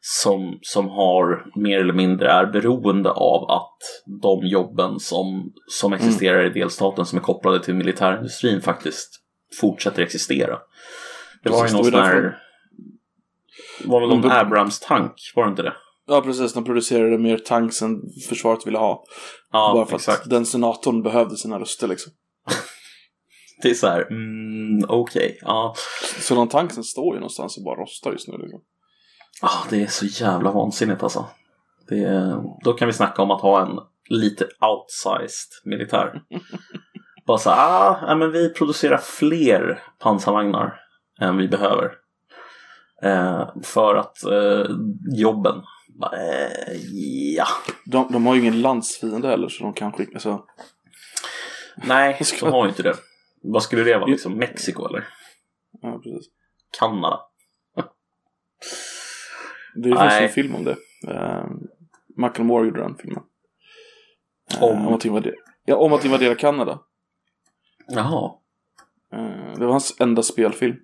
som, 0.00 0.58
som 0.62 0.88
har 0.88 1.44
mer 1.54 1.80
eller 1.80 1.92
mindre 1.92 2.30
är 2.30 2.46
beroende 2.46 3.10
av 3.10 3.50
att 3.50 3.78
de 4.22 4.46
jobben 4.46 5.00
som, 5.00 5.52
som 5.66 5.92
existerar 5.92 6.46
i 6.46 6.60
delstaten 6.60 7.06
som 7.06 7.18
är 7.18 7.22
kopplade 7.22 7.64
till 7.64 7.74
militärindustrin 7.74 8.60
faktiskt 8.60 9.10
fortsätter 9.60 10.02
existera. 10.02 10.58
Det 11.42 11.50
var 11.50 11.56
ju 11.56 11.62
Precis, 11.62 11.76
någon 11.76 11.84
det 11.84 11.90
sån 11.90 12.00
här 12.00 12.38
var 13.84 14.00
väl 14.00 14.08
någon 14.08 14.20
be- 14.20 14.40
Abrams-tank, 14.40 15.32
var 15.34 15.44
det 15.44 15.50
inte 15.50 15.62
det? 15.62 15.74
Ja, 16.08 16.20
precis. 16.20 16.52
De 16.52 16.64
producerade 16.64 17.18
mer 17.18 17.38
tanks 17.38 17.82
än 17.82 18.00
försvaret 18.28 18.66
ville 18.66 18.78
ha. 18.78 19.04
Ja, 19.52 19.72
bara 19.74 19.86
för 19.86 19.96
exakt. 19.96 20.22
att 20.22 20.30
den 20.30 20.46
senatorn 20.46 21.02
behövde 21.02 21.36
sina 21.36 21.58
röster 21.58 21.88
liksom. 21.88 22.12
Det 23.62 23.70
är 23.70 23.74
så 23.74 23.86
här, 23.86 24.06
mm, 24.10 24.84
okej, 24.88 25.38
ja. 25.42 25.74
Så 26.20 26.34
de 26.34 26.48
tanksen 26.48 26.84
står 26.84 27.14
ju 27.14 27.20
någonstans 27.20 27.56
och 27.56 27.64
bara 27.64 27.80
rostar 27.80 28.12
just 28.12 28.28
nu 28.28 28.38
liksom. 28.38 28.60
Ah, 29.42 29.66
det 29.70 29.82
är 29.82 29.86
så 29.86 30.06
jävla 30.06 30.52
vansinnigt 30.52 31.02
alltså. 31.02 31.26
Det 31.88 32.04
är, 32.04 32.42
då 32.64 32.72
kan 32.72 32.86
vi 32.86 32.92
snacka 32.92 33.22
om 33.22 33.30
att 33.30 33.40
ha 33.40 33.66
en 33.66 33.78
lite 34.08 34.44
outsized 34.44 35.50
militär. 35.64 36.22
Bara 37.26 37.38
så 37.38 37.50
här, 37.50 38.12
ah, 38.12 38.14
men 38.14 38.32
vi 38.32 38.54
producerar 38.54 38.98
fler 38.98 39.82
pansarvagnar 39.98 40.80
än 41.20 41.36
vi 41.36 41.48
behöver. 41.48 41.92
Eh, 43.02 43.48
för 43.62 43.94
att 43.94 44.24
eh, 44.24 44.66
jobben, 45.16 45.62
eh, 46.02 46.76
ja. 47.36 47.46
De, 47.84 48.12
de 48.12 48.26
har 48.26 48.34
ju 48.34 48.40
ingen 48.40 48.60
landsfiende 48.60 49.28
heller 49.28 49.48
så 49.48 49.64
de 49.64 49.72
kan 49.72 49.92
skicka, 49.92 50.12
alltså. 50.14 50.44
Nej, 51.76 52.20
de 52.40 52.52
har 52.52 52.64
ju 52.64 52.70
inte 52.70 52.82
det. 52.82 52.94
Vad 53.42 53.62
skulle 53.62 53.84
det 53.84 53.98
vara 53.98 54.10
liksom? 54.10 54.34
Mexiko 54.34 54.88
eller? 54.88 55.08
Ja, 55.82 56.00
precis. 56.02 56.26
Kanada? 56.78 57.20
Det 59.74 59.88
finns 59.88 60.12
en 60.20 60.28
film 60.28 60.54
om 60.54 60.64
det. 60.64 60.76
Uh, 61.08 61.46
Michael 62.16 62.44
Moore 62.44 62.66
gjorde 62.66 62.80
den 62.80 62.96
filmen. 62.96 63.22
Eh, 64.54 64.62
Om? 64.62 64.86
om, 64.86 64.94
att 64.94 65.04
invadera, 65.04 65.34
ja, 65.64 65.76
om 65.76 65.92
att 65.92 66.04
invadera 66.04 66.34
Kanada. 66.34 66.80
Jaha. 67.88 68.32
Eh, 69.12 69.52
det 69.58 69.64
var 69.64 69.72
hans 69.72 70.00
enda 70.00 70.22
spelfilm. 70.22 70.76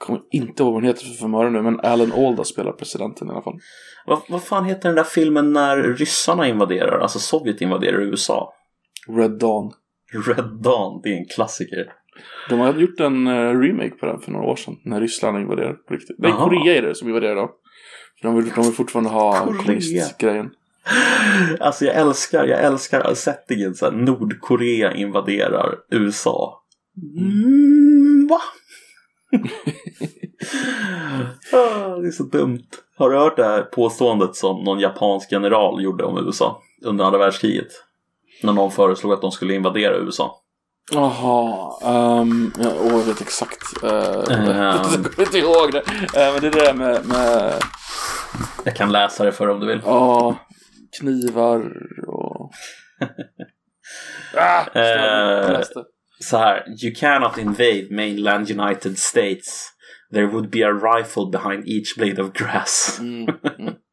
Kommer 0.00 0.20
inte 0.30 0.62
ihåg 0.62 0.72
vad 0.72 0.82
den 0.82 0.88
heter 0.88 1.04
för 1.04 1.14
förmöre 1.14 1.50
nu, 1.50 1.62
men 1.62 1.80
Alan 1.80 2.12
Alda 2.12 2.44
spelar 2.44 2.72
presidenten 2.72 3.28
i 3.28 3.30
alla 3.30 3.42
fall. 3.42 3.58
Vad, 4.06 4.18
vad 4.28 4.42
fan 4.42 4.64
heter 4.64 4.88
den 4.88 4.96
där 4.96 5.04
filmen 5.04 5.52
när 5.52 5.76
ryssarna 5.76 6.48
invaderar, 6.48 6.98
alltså 6.98 7.18
Sovjet 7.18 7.60
invaderar 7.60 8.00
USA? 8.00 8.54
Red 9.08 9.38
Dawn. 9.38 9.72
Red 10.26 10.58
Dawn, 10.62 11.00
det 11.02 11.08
är 11.08 11.16
en 11.16 11.26
klassiker. 11.26 11.92
De 12.48 12.60
hade 12.60 12.80
gjort 12.80 13.00
en 13.00 13.26
eh, 13.26 13.60
remake 13.60 13.90
på 13.90 14.06
den 14.06 14.20
för 14.20 14.32
några 14.32 14.46
år 14.46 14.56
sedan. 14.56 14.76
När 14.84 15.00
Ryssland 15.00 15.38
invaderade 15.38 15.74
på 15.74 15.94
riktigt. 15.94 16.16
Nej, 16.18 16.32
Aha. 16.32 16.44
Korea 16.44 16.76
är 16.76 16.82
det 16.82 16.94
som 16.94 17.08
invaderar 17.08 17.36
då. 17.36 17.50
För 18.20 18.28
de 18.28 18.36
vill, 18.36 18.48
de 18.54 18.64
vill 18.64 18.72
fortfarande 18.74 19.10
ha 19.10 19.46
kommunistgrejen. 19.46 20.50
Alltså 21.60 21.84
jag 21.84 21.96
älskar, 21.96 22.46
jag 22.46 22.60
älskar 22.60 23.14
settingen 23.14 23.74
så 23.74 23.84
här, 23.84 23.92
Nordkorea 23.92 24.94
invaderar 24.94 25.74
USA. 25.90 26.62
Mm, 27.18 28.26
va? 28.30 28.40
Ah, 31.52 31.96
det 31.96 32.08
är 32.08 32.10
så 32.10 32.22
dumt. 32.22 32.66
Har 32.96 33.10
du 33.10 33.18
hört 33.18 33.36
det 33.36 33.44
här 33.44 33.62
påståendet 33.62 34.36
som 34.36 34.64
någon 34.64 34.80
japansk 34.80 35.32
general 35.32 35.82
gjorde 35.82 36.04
om 36.04 36.26
USA 36.26 36.62
under 36.84 37.04
andra 37.04 37.18
världskriget? 37.18 37.68
När 38.42 38.52
någon 38.52 38.70
föreslog 38.70 39.12
att 39.12 39.20
de 39.20 39.30
skulle 39.30 39.54
invadera 39.54 39.96
USA. 39.96 40.36
Jaha, 40.92 41.72
um, 42.20 42.52
ja, 42.58 42.72
åh, 42.80 42.92
jag 42.92 43.04
vet 43.04 43.20
exakt. 43.20 43.84
Uh, 43.84 43.90
jag 43.90 44.84
kommer 44.84 45.20
inte 45.20 45.38
ihåg 45.38 45.72
det. 45.72 45.78
Eh, 46.16 46.32
men 46.32 46.40
det 46.40 46.46
är 46.46 46.50
det 46.50 46.64
där 46.64 46.74
med, 46.74 47.06
med 47.06 47.54
Jag 48.64 48.76
kan 48.76 48.92
läsa 48.92 49.24
det 49.24 49.32
för 49.32 49.48
om 49.48 49.60
du 49.60 49.66
vill. 49.66 49.80
ja, 49.84 50.36
knivar 51.00 51.72
och... 52.06 52.50
ah, 54.36 54.64
jag 54.74 55.52
läste. 55.52 55.84
Så 56.24 56.36
här. 56.36 56.64
You 56.84 56.94
cannot 56.94 57.38
invade 57.38 57.86
mainland 57.90 58.50
United 58.60 58.98
States. 58.98 59.68
There 60.12 60.26
would 60.26 60.50
be 60.50 60.66
a 60.66 60.72
rifle 60.72 61.26
behind 61.32 61.68
each 61.68 61.96
blade 61.96 62.22
of 62.22 62.32
grass. 62.32 62.96
Mm. 63.00 63.28
Mm. 63.58 63.74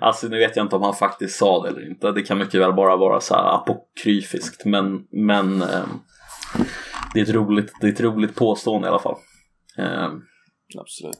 Alltså 0.00 0.28
nu 0.28 0.38
vet 0.38 0.56
jag 0.56 0.64
inte 0.64 0.76
om 0.76 0.82
han 0.82 0.94
faktiskt 0.94 1.36
sa 1.38 1.62
det 1.62 1.68
eller 1.68 1.90
inte. 1.90 2.12
Det 2.12 2.22
kan 2.22 2.38
mycket 2.38 2.60
väl 2.60 2.72
bara 2.72 2.96
vara 2.96 3.20
så 3.20 3.34
här 3.34 3.54
apokryfiskt. 3.54 4.64
Men, 4.64 5.04
men 5.10 5.62
eh, 5.62 5.84
det, 7.14 7.20
är 7.20 7.22
ett 7.22 7.34
roligt, 7.34 7.72
det 7.80 7.86
är 7.86 7.92
ett 7.92 8.00
roligt 8.00 8.34
påstående 8.34 8.88
i 8.88 8.90
alla 8.90 8.98
fall. 8.98 9.16
Eh, 9.78 10.08
Absolut. 10.78 11.18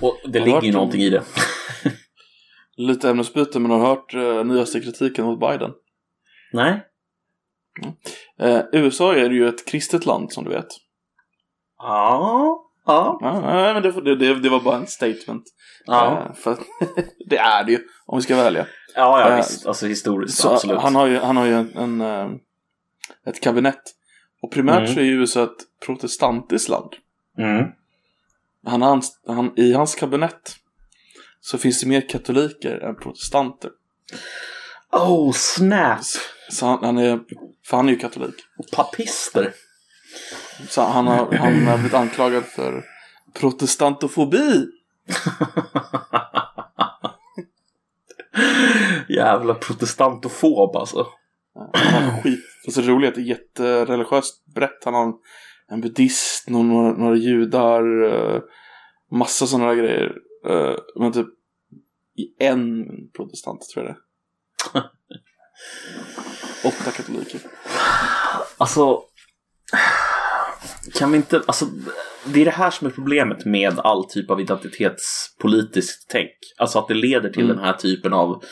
och 0.00 0.18
det 0.30 0.38
Har 0.38 0.46
ligger 0.46 0.62
ju 0.62 0.68
om- 0.68 0.74
någonting 0.74 1.00
i 1.02 1.10
det. 1.10 1.22
Lite 2.76 3.10
ämnesbyte, 3.10 3.58
men 3.58 3.70
har 3.70 3.78
du 3.78 3.84
hört 3.84 4.14
uh, 4.14 4.44
nyaste 4.44 4.80
kritiken 4.80 5.24
mot 5.24 5.40
Biden? 5.40 5.70
Nej? 6.52 6.80
Eh, 8.40 8.60
USA 8.72 9.14
är 9.14 9.30
ju 9.30 9.48
ett 9.48 9.66
kristet 9.66 10.06
land 10.06 10.32
som 10.32 10.44
du 10.44 10.50
vet. 10.50 10.66
Ja. 11.78 12.68
Ja. 12.86 13.18
Ja, 13.20 13.72
men 13.74 13.82
det, 13.82 14.14
det, 14.16 14.34
det, 14.40 14.48
var 14.48 14.60
bara 14.60 14.76
en 14.76 14.86
statement. 14.86 15.44
Ja, 15.86 16.22
Eh, 16.26 16.34
för 16.34 16.58
det 17.28 17.36
är 17.38 17.64
det 17.64 17.72
ju, 17.72 17.78
om 18.06 18.18
vi 18.18 18.22
ska 18.22 18.36
välja. 18.36 18.66
ja, 18.94 19.20
ja 19.20 19.28
Eh, 19.28 19.36
visst. 19.36 19.66
Alltså 19.66 19.86
historiskt, 19.86 20.38
Så 20.38 20.52
absolut. 20.52 20.80
han 20.80 20.94
har 20.94 21.06
ju, 21.06 21.18
han 21.18 21.36
har 21.36 21.46
ju 21.46 21.54
en, 21.54 21.76
en, 21.76 22.00
eh, 22.00 22.30
ett 23.26 23.40
kabinett. 23.40 23.82
Och 24.42 24.52
primärt 24.52 24.78
Mm. 24.78 24.94
så 24.94 25.00
är 25.00 25.04
ju 25.04 25.20
USA 25.20 25.42
ett 25.42 25.84
protestantiskt 25.86 26.68
land. 26.68 26.92
Mm. 27.38 27.66
Han, 28.66 28.82
hans, 28.82 29.20
han, 29.26 29.52
I 29.56 29.72
hans 29.72 29.94
kabinett 29.94 30.56
så 31.40 31.58
finns 31.58 31.80
det 31.80 31.88
mer 31.88 32.08
katoliker 32.08 32.78
än 32.78 32.96
protestanter. 32.96 33.70
Oh, 34.92 35.32
snap! 35.32 36.00
Så 36.50 36.66
han, 36.66 36.84
han 36.84 36.98
är, 36.98 37.20
för 37.66 37.76
han 37.76 37.88
är 37.88 37.92
ju 37.92 37.98
katolik. 37.98 38.34
Papister. 38.72 39.52
Så 40.68 40.82
han 40.82 41.06
har, 41.06 41.32
han 41.32 41.66
har 41.66 41.76
blivit 41.76 41.94
anklagad 41.94 42.44
för 42.44 42.84
protestantofobi. 43.34 44.66
Jävla 49.08 49.54
protestantofob 49.54 50.76
alltså. 50.76 51.06
Han 51.72 52.02
har 52.04 52.22
skit. 52.22 52.44
Fast 52.64 52.76
det 52.76 52.82
roliga 52.82 53.08
är 53.08 53.12
att 53.12 53.14
det 53.14 53.20
är 53.20 53.24
jättereligiöst 53.24 54.46
brett. 54.54 54.84
Han 54.84 54.94
har 54.94 55.14
en, 55.68 55.80
buddhist, 55.80 56.48
några, 56.48 56.92
några 56.92 57.16
judar, 57.16 58.04
eh, 58.04 58.40
massa 59.10 59.46
sådana 59.46 59.74
grejer. 59.74 60.16
Eh, 60.46 60.74
men 60.96 61.12
typ 61.12 61.26
i 62.16 62.44
en 62.44 62.84
protestant 63.16 63.60
tror 63.74 63.86
jag 63.86 63.94
det 63.94 63.98
är. 63.98 64.11
Åtta 66.64 66.90
katoliker. 66.90 67.40
Alltså, 68.58 69.00
kan 70.98 71.10
vi 71.12 71.16
inte, 71.16 71.42
alltså 71.46 71.66
det 72.24 72.40
är 72.40 72.44
det 72.44 72.50
här 72.50 72.70
som 72.70 72.86
är 72.86 72.90
problemet 72.90 73.44
med 73.44 73.78
all 73.78 74.04
typ 74.04 74.30
av 74.30 74.40
identitetspolitiskt 74.40 76.10
tänk. 76.10 76.30
Alltså 76.58 76.78
att 76.78 76.88
det 76.88 76.94
leder 76.94 77.30
till 77.30 77.44
Mm. 77.44 77.56
den 77.56 77.64
här 77.64 77.72
typen 77.72 78.12
av 78.12 78.42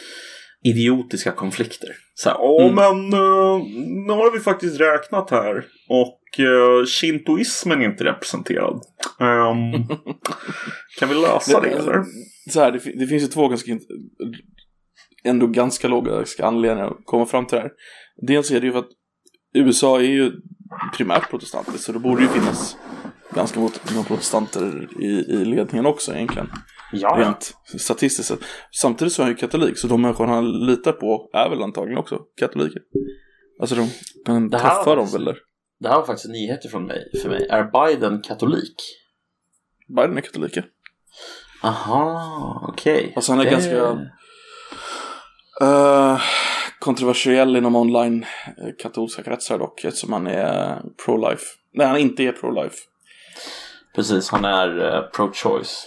idiotiska 0.65 1.33
konflikter. 1.33 1.89
Så 2.15 2.29
här, 2.29 2.37
åh 2.41 2.63
Mm. 2.63 2.75
men 2.75 3.21
uh, 3.21 3.63
nu 4.07 4.13
har 4.13 4.33
vi 4.33 4.41
faktiskt 4.41 4.81
räknat 4.81 5.31
här 5.31 5.65
och 5.89 6.21
uh, 6.39 6.87
shintoismen 6.87 7.81
är 7.83 7.85
inte 7.85 8.05
representerad. 8.05 8.83
Ehm, 9.21 9.73
kan 10.99 11.09
vi 11.09 11.15
lösa 11.15 11.61
det, 11.61 11.69
eller? 11.69 12.05
Så 12.51 12.61
här, 12.61 12.73
det, 12.73 12.79
det 12.99 13.07
finns 13.07 13.23
ju 13.23 13.27
två 13.27 13.49
ganska, 13.49 13.73
ändå 15.25 15.47
ganska 15.47 15.89
logiska 15.89 16.47
anledningar 16.47 16.91
att 16.91 16.97
komma 17.05 17.27
fram 17.27 17.47
till 17.47 17.57
det 17.57 17.63
här. 17.63 17.71
Dels 18.27 18.51
är 18.51 18.61
det 18.61 18.67
ju 18.67 18.73
för 18.73 18.79
att 18.79 18.89
USA 19.55 19.99
är 19.99 20.05
ju 20.05 20.33
primärt 20.97 21.31
protestantiskt 21.31 21.81
så 21.85 21.93
det 21.93 21.99
borde 21.99 22.23
ju 22.23 22.29
finnas 22.29 22.77
ganska 23.35 23.61
många 23.61 24.05
protestanter 24.07 24.89
i, 25.01 25.07
i 25.07 25.45
ledningen 25.45 25.87
också 25.87 26.15
egentligen. 26.15 26.51
Ja, 26.93 27.17
Rent 27.19 27.55
statistiskt 27.79 28.29
sett. 28.29 28.41
Samtidigt 28.81 29.15
så 29.15 29.23
är 29.23 29.25
han 29.25 29.33
ju 29.33 29.37
katolik 29.37 29.79
så 29.79 29.87
de 29.87 30.03
människor 30.03 30.27
han 30.27 30.67
litar 30.67 30.93
på 30.93 31.31
är 31.33 31.51
väl 31.51 31.63
antagligen 31.63 31.99
också 31.99 32.19
katoliker. 32.41 32.83
Alltså 33.61 33.77
de 33.77 33.89
kan 34.27 34.49
Det 34.49 34.59
här 34.59 34.69
träffa 34.75 34.85
var 34.85 34.97
dem 34.97 35.09
väl 35.13 35.25
där. 35.25 35.37
Det 35.81 35.89
här 35.89 35.97
var 35.97 36.07
faktiskt 36.07 36.31
nyheter 36.31 36.69
från 36.69 36.87
mig, 36.87 37.11
för 37.23 37.29
mig. 37.29 37.47
Är 37.51 37.65
Biden 37.87 38.21
katolik? 38.23 38.75
Biden 39.97 40.17
är 40.17 40.21
katoliker. 40.21 40.65
Aha, 41.63 42.67
okej. 42.73 43.13
Alltså, 43.17 43.33
han 43.33 43.41
är 43.41 43.45
Det- 43.45 43.51
ganska- 43.51 43.99
Uh, 45.63 46.21
kontroversiell 46.79 47.57
inom 47.57 47.77
online 47.77 48.27
eh, 48.47 48.75
katolska 48.79 49.23
kretsar 49.23 49.59
dock 49.59 49.85
eftersom 49.85 50.13
han 50.13 50.27
är 50.27 50.83
pro-life. 51.07 51.45
Nej, 51.75 51.87
han 51.87 51.99
inte 51.99 52.23
är 52.23 52.33
pro-life. 52.33 52.77
Precis, 53.95 54.31
han 54.31 54.45
är 54.45 54.95
eh, 54.95 55.11
pro-choice. 55.11 55.87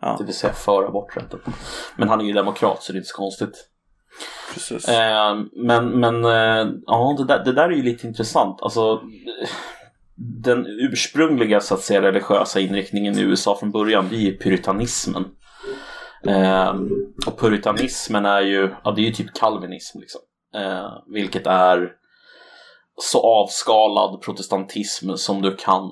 Ja. 0.00 0.16
Det 0.18 0.24
vill 0.24 0.34
säga 0.34 0.52
för 0.52 0.84
aborträtten. 0.84 1.40
Men 1.96 2.08
han 2.08 2.20
är 2.20 2.24
ju 2.24 2.32
demokrat 2.32 2.82
så 2.82 2.92
det 2.92 2.96
är 2.96 3.00
inte 3.00 3.08
så 3.08 3.16
konstigt. 3.16 3.68
Precis. 4.54 4.88
Eh, 4.88 5.38
men 5.52 6.00
men 6.00 6.24
eh, 6.24 6.72
ja, 6.86 7.14
det 7.18 7.24
där, 7.24 7.44
det 7.44 7.52
där 7.52 7.64
är 7.64 7.76
ju 7.76 7.82
lite 7.82 8.06
intressant. 8.06 8.62
Alltså, 8.62 8.92
eh, 9.42 9.48
den 10.44 10.66
ursprungliga 10.66 11.60
så 11.60 11.74
att 11.74 11.80
säga 11.80 12.02
religiösa 12.02 12.60
inriktningen 12.60 13.18
i 13.18 13.22
USA 13.22 13.56
från 13.60 13.70
början 13.70 14.08
det 14.10 14.28
är 14.28 14.38
puritanismen. 14.38 15.24
Eh, 16.26 16.74
och 17.26 17.38
puritanismen 17.38 18.24
är 18.26 18.40
ju, 18.40 18.74
ja 18.84 18.90
det 18.90 19.00
är 19.00 19.04
ju 19.04 19.12
typ 19.12 19.34
kalvinism 19.34 19.98
liksom. 20.00 20.20
Eh, 20.54 20.92
vilket 21.06 21.46
är 21.46 21.92
så 23.02 23.20
avskalad 23.22 24.22
protestantism 24.22 25.14
som 25.16 25.42
du 25.42 25.56
kan 25.56 25.82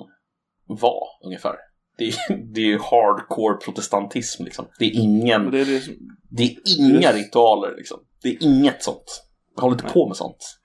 vara 0.67 1.07
ungefär. 1.25 1.55
Det 1.97 2.07
är, 2.07 2.35
det 2.53 2.61
är 2.61 2.65
ju 2.65 2.77
hardcore 2.79 3.57
protestantism 3.57 4.43
liksom. 4.43 4.65
Det 4.79 4.85
är 4.85 4.91
ingen 4.95 5.51
det 5.51 5.61
är 5.61 5.65
det 5.65 5.79
som, 5.81 5.93
det 6.29 6.43
är 6.43 6.55
inga 6.79 7.11
ritualer 7.11 7.75
liksom. 7.77 7.99
Det 8.23 8.29
är 8.29 8.37
inget 8.43 8.83
sånt. 8.83 9.23
Jag 9.55 9.61
håller 9.61 9.75
inte 9.75 9.85
Nej. 9.85 9.93
på 9.93 10.07
med 10.07 10.17
sånt. 10.17 10.57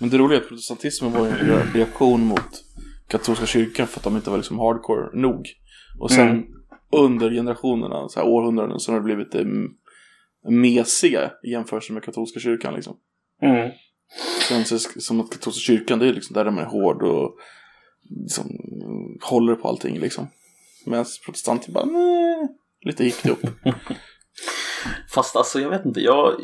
men 0.00 0.10
det 0.10 0.18
roliga 0.18 0.38
är 0.38 0.42
att 0.42 0.48
protestantismen 0.48 1.12
var 1.12 1.26
ju 1.26 1.30
en 1.30 1.36
re- 1.38 1.74
reaktion 1.74 2.20
mot 2.24 2.64
katolska 3.08 3.46
kyrkan 3.46 3.86
för 3.86 4.00
att 4.00 4.04
de 4.04 4.16
inte 4.16 4.30
var 4.30 4.36
liksom 4.36 4.58
hardcore 4.58 5.20
nog. 5.20 5.46
Och 6.00 6.10
sen 6.10 6.28
Mm. 6.28 6.44
Under 6.92 7.30
generationerna, 7.30 8.08
så 8.08 8.20
här 8.20 8.26
århundraden, 8.28 8.80
så 8.80 8.92
har 8.92 8.98
det 8.98 9.04
blivit 9.04 9.32
det 9.32 9.40
m- 9.40 9.68
mesiga 10.48 11.30
i 11.44 11.50
jämförelse 11.50 11.92
med 11.92 12.02
katolska 12.04 12.40
kyrkan 12.40 12.74
liksom. 12.74 12.96
Mm. 13.42 13.70
Sen 14.48 14.64
så 14.64 14.78
som 14.78 15.20
att 15.20 15.30
katolska 15.30 15.60
kyrkan, 15.60 15.98
det 15.98 16.08
är 16.08 16.12
liksom 16.12 16.34
där 16.34 16.44
man 16.50 16.64
är 16.64 16.68
hård 16.68 17.02
och 17.02 17.36
liksom, 18.22 18.46
mm, 18.46 19.18
håller 19.22 19.54
på 19.54 19.68
allting 19.68 19.98
liksom. 20.00 20.28
Medan 20.86 21.04
protestanter 21.24 21.72
bara, 21.72 21.84
nej, 21.84 22.48
lite 22.84 23.04
gick 23.04 23.22
det 23.22 23.30
upp. 23.30 23.46
Fast 25.14 25.36
alltså 25.36 25.60
jag 25.60 25.70
vet 25.70 25.84
inte, 25.86 26.00
jag... 26.00 26.34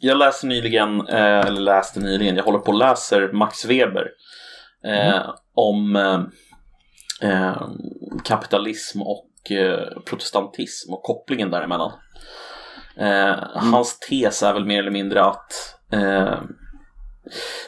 Jag 0.00 0.18
läste 0.18 0.46
nyligen, 0.46 1.00
eh, 1.08 1.40
eller 1.46 1.60
läste 1.60 2.00
nyligen, 2.00 2.36
jag 2.36 2.44
håller 2.44 2.58
på 2.58 2.72
och 2.72 2.78
läser 2.78 3.32
Max 3.32 3.64
Weber. 3.64 4.08
Eh, 4.84 5.34
Om 5.54 5.96
eh, 5.96 6.20
eh, 7.30 7.68
kapitalism 8.26 9.02
och 9.02 9.50
eh, 9.50 10.00
protestantism 10.04 10.92
och 10.92 11.02
kopplingen 11.02 11.50
däremellan. 11.50 11.92
Eh, 12.96 13.36
Hans 13.54 13.98
tes 13.98 14.42
är 14.42 14.52
väl 14.52 14.64
mer 14.64 14.78
eller 14.78 14.90
mindre 14.90 15.24
att 15.24 15.52
eh, 15.92 16.40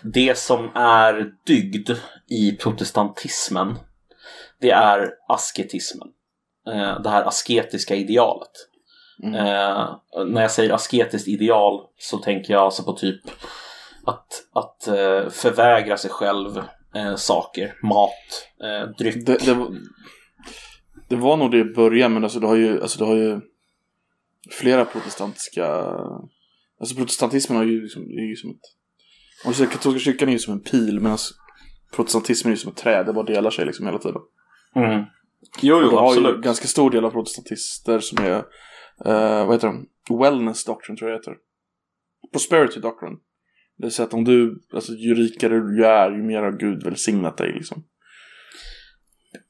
det 0.03 0.39
som 0.39 0.71
är 0.75 1.31
dygd 1.47 1.91
i 2.29 2.57
protestantismen 2.57 3.79
det 4.61 4.71
är 4.71 5.11
asketismen. 5.29 6.09
Eh, 6.69 7.01
det 7.01 7.11
här 7.11 7.25
asketiska 7.25 7.95
idealet. 7.95 8.53
Mm. 9.23 9.35
Eh, 9.35 9.97
när 10.27 10.43
jag 10.43 10.51
säger 10.51 10.73
asketiskt 10.73 11.29
ideal 11.29 11.81
så 11.99 12.19
tänker 12.19 12.53
jag 12.53 12.63
alltså 12.63 12.83
på 12.83 12.93
typ 12.93 13.21
att, 14.07 14.27
att 14.53 14.89
eh, 14.89 15.29
förvägra 15.31 15.97
sig 15.97 16.11
själv 16.11 16.63
eh, 16.95 17.15
saker, 17.15 17.75
mat, 17.83 18.49
eh, 18.63 18.89
dryck. 18.99 19.27
Det, 19.27 19.37
det, 19.45 19.55
var, 19.55 19.69
det 21.09 21.17
var 21.17 21.37
nog 21.37 21.51
det 21.51 21.59
i 21.59 21.65
början, 21.65 22.13
men 22.15 22.25
alltså 22.25 22.41
det 22.41 22.47
har 22.47 22.57
ju, 22.57 22.83
alltså 22.83 22.99
det 22.99 23.05
har 23.05 23.17
ju 23.17 23.41
flera 24.51 24.85
protestantiska... 24.85 25.67
Alltså 26.81 26.97
protestantismen 26.97 27.59
har 27.59 27.65
ju 27.65 27.83
liksom, 27.83 28.03
är 28.03 28.29
ju 28.29 28.37
som 28.37 28.51
ett... 28.51 28.61
Om 29.47 29.55
säger 29.55 29.71
katolska 29.71 30.01
kyrkan 30.01 30.29
är 30.29 30.33
ju 30.33 30.39
som 30.39 30.53
en 30.53 30.61
pil, 30.61 31.01
medan 31.01 31.19
protestantismen 31.93 32.53
är 32.53 32.57
ju 32.57 32.61
som 32.61 32.71
ett 32.71 32.77
träd, 32.77 33.07
det 33.07 33.13
bara 33.13 33.25
delar 33.25 33.51
sig 33.51 33.67
liksom 33.67 33.87
hela 33.87 33.99
tiden. 33.99 34.21
Mm. 34.77 35.05
Jo, 35.63 35.81
jo, 35.83 35.91
du 35.91 35.97
har 35.97 36.15
ju 36.15 36.19
absolut. 36.19 36.45
ganska 36.45 36.67
stor 36.67 36.91
del 36.91 37.05
av 37.05 37.11
protestantister 37.11 38.01
som 38.01 38.25
är, 38.25 38.37
eh, 39.05 39.47
vad 39.47 39.53
heter 39.53 39.69
de? 39.69 39.89
Wellness 40.19 40.65
doctrine 40.65 40.97
tror 40.97 41.11
jag 41.11 41.21
det 41.21 41.23
heter. 41.23 41.37
Prosperity 42.33 42.81
doctrine. 42.81 43.17
Det 43.77 43.85
vill 43.85 43.93
säga 43.93 44.07
att 44.07 44.15
om 44.15 44.25
du, 44.25 44.63
alltså 44.73 44.93
ju 44.93 45.15
rikare 45.15 45.61
du 45.61 45.87
är, 45.87 46.11
ju 46.11 46.23
mer 46.23 46.43
har 46.43 46.53
Gud 46.53 46.83
välsignat 46.83 47.37
dig 47.37 47.53
liksom. 47.53 47.85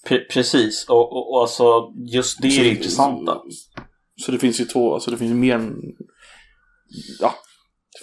Pre- 0.09 0.29
precis, 0.33 0.87
och, 0.89 1.13
och, 1.13 1.33
och 1.33 1.41
alltså 1.41 1.93
just 2.13 2.43
det 2.43 2.49
är 2.49 2.65
det 2.65 2.71
intressanta. 2.71 3.35
Så, 3.35 4.23
så 4.25 4.33
det 4.33 4.39
finns 4.39 4.61
ju 4.61 4.65
två, 4.65 4.95
alltså 4.95 5.11
det 5.11 5.17
finns 5.17 5.35
mer 5.35 5.55
än, 5.55 5.77
ja, 7.21 7.35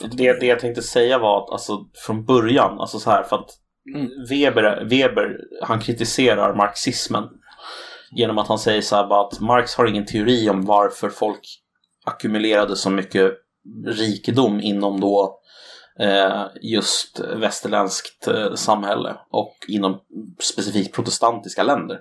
Det, 0.02 0.40
det 0.40 0.46
jag 0.46 0.60
tänkte 0.60 0.82
säga 0.82 1.20
var 1.20 1.44
att 1.44 1.50
alltså, 1.50 1.86
från 2.06 2.26
början, 2.26 2.80
alltså 2.80 3.00
så 3.00 3.10
här, 3.10 3.24
för 3.24 3.36
att 3.36 3.50
Mm. 3.96 4.10
Weber, 4.30 4.86
Weber, 4.86 5.38
han 5.62 5.80
kritiserar 5.80 6.56
marxismen 6.56 7.24
genom 8.12 8.38
att 8.38 8.48
han 8.48 8.60
säger 8.60 8.82
så 8.82 8.96
här 8.96 9.08
bara 9.08 9.28
att 9.28 9.40
Marx 9.40 9.76
har 9.76 9.86
ingen 9.86 10.06
teori 10.06 10.50
om 10.50 10.66
varför 10.66 11.10
folk 11.10 11.40
ackumulerade 12.06 12.76
så 12.76 12.90
mycket 12.90 13.32
rikedom 13.88 14.60
inom 14.62 15.00
då 15.00 15.40
just 16.62 17.20
västerländskt 17.36 18.28
eh, 18.28 18.54
samhälle 18.54 19.16
och 19.32 19.56
inom 19.68 20.00
specifikt 20.40 20.96
protestantiska 20.96 21.64
länder. 21.64 22.00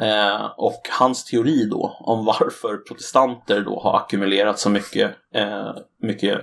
Eh, 0.00 0.46
och 0.56 0.80
hans 0.98 1.24
teori 1.24 1.68
då 1.70 1.96
om 2.00 2.24
varför 2.40 2.76
protestanter 2.76 3.60
då 3.60 3.80
har 3.80 3.96
ackumulerat 3.96 4.58
så 4.58 4.70
mycket, 4.70 5.10
eh, 5.34 5.70
mycket 6.02 6.38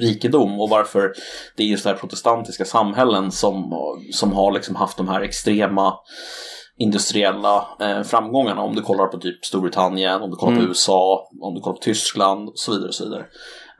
rikedom 0.00 0.60
och 0.60 0.68
varför 0.68 1.12
det 1.56 1.62
är 1.62 1.66
just 1.66 1.84
det 1.84 1.90
här 1.90 1.96
protestantiska 1.96 2.64
samhällen 2.64 3.32
som, 3.32 3.74
som 4.12 4.32
har 4.32 4.52
liksom 4.52 4.76
haft 4.76 4.96
de 4.96 5.08
här 5.08 5.20
extrema 5.20 5.94
industriella 6.78 7.66
eh, 7.80 8.02
framgångarna. 8.02 8.62
Om 8.62 8.74
du 8.74 8.82
kollar 8.82 9.06
på 9.06 9.18
typ 9.18 9.44
Storbritannien, 9.44 10.22
om 10.22 10.30
du 10.30 10.36
kollar 10.36 10.52
Mm. 10.52 10.64
på 10.64 10.68
USA, 10.68 11.28
om 11.40 11.54
du 11.54 11.60
kollar 11.60 11.76
på 11.76 11.82
Tyskland 11.82 12.48
och 12.48 12.58
så 12.58 12.72
vidare. 12.72 12.88
Och 12.88 12.94
så 12.94 13.04
vidare 13.04 13.26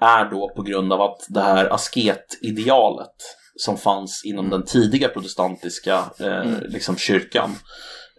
är 0.01 0.25
då 0.31 0.53
på 0.57 0.63
grund 0.63 0.93
av 0.93 1.01
att 1.03 1.27
det 1.29 1.41
här 1.41 1.73
asketidealet 1.75 3.15
som 3.57 3.77
fanns 3.77 4.25
inom 4.25 4.51
den 4.51 4.65
tidiga 4.65 5.09
protestantiska 5.09 6.05
eh, 6.21 6.27
Mm. 6.41 6.61
liksom 6.69 6.97
kyrkan. 6.97 7.55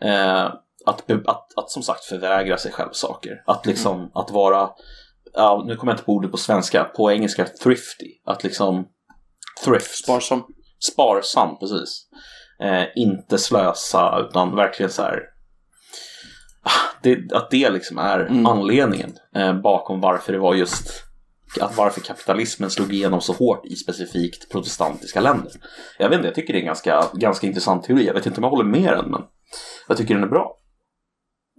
Eh, 0.01 0.43
att, 0.85 1.11
att, 1.25 1.57
att 1.57 1.69
som 1.71 1.83
sagt 1.83 2.03
förvägra 2.05 2.57
sig 2.57 2.71
själv 2.71 2.89
saker. 2.91 3.43
Att 3.45 3.65
liksom 3.65 4.11
att 4.13 4.31
vara, 4.31 4.69
ja, 5.33 5.63
nu 5.67 5.75
kommer 5.75 5.91
jag 5.91 5.95
inte 5.95 6.05
på 6.05 6.11
ordet 6.11 6.31
på 6.31 6.37
svenska, 6.37 6.83
på 6.83 7.11
engelska 7.11 7.45
thrifty. 7.63 8.07
Att 8.25 8.43
liksom 8.43 8.87
thrift. 9.65 10.03
Sparsam. 10.03 10.43
Sparsam, 10.91 11.59
precis. 11.59 12.03
Eh, 12.61 12.83
inte 12.95 13.37
slösa 13.37 14.25
utan 14.29 14.55
verkligen 14.55 14.91
så 14.91 15.01
här. 15.01 15.19
ah, 16.63 16.69
Det, 17.03 17.31
att 17.33 17.49
det 17.51 17.69
liksom 17.69 17.97
är 17.97 18.19
Mm. 18.19 18.45
anledningen 18.45 19.13
eh, 19.35 19.53
bakom 19.53 20.01
varför 20.01 20.33
det 20.33 20.39
var 20.39 20.53
just 20.55 21.03
att 21.61 21.77
varför 21.77 22.01
kapitalismen 22.01 22.69
slog 22.69 22.93
igenom 22.93 23.21
så 23.21 23.33
hårt 23.33 23.65
i 23.65 23.75
specifikt 23.75 24.51
protestantiska 24.51 25.21
länder. 25.21 25.51
Jag 25.99 26.09
vet 26.09 26.15
inte, 26.15 26.27
jag 26.27 26.35
tycker 26.35 26.53
det 26.53 26.59
är 26.59 26.61
en 26.61 26.65
ganska, 26.65 27.03
ganska 27.13 27.47
intressant 27.47 27.83
teori. 27.83 28.05
Jag 28.05 28.13
vet 28.13 28.25
inte 28.25 28.39
om 28.39 28.43
jag 28.43 28.49
håller 28.49 28.69
med 28.69 28.93
den, 28.93 29.11
men 29.11 29.21
jag 29.87 29.97
tycker 29.97 30.13
den 30.13 30.23
är 30.23 30.27
bra. 30.27 30.57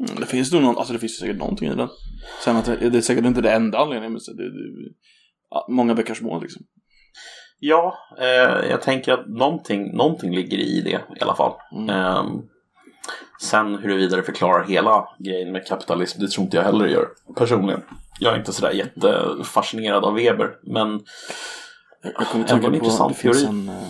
Mm, 0.09 0.21
det 0.21 0.27
finns 0.27 0.53
nog 0.53 0.63
någon, 0.63 0.79
alltså 0.79 0.93
det 0.93 0.99
finns 0.99 1.19
säkert 1.19 1.37
någonting 1.37 1.69
i 1.69 1.75
den. 1.75 1.89
Sen 2.45 2.57
att 2.57 2.65
det, 2.65 2.91
det 2.91 2.99
är 2.99 3.03
säkert 3.03 3.25
inte 3.25 3.41
det 3.41 3.53
enda 3.53 3.79
anledningen, 3.79 4.13
men 4.13 4.37
det, 4.37 4.45
det, 4.45 4.93
många 5.69 5.95
bäckar 5.95 6.15
små 6.15 6.41
liksom. 6.41 6.63
Ja, 7.61 7.95
eh, 8.21 8.71
jag 8.71 8.83
tänker 8.83 9.13
att 9.13 9.29
någonting, 9.29 9.97
någonting 9.97 10.35
ligger 10.35 10.59
i 10.59 10.81
det 10.81 11.01
i 11.17 11.21
alla 11.21 11.35
fall. 11.35 11.53
Mm. 11.73 11.89
Eh, 11.91 12.25
sen 13.41 13.75
huruvida 13.75 14.17
det 14.17 14.23
förklarar 14.23 14.65
hela 14.65 15.09
grejen 15.19 15.53
med 15.53 15.67
kapitalism, 15.67 16.21
det 16.21 16.29
tror 16.29 16.45
inte 16.45 16.57
jag 16.57 16.65
heller 16.65 16.85
det 16.85 16.93
gör 16.93 17.09
personligen. 17.37 17.83
Jag 18.19 18.35
är 18.35 18.39
inte 18.39 18.53
sådär 18.53 18.73
jättefascinerad 18.73 20.05
av 20.05 20.15
Weber, 20.15 20.59
men 20.63 21.01
Jag, 22.03 22.15
kommer 22.15 22.45
tänka 22.45 22.69
på, 22.69 22.75
intressant 22.75 23.17
det 23.17 23.23
finns 23.23 23.43
teori. 23.43 23.59
en... 23.59 23.69
Eh, 23.69 23.89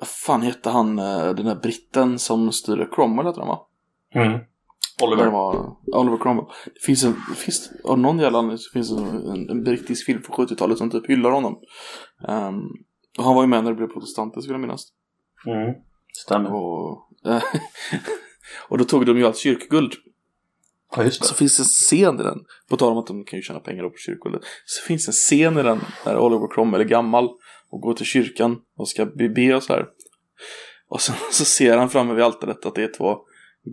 vad 0.00 0.08
fan 0.08 0.42
hette 0.42 0.70
han, 0.70 0.98
eh, 0.98 1.34
den 1.34 1.46
där 1.46 1.54
britten 1.54 2.18
som 2.18 2.52
styrde 2.52 2.88
Cromwell 2.92 3.26
heter 3.26 3.40
han 3.40 3.48
va? 3.48 3.66
mm. 4.14 4.40
Oliver. 5.02 5.30
var 5.30 5.76
Oliver 5.86 6.18
Cromwell. 6.18 6.46
Det 6.64 6.80
finns 6.86 7.04
en, 7.04 7.14
finns, 7.36 7.70
av 7.84 7.98
någon 7.98 8.18
jävla 8.18 8.38
anledning 8.38 8.58
så 8.58 8.70
finns 8.72 8.90
en, 8.90 9.28
en, 9.28 9.50
en 9.50 9.64
brittisk 9.64 10.06
film 10.06 10.22
från 10.22 10.46
70-talet 10.46 10.78
som 10.78 10.90
typ 10.90 11.10
hyllar 11.10 11.30
honom. 11.30 11.60
Ehm, 12.28 12.62
och 13.18 13.24
han 13.24 13.34
var 13.34 13.42
ju 13.42 13.48
med 13.48 13.64
när 13.64 13.70
det 13.70 13.76
blev 13.76 13.86
protestanter 13.86 14.40
skulle 14.40 14.54
jag 14.54 14.60
minnas. 14.60 14.88
Mm. 15.46 15.74
Stämmer. 16.12 16.54
Och, 16.54 17.08
eh, 17.26 17.42
och 18.68 18.78
då 18.78 18.84
tog 18.84 19.06
de 19.06 19.18
ju 19.18 19.26
allt 19.26 19.38
kyrkoguld. 19.38 19.92
Ja, 20.96 21.04
just 21.04 21.24
Så 21.24 21.34
finns 21.34 21.56
det 21.56 21.60
en 21.60 21.64
scen 21.64 22.20
i 22.20 22.22
den, 22.22 22.38
på 22.70 22.76
tal 22.76 22.92
om 22.92 22.98
att 22.98 23.06
de 23.06 23.24
kan 23.24 23.38
ju 23.38 23.42
tjäna 23.42 23.60
pengar 23.60 23.84
på 23.84 23.96
kyrkoguldet. 23.96 24.42
Så 24.64 24.86
finns 24.86 25.06
det 25.06 25.10
en 25.10 25.12
scen 25.12 25.58
i 25.58 25.62
den 25.62 25.80
när 26.06 26.18
Oliver 26.18 26.54
Cromwell 26.54 26.80
är 26.80 26.84
gammal 26.84 27.28
och 27.70 27.80
går 27.80 27.94
till 27.94 28.06
kyrkan 28.06 28.56
och 28.76 28.88
ska 28.88 29.06
be, 29.06 29.54
och 29.54 29.62
så 29.62 29.72
här. 29.72 29.86
Och 30.88 31.00
sen 31.00 31.14
så 31.32 31.44
ser 31.44 31.76
han 31.76 31.90
framme 31.90 32.14
vid 32.14 32.24
altaret 32.24 32.66
att 32.66 32.74
det 32.74 32.82
är 32.82 32.92
två 32.96 33.16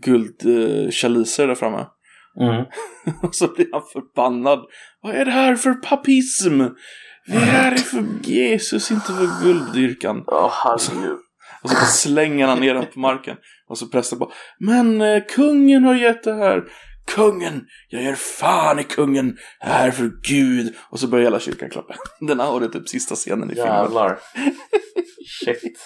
guldchaliser 0.04 1.48
där 1.48 1.56
framme. 1.56 1.86
Mm. 2.40 2.66
Och 3.24 3.36
så 3.36 3.48
blir 3.48 3.68
han 3.72 3.82
förbannad. 3.94 4.60
Vad 5.02 5.16
är 5.16 5.26
det 5.26 5.32
här 5.32 5.56
för 5.56 5.74
papism? 5.74 6.62
Vi 7.28 7.36
är 7.36 7.40
här 7.40 7.78
för 7.78 8.06
Jesus, 8.24 8.92
inte 8.92 9.06
för 9.06 9.44
gulddyrkan. 9.44 10.24
Herregud. 10.52 11.20
Och 11.64 11.70
så 11.70 11.86
slänger 11.86 12.48
han 12.48 12.60
ner 12.60 12.74
den 12.74 12.86
på 12.86 13.00
marken. 13.00 13.38
Och 13.68 13.78
så 13.78 13.88
prästen 13.88 14.20
bara 14.20 14.30
Men 14.60 15.02
eh, 15.02 15.24
kungen 15.30 15.84
har 15.84 15.96
gett 15.96 16.24
det 16.24 16.34
här. 16.34 16.64
Kungen! 17.08 17.66
Jag 17.90 18.04
ger 18.04 18.16
fan 18.16 18.80
i 18.80 18.84
kungen! 18.84 19.38
Jag 19.60 19.70
är 19.70 19.74
här 19.74 19.92
för 19.92 20.12
Gud! 20.24 20.74
Och 20.90 21.00
så 21.00 21.08
börjar 21.08 21.24
hela 21.24 21.40
kyrkan 21.40 21.70
klappa. 21.70 21.96
Den 22.20 22.40
här 22.40 22.48
har 22.48 22.60
det 22.60 22.70
typ 22.70 22.90
sista 22.90 23.16
scenen 23.16 23.52
i 23.52 23.56
filmen. 23.56 23.74
Jävlar. 23.74 24.20
Shit. 25.46 25.80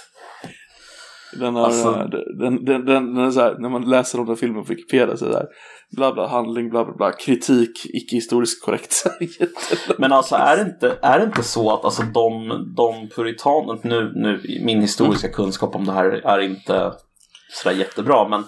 Den 1.40 1.56
har, 1.56 1.66
Alltså- 1.66 1.90
eh, 1.90 2.10
den, 2.40 2.66
den, 2.66 2.86
den, 2.86 3.16
den 3.16 3.26
är 3.26 3.32
så 3.32 3.40
här, 3.42 3.56
när 3.60 3.70
man 3.70 3.90
läser 3.90 4.20
om 4.20 4.26
den 4.26 4.38
filmen 4.38 4.64
på 4.64 4.70
Wikipedia 4.74 5.18
så 5.18 5.26
är 5.26 5.30
det 5.30 5.36
där. 5.36 5.48
Bla 5.96 6.14
bla, 6.14 6.28
handling, 6.28 6.70
bla 6.70 6.86
bla 6.86 6.94
bla, 6.98 7.12
kritik, 7.12 7.86
icke 7.86 8.16
historiskt 8.16 8.66
korrekt. 8.66 9.04
Men 9.98 10.12
alltså 10.14 10.36
är 10.36 10.58
det 10.58 10.62
inte, 10.64 10.98
är 11.02 11.20
det 11.20 11.26
inte 11.26 11.44
så 11.44 11.74
att 11.74 11.86
alltså 11.86 12.02
de, 12.02 12.48
de 12.78 13.10
puritaner, 13.16 13.80
nu, 13.84 14.12
nu 14.16 14.42
min 14.66 14.82
historiska 14.82 15.30
kunskap 15.30 15.76
om 15.76 15.86
det 15.86 15.92
här 15.92 16.06
är 16.06 16.40
inte 16.40 16.94
sådär 17.54 17.76
jättebra, 17.76 18.28
men 18.30 18.44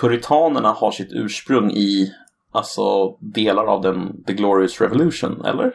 puritanerna 0.00 0.72
har 0.72 0.90
sitt 0.90 1.12
ursprung 1.12 1.70
i 1.70 2.12
alltså 2.52 3.16
delar 3.20 3.64
av 3.64 3.82
den 3.82 4.24
The 4.24 4.32
Glorious 4.32 4.80
Revolution, 4.80 5.44
eller? 5.44 5.72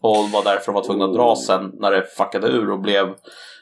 Och 0.00 0.30
var 0.30 0.44
därför 0.44 0.66
de 0.66 0.74
var 0.74 0.84
tvungna 0.84 1.04
att 1.04 1.14
dra 1.14 1.36
sen 1.36 1.70
när 1.74 1.90
det 1.90 2.04
fuckade 2.16 2.48
ur 2.48 2.70
och 2.70 2.80
blev 2.80 3.14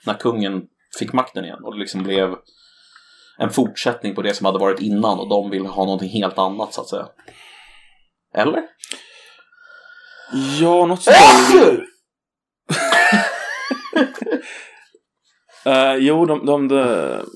när 0.07 0.15
kungen 0.15 0.63
fick 0.99 1.13
makten 1.13 1.45
igen 1.45 1.65
och 1.65 1.73
det 1.75 1.81
liksom 1.81 2.03
blev 2.03 2.35
en 3.39 3.51
fortsättning 3.51 4.15
på 4.15 4.23
det 4.23 4.35
som 4.35 4.47
hade 4.47 4.59
varit 4.59 4.81
innan 4.81 5.19
och 5.19 5.29
de 5.29 5.51
ville 5.51 5.69
ha 5.69 5.85
någonting 5.85 6.09
helt 6.09 6.39
annat 6.39 6.75
så 6.75 6.81
att 6.81 6.89
säga. 6.89 7.09
Eller? 8.35 8.63
Ja, 10.61 10.87
något 10.87 11.03
sånt 11.03 11.17
där. 11.53 11.85
Eh, 15.65 15.95
jo, 15.95 16.27
de, 16.27 16.47
de, 16.47 16.69
de, 16.69 17.27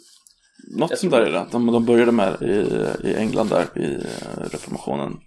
något 0.67 0.99
sånt 0.99 1.13
där 1.13 1.21
är 1.21 1.31
det. 1.31 1.47
De, 1.53 1.67
de 1.67 1.85
började 1.85 2.13
med 2.13 2.43
i, 2.43 2.67
i 3.09 3.15
England 3.15 3.49
där 3.49 3.79
i 3.79 3.95
eh, 3.95 4.41
reformationen. 4.51 5.21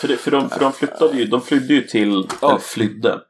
För, 0.00 0.08
det, 0.08 0.16
för, 0.16 0.30
de, 0.30 0.50
för 0.50 0.60
de 0.60 0.72
flyttade 0.72 1.18
ju, 1.18 1.24
de 1.24 1.40
flydde 1.40 1.74
ju 1.74 1.82
till, 1.82 2.28
Ja. 2.40 2.48
eller 2.50 2.58
flydde. 2.60 3.20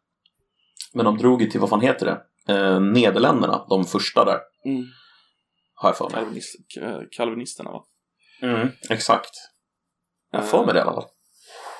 Men 0.94 1.04
de 1.04 1.18
drog 1.18 1.42
ju 1.42 1.50
till, 1.50 1.60
vad 1.60 1.70
fan 1.70 1.80
heter 1.80 2.06
det? 2.06 2.20
Eh, 2.54 2.80
Nederländerna, 2.80 3.66
de 3.68 3.84
första 3.84 4.24
där. 4.24 4.38
Mm. 4.66 4.84
Har 5.74 5.88
jag 5.88 5.96
för 5.96 6.04
mig. 6.04 6.14
Calvinist, 6.14 6.54
eh, 6.80 6.98
kalvinisterna 7.10 7.70
va? 7.70 7.84
Mm, 8.42 8.68
exakt. 8.90 9.30
Jag 10.32 10.38
har 10.40 10.46
för 10.46 10.64
mig 10.64 10.74
det 10.74 10.78
i 10.80 10.82
alla 10.82 10.92
fall. 10.92 11.04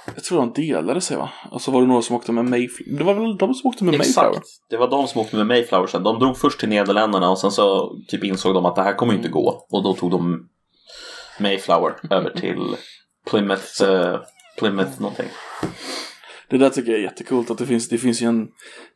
Jag 0.07 0.24
tror 0.24 0.38
de 0.38 0.53
delade 0.53 1.00
sig 1.00 1.16
va? 1.16 1.30
Och 1.50 1.62
så 1.62 1.70
var 1.70 1.80
det 1.80 1.86
några 1.86 2.03
som 2.03 2.16
åkte 2.16 2.32
med 2.32 2.44
Mayflower. 2.44 2.98
Det 2.98 3.05
var 3.05 3.14
väl 3.14 3.36
de 3.36 3.55
som 3.55 3.68
åkte 3.68 3.84
med 3.84 3.98
Mayflower? 3.98 4.30
Exakt. 4.30 4.48
Det 4.70 4.76
var 4.76 4.90
de 4.90 5.09
som 5.09 5.20
åkte 5.20 5.36
med 5.36 5.46
Mayflower 5.46 5.86
sen. 5.86 6.03
De 6.03 6.18
drog 6.18 6.36
först 6.36 6.61
till 6.61 6.68
Nederländerna 6.68 7.30
och 7.30 7.38
sen 7.38 7.50
så 7.50 7.96
typ 8.09 8.24
insåg 8.24 8.55
de 8.55 8.66
att 8.66 8.76
det 8.76 8.82
här 8.82 8.94
kommer 8.94 9.12
ju 9.12 9.16
inte 9.16 9.30
gå. 9.30 9.66
Och 9.70 9.82
då 9.82 9.94
tog 9.94 10.11
de 10.11 10.48
Mayflower 11.40 11.94
över 12.11 12.30
till 12.30 12.76
Plymouth, 13.30 13.82
eh, 13.82 14.20
Plymouth 14.59 15.00
någonting. 15.00 15.28
Det 16.48 16.59
där 16.59 16.70
tycker 16.70 16.90
jag 16.90 16.98
är 17.00 17.05
jättekult 17.05 17.50
att 17.50 17.59
det 17.59 17.66
finns, 17.66 17.88
det 17.88 17.98
finns 17.98 18.22
ju 18.22 18.26
en 18.26 18.48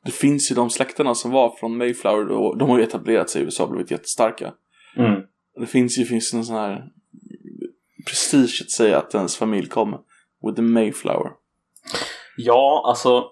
Det 0.04 0.12
finns 0.12 0.50
ju 0.50 0.54
de 0.54 0.70
släkterna 0.70 1.14
som 1.14 1.30
var 1.30 1.56
från 1.60 1.76
Mayflower 1.76 2.28
och 2.28 2.58
de 2.58 2.70
har 2.70 2.78
ju 2.78 2.84
etablerat 2.84 3.30
sig 3.30 3.42
i 3.42 3.44
USA 3.44 3.64
och 3.64 3.70
blivit 3.70 3.90
jättestarka. 3.90 4.52
Mm. 4.96 5.20
Det 5.60 5.66
finns 5.66 5.98
ju 5.98 6.04
finns 6.04 6.34
en 6.34 6.44
sån 6.44 6.56
här 6.56 6.84
prestige 8.06 8.62
att 8.64 8.70
säga 8.70 8.98
att 8.98 9.14
ens 9.14 9.36
familj 9.36 9.68
kom 9.68 9.96
with 10.46 10.56
the 10.56 10.62
Mayflower. 10.62 11.30
Ja, 12.36 12.84
alltså 12.86 13.24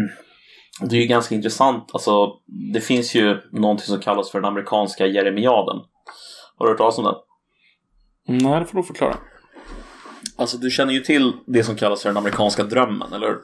det 0.80 0.96
är 0.96 1.00
ju 1.00 1.06
ganska 1.06 1.34
intressant. 1.34 1.90
Alltså, 1.92 2.32
det 2.74 2.80
finns 2.80 3.14
ju 3.14 3.40
någonting 3.52 3.86
som 3.86 4.00
kallas 4.00 4.30
för 4.30 4.40
den 4.40 4.48
amerikanska 4.48 5.06
jeremiaden. 5.06 5.76
Har 6.56 6.66
du 6.66 6.72
hört 6.72 6.78
talas 6.78 6.98
om 6.98 7.04
den? 7.04 7.14
Nej, 8.38 8.60
det 8.60 8.66
får 8.66 8.78
du 8.78 8.84
förklara. 8.84 9.16
Alltså, 10.36 10.58
du 10.58 10.70
känner 10.70 10.92
ju 10.92 11.00
till 11.00 11.32
det 11.46 11.64
som 11.64 11.76
kallas 11.76 12.02
för 12.02 12.08
den 12.08 12.16
amerikanska 12.16 12.64
drömmen, 12.64 13.12
eller 13.12 13.26
hur? 13.26 13.38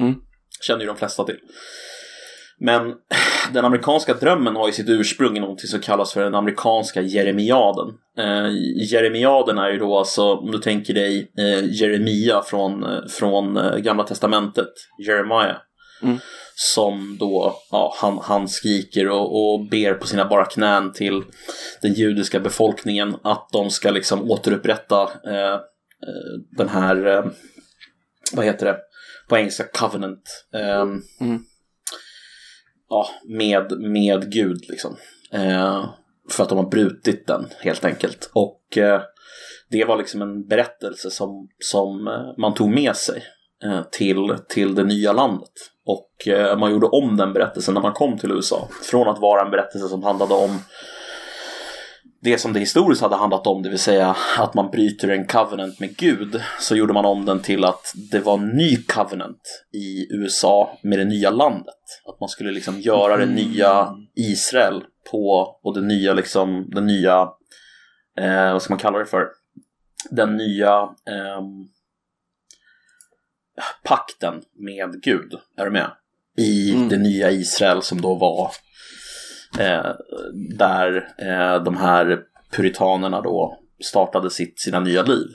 Mm. 0.00 0.20
Känner 0.60 0.80
ju 0.80 0.86
de 0.86 0.96
flesta 0.96 1.24
till. 1.24 1.38
Men 2.60 2.94
den 3.52 3.64
amerikanska 3.64 4.14
drömmen 4.14 4.56
har 4.56 4.66
ju 4.66 4.72
sitt 4.72 4.88
ursprung 4.88 5.36
i 5.36 5.40
någonting 5.40 5.68
som 5.68 5.80
kallas 5.80 6.12
för 6.12 6.24
den 6.24 6.34
amerikanska 6.34 7.00
jeremiaden. 7.02 7.88
Eh, 8.18 8.48
jeremiaden 8.90 9.58
är 9.58 9.70
ju 9.70 9.78
då 9.78 9.98
alltså, 9.98 10.34
om 10.34 10.50
du 10.50 10.58
tänker 10.58 10.94
dig 10.94 11.32
eh, 11.38 11.64
Jeremia 11.64 12.42
från, 12.42 12.82
eh, 12.82 13.06
från 13.08 13.56
eh, 13.56 13.76
Gamla 13.76 14.04
Testamentet, 14.04 14.72
Jeremiah. 15.06 15.56
Mm. 16.02 16.18
Som 16.54 17.16
då, 17.20 17.54
ja, 17.70 17.94
han, 17.96 18.18
han 18.22 18.48
skriker 18.48 19.08
och, 19.08 19.52
och 19.52 19.68
ber 19.70 19.94
på 19.94 20.06
sina 20.06 20.24
bara 20.24 20.44
knän 20.44 20.92
till 20.92 21.22
den 21.82 21.92
judiska 21.92 22.40
befolkningen 22.40 23.16
att 23.22 23.48
de 23.52 23.70
ska 23.70 23.90
liksom 23.90 24.30
återupprätta 24.30 25.02
eh, 25.26 25.52
eh, 25.52 25.58
den 26.56 26.68
här, 26.68 27.24
vad 28.32 28.44
heter 28.44 28.66
det, 28.66 28.76
på 29.28 29.36
engelska 29.36 29.64
covenant. 29.64 30.44
Eh, 30.54 30.84
Mm. 31.20 31.44
Ja, 32.90 33.08
med, 33.24 33.80
med 33.80 34.32
Gud 34.32 34.64
liksom. 34.68 34.96
Eh, 35.32 35.84
för 36.30 36.42
att 36.42 36.48
de 36.48 36.58
har 36.58 36.70
brutit 36.70 37.26
den 37.26 37.46
helt 37.60 37.84
enkelt. 37.84 38.30
Och 38.32 38.78
eh, 38.78 39.02
det 39.70 39.84
var 39.84 39.96
liksom 39.96 40.22
en 40.22 40.46
berättelse 40.46 41.10
som, 41.10 41.48
som 41.58 42.08
eh, 42.08 42.38
man 42.38 42.54
tog 42.54 42.70
med 42.70 42.96
sig 42.96 43.22
eh, 43.64 43.80
till, 43.92 44.36
till 44.48 44.74
det 44.74 44.84
nya 44.84 45.12
landet. 45.12 45.52
Och 45.86 46.28
eh, 46.28 46.58
man 46.58 46.72
gjorde 46.72 46.86
om 46.86 47.16
den 47.16 47.32
berättelsen 47.32 47.74
när 47.74 47.80
man 47.80 47.92
kom 47.92 48.18
till 48.18 48.30
USA. 48.30 48.68
Från 48.82 49.08
att 49.08 49.20
vara 49.20 49.44
en 49.44 49.50
berättelse 49.50 49.88
som 49.88 50.02
handlade 50.02 50.34
om 50.34 50.58
det 52.22 52.38
som 52.38 52.52
det 52.52 52.60
historiskt 52.60 53.02
hade 53.02 53.16
handlat 53.16 53.46
om, 53.46 53.62
det 53.62 53.68
vill 53.68 53.78
säga 53.78 54.16
att 54.38 54.54
man 54.54 54.70
bryter 54.70 55.08
en 55.08 55.26
covenant 55.26 55.80
med 55.80 55.96
Gud, 55.96 56.42
så 56.60 56.76
gjorde 56.76 56.92
man 56.92 57.04
om 57.04 57.24
den 57.24 57.40
till 57.40 57.64
att 57.64 57.92
det 58.10 58.20
var 58.20 58.34
en 58.38 58.48
ny 58.48 58.76
covenant 58.76 59.64
i 59.72 60.06
USA 60.14 60.78
med 60.82 60.98
det 60.98 61.04
nya 61.04 61.30
landet. 61.30 61.74
Att 62.06 62.20
man 62.20 62.28
skulle 62.28 62.50
liksom 62.52 62.80
göra 62.80 63.16
det 63.16 63.22
Mm. 63.22 63.34
nya 63.34 63.96
Israel 64.16 64.84
på, 65.10 65.56
och 65.62 65.74
det 65.74 65.80
nya 65.86 66.14
liksom, 66.14 66.70
den 66.70 66.86
nya, 66.86 67.28
eh, 68.20 68.52
vad 68.52 68.62
ska 68.62 68.72
man 68.72 68.80
kalla 68.80 68.98
det 68.98 69.06
för? 69.06 69.26
Den 70.10 70.36
nya 70.36 70.88
ehm, 71.10 71.68
pakten 73.84 74.42
med 74.58 75.02
Gud, 75.02 75.34
är 75.56 75.64
du 75.64 75.70
med? 75.70 75.90
I 76.38 76.72
Mm. 76.74 76.88
det 76.88 76.98
nya 76.98 77.30
Israel 77.30 77.82
som 77.82 78.00
då 78.00 78.14
var 78.14 78.42
eh, 78.44 78.50
där 80.58 81.08
eh, 81.18 81.62
de 81.62 81.76
här 81.76 82.20
puritanerna 82.50 83.20
då 83.20 83.58
startade 83.84 84.30
sitt, 84.30 84.60
sina 84.60 84.80
nya 84.80 85.02
liv. 85.02 85.26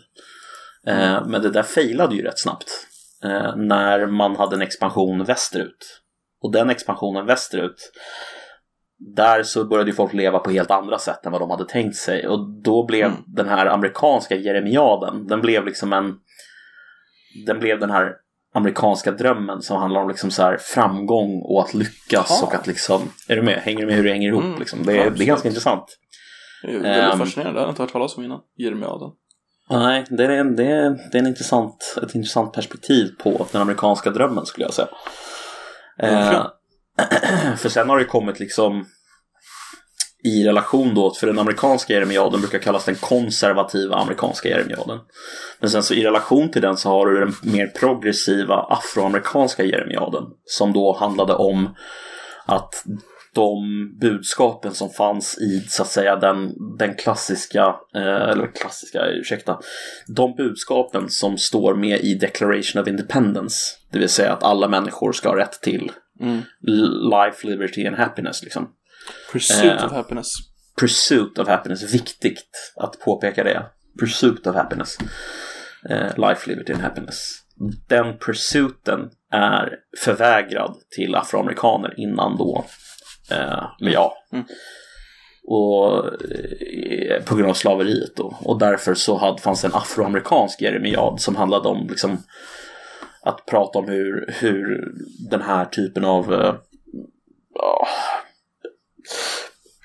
Eh, 0.88 1.26
men 1.26 1.42
det 1.42 1.50
där 1.50 1.64
failade 1.64 2.16
ju 2.16 2.22
rätt 2.22 2.40
snabbt 2.40 2.70
eh, 3.24 3.56
när 3.56 4.06
man 4.06 4.36
hade 4.36 4.56
en 4.56 4.62
expansion 4.62 5.24
västerut. 5.24 6.02
Och 6.42 6.52
den 6.52 6.70
expansionen 6.70 7.26
västerut, 7.26 7.92
där 8.98 9.44
så 9.44 9.66
började 9.66 9.90
ju 9.90 9.96
folk 9.96 10.14
leva 10.14 10.40
på 10.40 10.52
helt 10.52 10.72
andra 10.72 11.00
sätt 11.00 11.26
än 11.26 11.32
vad 11.32 11.42
de 11.42 11.50
hade 11.50 11.66
tänkt 11.66 11.96
sig. 11.96 12.28
Och 12.28 12.50
då 12.64 12.86
blev 12.86 13.06
Mm. 13.06 13.24
den 13.28 13.48
här 13.50 13.66
amerikanska 13.66 14.36
jeremiaden, 14.36 15.28
den 15.28 15.42
blev 15.42 15.66
liksom 15.66 15.94
en... 15.94 16.16
Den 17.46 17.60
blev 17.60 17.80
den 17.80 17.90
här 17.90 18.14
amerikanska 18.56 19.12
drömmen 19.12 19.62
som 19.62 19.78
handlar 19.78 20.02
om 20.02 20.08
liksom 20.10 20.32
så 20.32 20.42
här 20.44 20.58
framgång 20.58 21.42
och 21.42 21.62
att 21.62 21.74
lyckas 21.74 22.28
Jaha. 22.30 22.48
och 22.48 22.56
att 22.56 22.68
liksom... 22.68 23.02
Är 23.28 23.36
du 23.36 23.42
med? 23.42 23.60
Hänger 23.62 23.80
du 23.80 23.86
med 23.86 23.96
hur 23.96 24.04
det 24.04 24.10
hänger 24.12 24.28
ihop? 24.28 24.44
Mm, 24.44 24.60
Liksom? 24.60 24.86
Det, 24.86 24.98
är, 24.98 25.10
det 25.10 25.24
är 25.24 25.26
ganska 25.26 25.48
intressant. 25.48 25.98
Det 26.64 26.68
är 26.72 26.80
väldigt 26.80 27.14
Ehm. 27.14 27.20
fascinerande, 27.20 27.54
det 27.54 27.60
har 27.62 27.68
jag 27.68 27.72
inte 27.72 27.82
hört 27.84 27.92
talas 27.92 28.18
om 28.18 28.24
innan. 28.24 28.40
Jeremiaden. 28.58 29.10
Nej, 29.70 30.06
det 30.10 30.24
är, 30.24 30.44
det 30.44 30.66
är, 30.66 30.90
det 31.12 31.18
är 31.18 31.22
en 31.22 31.28
intressant, 31.28 31.96
ett 32.04 32.16
intressant 32.16 32.54
perspektiv 32.54 33.12
på 33.24 33.48
den 33.52 33.62
amerikanska 33.62 34.10
drömmen 34.10 34.46
skulle 34.46 34.66
jag 34.66 34.74
säga. 34.74 34.88
Verkligen. 35.98 36.46
Eh, 37.52 37.56
för 37.58 37.70
sen 37.70 37.90
har 37.90 37.98
det 37.98 38.06
kommit 38.06 38.40
liksom 38.40 38.86
i 40.26 40.44
relation 40.48 40.96
då, 40.96 41.14
för 41.14 41.28
den 41.28 41.40
amerikanska 41.40 41.94
jeremiaden 41.94 42.42
brukar 42.42 42.60
kallas 42.60 42.86
den 42.86 42.96
konservativa 42.96 43.96
amerikanska 43.96 44.50
jeremiaden. 44.50 45.00
Men 45.60 45.70
sen 45.70 45.84
så 45.84 45.94
i 45.94 46.04
relation 46.04 46.52
till 46.52 46.62
den 46.62 46.78
så 46.78 46.90
har 46.90 47.06
du 47.06 47.20
den 47.20 47.34
mer 47.44 47.68
progressiva 47.68 48.56
afroamerikanska 48.56 49.64
jeremiaden 49.64 50.24
som 50.46 50.74
då 50.74 50.98
handlade 51.00 51.34
om 51.34 51.70
att 52.46 52.84
de 53.34 53.58
budskapen 54.02 54.74
som 54.74 54.90
fanns 54.90 55.38
i 55.38 55.66
så 55.70 55.82
att 55.84 55.90
säga 55.90 56.16
den, 56.16 56.54
den 56.78 56.96
klassiska, 56.96 57.76
eh, 57.96 58.30
eller 58.30 58.52
klassiska, 58.56 59.06
ursäkta, 59.08 59.60
de 60.08 60.36
budskapen 60.36 61.10
som 61.10 61.38
står 61.38 61.76
med 61.76 62.00
i 62.00 62.16
Declaration 62.16 62.82
of 62.82 62.88
Independence, 62.88 63.58
det 63.92 64.00
vill 64.00 64.10
säga 64.10 64.34
att 64.34 64.44
alla 64.44 64.68
människor 64.68 65.12
ska 65.12 65.30
ha 65.30 65.38
rätt 65.38 65.62
till 65.62 65.92
Mm. 66.22 66.42
life, 67.12 67.48
liberty 67.48 67.88
and 67.88 67.96
happiness 67.98 68.44
liksom. 68.44 68.68
Pursuit 69.32 69.80
Eh. 69.82 69.86
of 69.86 69.92
happiness. 69.92 70.34
Pursuit 70.80 71.38
of 71.40 71.48
happiness, 71.48 71.94
viktigt 71.94 72.74
att 72.76 73.00
påpeka 73.00 73.44
det. 73.44 73.66
Pursuit 74.00 74.48
of 74.48 74.56
happiness. 74.56 74.98
Eh, 75.90 76.18
life, 76.30 76.50
liberty 76.50 76.74
and 76.74 76.82
happiness. 76.82 77.32
Den 77.88 78.18
pursuiten 78.18 79.10
är 79.32 79.76
förvägrad 80.00 80.76
till 80.96 81.16
afroamerikaner 81.16 81.94
innan 82.00 82.38
då. 82.38 82.66
Eh, 83.32 83.64
men 83.80 83.94
ja. 83.94 84.14
Mm. 84.34 84.46
Och 85.48 86.06
eh, 86.06 87.24
på 87.24 87.36
grund 87.36 87.50
av 87.50 87.54
slaveriet 87.54 88.16
då. 88.16 88.38
Och 88.42 88.60
därför 88.60 88.94
så 88.94 89.18
hade, 89.18 89.42
fanns 89.42 89.66
en 89.66 89.74
afroamerikansk 89.74 90.62
jeremiad 90.62 91.22
som 91.22 91.36
handlade 91.36 91.70
om 91.70 91.88
liksom 91.88 92.18
att 93.22 93.46
prata 93.46 93.80
om 93.80 93.88
hur, 93.90 94.36
hur 94.40 94.92
den 95.30 95.42
här 95.42 95.66
typen 95.66 96.06
av 96.06 96.34
eh, 96.34 96.56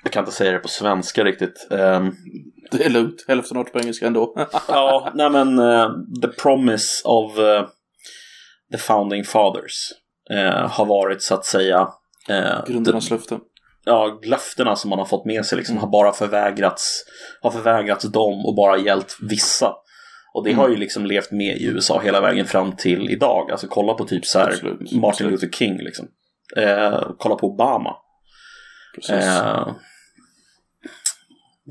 jag 0.03 0.13
kan 0.13 0.21
inte 0.23 0.35
säga 0.35 0.51
det 0.51 0.59
på 0.59 0.67
svenska 0.67 1.23
riktigt. 1.23 1.67
Ehm, 1.71 2.11
Det 2.71 2.85
är 2.85 2.89
lugnt, 2.89 3.25
hälften 3.27 3.57
har 3.57 3.63
på 3.63 3.79
engelska 3.79 4.07
ändå. 4.07 4.33
ja, 4.67 5.11
nej 5.15 5.29
men 5.29 5.59
eh, 5.59 5.89
the 6.21 6.27
promise 6.27 7.01
of 7.05 7.37
eh, 7.39 7.65
the 8.71 8.77
founding 8.77 9.23
fathers 9.23 9.89
eh, 10.31 10.67
har 10.69 10.85
varit 10.85 11.21
så 11.21 11.33
att 11.33 11.45
säga 11.45 11.87
eh, 12.29 12.65
Grundernas 12.67 13.09
löfte. 13.09 13.39
ja, 13.85 14.19
löftena 14.23 14.75
som 14.75 14.89
man 14.89 14.99
har 14.99 15.05
fått 15.05 15.25
med 15.25 15.45
sig 15.45 15.57
liksom, 15.57 15.77
har 15.77 15.87
bara 15.87 16.11
förvägrats, 16.11 17.05
har 17.41 17.51
förvägrats 17.51 18.11
dem 18.11 18.45
och 18.45 18.55
bara 18.55 18.77
gällt 18.77 19.17
vissa. 19.21 19.73
Och 20.33 20.43
det 20.43 20.53
har 20.53 20.69
ju 20.69 20.75
liksom 20.75 21.05
levt 21.05 21.31
med 21.31 21.57
i 21.57 21.65
USA 21.65 21.99
hela 21.99 22.21
vägen 22.21 22.45
fram 22.45 22.75
till 22.75 23.09
idag. 23.09 23.51
Alltså 23.51 23.67
kolla 23.67 23.93
på 23.93 24.05
typ 24.05 24.25
så 24.25 24.39
här 24.39 24.47
Absolut, 24.47 24.91
Martin. 24.91 25.27
Luther 25.27 25.49
King 25.49 25.77
liksom. 25.77 26.07
Kolla 27.17 27.35
på 27.35 27.47
Obama. 27.47 27.95
Precis. 28.95 29.11
Eh, 29.11 29.75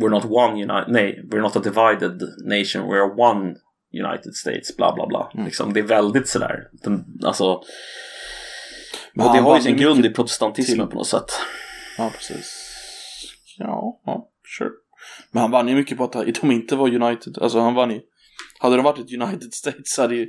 we're 0.00 0.08
not 0.10 0.24
one 0.24 0.52
united, 0.62 0.88
nej, 0.92 1.22
we're 1.30 1.40
not 1.42 1.56
a 1.56 1.60
divided 1.60 2.20
nation, 2.44 2.82
we're 2.82 3.20
one 3.20 3.54
United 3.92 4.34
States, 4.34 4.76
bla 4.76 4.94
bla 4.94 5.06
bla. 5.06 5.30
Mm. 5.34 5.44
Liksom, 5.46 5.72
det 5.72 5.80
är 5.80 5.84
väldigt 5.84 6.28
sådär, 6.28 6.68
den, 6.72 7.04
alltså, 7.24 7.62
Men 9.14 9.26
och 9.26 9.34
det 9.34 9.40
har 9.40 9.56
ju 9.56 9.62
sin 9.62 9.76
grund 9.76 10.06
i 10.06 10.10
protestantismen 10.10 10.78
till- 10.78 10.86
på 10.92 10.94
något 10.98 11.06
sätt. 11.08 11.30
Ja, 11.98 12.10
precis. 12.16 12.66
Ja, 13.58 14.00
ja, 14.06 14.28
sure. 14.58 14.70
Men 15.30 15.40
han 15.40 15.50
vann 15.50 15.68
ju 15.68 15.74
mycket 15.74 15.98
på 15.98 16.04
att 16.04 16.12
de 16.40 16.50
inte 16.50 16.76
var 16.76 16.88
United. 17.02 17.38
Alltså 17.38 17.60
han 17.60 17.74
vann 17.74 17.90
ju. 17.90 18.00
Hade 18.58 18.76
de 18.76 18.82
varit 18.84 18.98
ett 18.98 19.12
United 19.22 19.54
States 19.54 19.98
hade 19.98 20.14
ju 20.14 20.26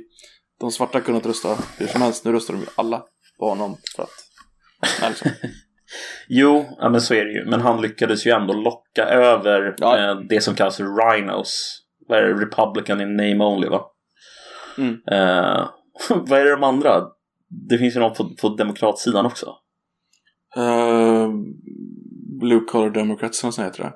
de 0.60 0.70
svarta 0.72 1.00
kunnat 1.00 1.26
rösta 1.26 1.58
hur 1.78 1.86
som 1.86 2.02
helst. 2.02 2.24
Nu 2.24 2.32
röstar 2.32 2.54
de 2.54 2.60
ju 2.60 2.66
alla 2.74 3.04
på 3.38 3.48
honom 3.48 3.76
för 3.96 4.02
att... 4.02 4.10
Ja, 5.00 5.08
liksom. 5.08 5.30
Jo, 6.28 6.76
ja, 6.78 6.88
men 6.88 7.00
så 7.00 7.14
är 7.14 7.24
det 7.24 7.32
ju. 7.32 7.44
Men 7.44 7.60
han 7.60 7.82
lyckades 7.82 8.26
ju 8.26 8.30
ändå 8.30 8.54
locka 8.54 9.04
över 9.04 9.74
Ja. 9.78 9.98
eh, 10.10 10.16
det 10.28 10.40
som 10.40 10.54
kallas 10.54 10.76
för 10.76 10.84
rhinos. 10.84 11.78
Vad 12.08 12.18
är 12.18 12.22
det? 12.22 12.34
Republican 12.34 13.00
in 13.00 13.16
name 13.16 13.44
only 13.44 13.68
va? 13.68 13.84
Mm. 14.78 15.00
Eh, 15.10 15.68
vad 16.08 16.40
är 16.40 16.44
det 16.44 16.50
de 16.50 16.64
andra? 16.64 17.02
Det 17.68 17.78
finns 17.78 17.96
ju 17.96 18.00
något 18.00 18.18
på, 18.18 18.30
på 18.40 18.48
demokratsidan 18.48 19.26
också. 19.26 19.46
Eh, 20.56 21.28
Blue 22.40 22.60
Collar 22.60 22.90
Democrats 22.90 23.44
något 23.44 23.58
heter 23.58 23.82
det. 23.82 23.92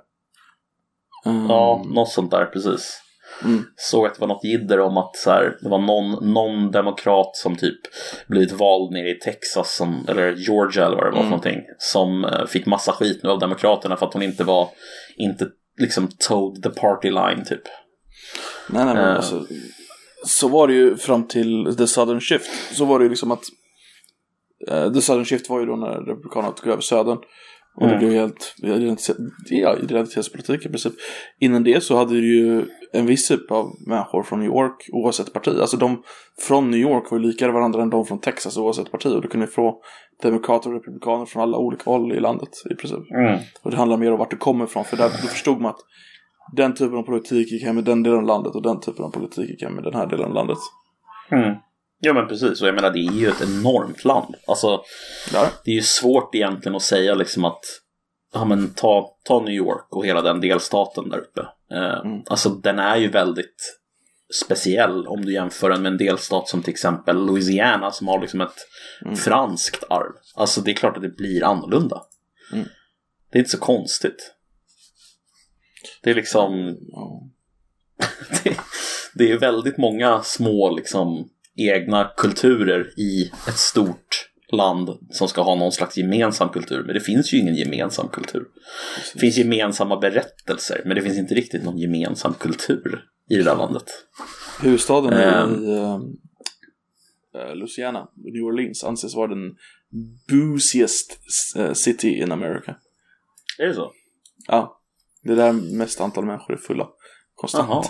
Mm. 1.31 1.47
Ja, 1.47 1.85
något 1.95 2.09
sånt 2.09 2.31
där 2.31 2.47
precis. 2.47 3.03
Mm. 3.45 3.65
Såg 3.77 4.07
att 4.07 4.15
det 4.15 4.21
var 4.21 4.29
något 4.29 4.45
jidder 4.45 4.81
om 4.81 4.97
att 4.97 5.17
så 5.17 5.31
här, 5.31 5.57
det 5.61 5.69
var 5.69 5.79
någon, 5.79 6.33
någon 6.33 6.71
demokrat 6.71 7.37
som 7.37 7.57
typ 7.57 7.81
blivit 8.29 8.53
vald 8.53 8.93
nere 8.93 9.11
i 9.11 9.15
Texas 9.15 9.77
som, 9.77 10.07
eller 10.09 10.33
Georgia 10.33 10.87
eller 10.87 10.97
vad 10.97 11.05
det 11.05 11.11
var 11.11 11.13
för 11.13 11.19
Mm. 11.19 11.31
någonting 11.31 11.61
som 11.79 12.25
eh, 12.25 12.47
fick 12.47 12.67
massa 12.67 12.93
skit 12.93 13.21
nu 13.23 13.31
av 13.31 13.39
demokraterna 13.39 13.97
för 13.97 14.07
att 14.07 14.13
hon 14.13 14.23
inte 14.23 14.45
var 14.45 14.69
inte 15.17 15.49
liksom 15.81 16.09
towed 16.29 16.63
the 16.63 16.71
party 16.81 17.11
line 17.11 17.45
typ. 17.45 17.63
Nej, 18.71 18.85
nej, 18.85 18.95
men 18.95 19.05
Eh. 19.11 19.17
alltså, 19.17 19.47
så 20.25 20.49
var 20.49 20.69
det 20.69 20.75
ju 20.75 20.97
fram 20.97 21.29
till 21.29 21.77
The 21.79 21.87
Southern 21.87 22.21
Shift. 22.21 22.51
Så 22.77 22.85
var 22.85 22.99
det 22.99 23.03
ju 23.03 23.09
liksom 23.09 23.33
att 23.33 23.43
eh, 24.71 24.93
The 24.93 25.01
Southern 25.01 25.25
Shift 25.25 25.51
var 25.51 25.61
ju 25.61 25.67
då 25.67 25.77
när 25.77 25.93
Republikanerna 25.93 26.53
tog 26.53 26.73
över 26.73 26.83
Södern. 26.83 27.19
Och 27.77 27.83
Mm. 27.83 27.93
det 27.95 28.07
blev 28.07 28.13
helt 28.13 28.55
ja, 29.51 29.77
identitetspolitik 29.77 30.67
i 30.67 30.69
princip. 30.69 30.93
Innan 31.41 31.65
det 31.65 31.83
så 31.83 31.97
hade 31.97 32.15
du 32.15 32.37
ju 32.37 32.65
en 32.93 33.07
viss 33.07 33.29
typ 33.29 33.51
av 33.51 33.71
människor 33.87 34.23
från 34.23 34.39
New 34.41 34.49
York 34.49 34.89
oavsett 34.93 35.33
parti. 35.33 35.59
Alltså 35.61 35.77
de 35.77 36.03
från 36.49 36.71
New 36.71 36.81
York 36.81 37.11
var 37.11 37.19
ju 37.19 37.25
likare 37.25 37.53
varandra 37.53 37.83
än 37.83 37.91
de 37.91 38.05
från 38.07 38.21
Texas 38.21 38.57
oavsett 38.57 38.91
parti. 38.91 39.07
Och 39.07 39.23
du 39.23 39.29
kunde 39.29 39.47
få 39.47 39.81
demokrater 40.23 40.71
och 40.71 40.75
republikaner 40.77 41.27
från 41.27 41.43
alla 41.43 41.59
olika 41.59 41.91
håll 41.91 42.13
i 42.13 42.21
landet 42.21 42.49
i 42.71 42.75
princip. 42.75 42.99
Och 43.63 43.71
det 43.71 43.77
handlar 43.77 43.97
mer 43.97 44.13
om 44.13 44.19
vart 44.19 44.31
du 44.31 44.37
kommer 44.37 44.65
ifrån. 44.65 44.85
För 44.85 44.97
där 44.97 45.09
då 45.09 45.29
förstod 45.29 45.61
man 45.61 45.71
att 45.71 45.81
den 46.57 46.75
typen 46.75 46.99
av 46.99 47.03
politik 47.03 47.53
gick 47.53 47.63
hem 47.65 47.75
med 47.75 47.85
den 47.85 48.03
delen 48.03 48.19
av 48.19 48.25
landet 48.25 48.55
och 48.55 48.63
den 48.63 48.81
typen 48.81 49.05
av 49.05 49.11
politik 49.11 49.51
gick 49.51 49.63
hem 49.63 49.75
med 49.75 49.85
den 49.85 49.95
här 49.95 50.07
delen 50.07 50.27
av 50.27 50.35
landet. 50.35 50.59
Mm. 51.31 51.55
Ja 51.99 52.13
men 52.13 52.29
precis, 52.29 52.63
och 52.63 52.69
jag 52.69 52.75
menar 52.75 52.91
det 52.91 52.99
är 53.07 53.13
ju 53.13 53.29
ett 53.29 53.43
enormt 53.43 54.05
land. 54.05 54.35
Alltså, 54.47 54.83
Där. 55.33 55.49
det 55.65 55.71
är 55.71 55.75
ju 55.75 55.83
svårt 55.83 56.35
egentligen 56.35 56.77
att 56.77 56.83
säga 56.83 57.15
liksom 57.15 57.45
att 57.45 57.61
ja, 58.33 58.45
men 58.45 58.75
ta, 58.75 59.17
ta 59.25 59.41
New 59.41 59.55
York 59.55 59.87
och 59.91 60.07
hela 60.07 60.23
den 60.23 60.41
delstaten 60.41 61.09
där 61.09 61.19
uppe. 61.19 61.41
Eh, 61.73 62.01
Mm. 62.05 62.23
Alltså 62.27 62.49
den 62.49 62.79
är 62.79 62.97
ju 62.97 63.09
väldigt 63.09 63.79
speciell 64.45 65.07
om 65.07 65.25
du 65.25 65.33
jämför 65.33 65.71
den 65.71 65.83
med 65.83 65.93
en 65.93 65.99
delstat 65.99 66.49
som 66.49 66.63
till 66.63 66.73
exempel 66.73 67.27
Louisiana 67.27 67.91
som 67.91 68.09
har 68.09 68.21
liksom 68.21 68.41
ett 68.41 68.67
Mm. 69.03 69.17
franskt 69.17 69.85
arv. 69.91 70.13
Alltså 70.35 70.61
det 70.61 70.71
är 70.71 70.75
klart 70.75 70.97
att 70.97 71.03
det 71.03 71.17
blir 71.17 71.45
annorlunda. 71.45 72.03
Mm. 72.53 72.69
Det 73.31 73.39
är 73.39 73.41
inte 73.41 73.51
så 73.51 73.59
konstigt. 73.59 74.35
Det 76.03 76.11
är 76.11 76.15
liksom 76.15 76.77
Ja. 76.93 77.23
det, 78.45 78.57
det 79.15 79.31
är 79.33 79.39
väldigt 79.39 79.79
många 79.79 80.23
små 80.23 80.71
liksom, 80.77 81.29
egna 81.57 82.13
kulturer 82.17 83.01
i 83.01 83.31
ett 83.49 83.59
stort 83.59 84.29
land 84.53 84.89
som 85.11 85.29
ska 85.29 85.43
ha 85.43 85.55
någon 85.55 85.73
slags 85.73 85.97
gemensam 85.97 86.49
kultur. 86.49 86.83
Men 86.87 86.95
det 86.95 87.01
finns 87.01 87.35
ju 87.35 87.39
ingen 87.39 87.55
gemensam 87.55 88.09
kultur. 88.09 88.45
Det 89.15 89.21
finns 89.21 89.37
gemensamma 89.37 89.97
berättelser, 89.97 90.83
men 90.85 90.95
det 90.95 91.03
finns 91.03 91.19
inte 91.19 91.35
riktigt 91.35 91.65
någon 91.65 91.79
gemensam 91.79 92.35
kultur 92.35 93.05
i 93.31 93.37
det 93.37 93.43
där 93.43 93.57
landet. 93.57 93.85
Huvudstaden 94.63 95.13
Ehm. 95.13 95.65
i 95.65 95.69
uh, 97.39 97.55
Louisiana, 97.55 98.09
New 98.17 98.43
Orleans, 98.45 98.85
anses 98.85 99.15
vara 99.15 99.27
den 99.27 99.57
boosiest 100.29 101.19
eh, 101.57 101.73
city 101.73 102.09
in 102.09 102.33
America. 102.33 102.77
Är 103.59 103.67
det 103.67 103.75
så? 103.75 103.93
Ja, 104.47 104.81
det 105.23 105.33
är 105.33 105.37
där 105.37 105.53
mest 105.53 106.01
antal 106.01 106.25
människor 106.25 106.55
är 106.55 106.59
fulla. 106.59 106.89
Konstant. 107.35 107.69
Jaha. 107.69 107.85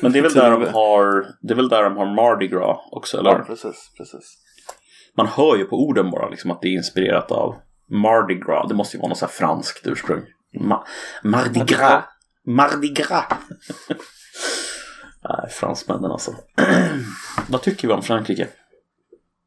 Men 0.00 0.12
det 0.12 0.18
är 0.18 0.22
väl 0.22 0.32
där 0.32 0.50
de 0.50 0.64
har, 0.72 1.26
det 1.40 1.52
är 1.52 1.56
väl 1.56 1.68
där 1.68 1.82
de 1.82 1.96
har 1.96 2.06
Mardi 2.14 2.48
Gras 2.48 2.78
också, 2.92 3.18
eller? 3.18 3.30
Ja, 3.30 3.44
precis, 3.46 3.90
precis. 3.96 4.36
Man 5.16 5.26
hör 5.26 5.56
ju 5.56 5.64
på 5.64 5.76
orden 5.76 6.10
bara 6.10 6.28
liksom 6.28 6.50
att 6.50 6.60
det 6.62 6.68
är 6.68 6.72
inspirerat 6.72 7.30
av 7.32 7.54
Mardi 7.88 8.34
Gras. 8.34 8.68
Det 8.68 8.74
måste 8.74 8.96
ju 8.96 9.00
vara 9.00 9.08
något 9.08 9.18
så 9.18 9.26
här 9.26 9.32
franskt 9.32 9.86
ursprung. 9.86 10.22
Ma 10.60 10.84
Mardi 11.24 11.60
Gras. 11.66 12.04
Mardi 12.46 12.88
Gras. 12.88 13.24
Nej, 15.28 15.50
fransmännen 15.50 16.10
alltså. 16.10 16.34
Vad 17.48 17.62
tycker 17.62 17.88
vi 17.88 17.94
om 17.94 18.02
Frankrike? 18.02 18.48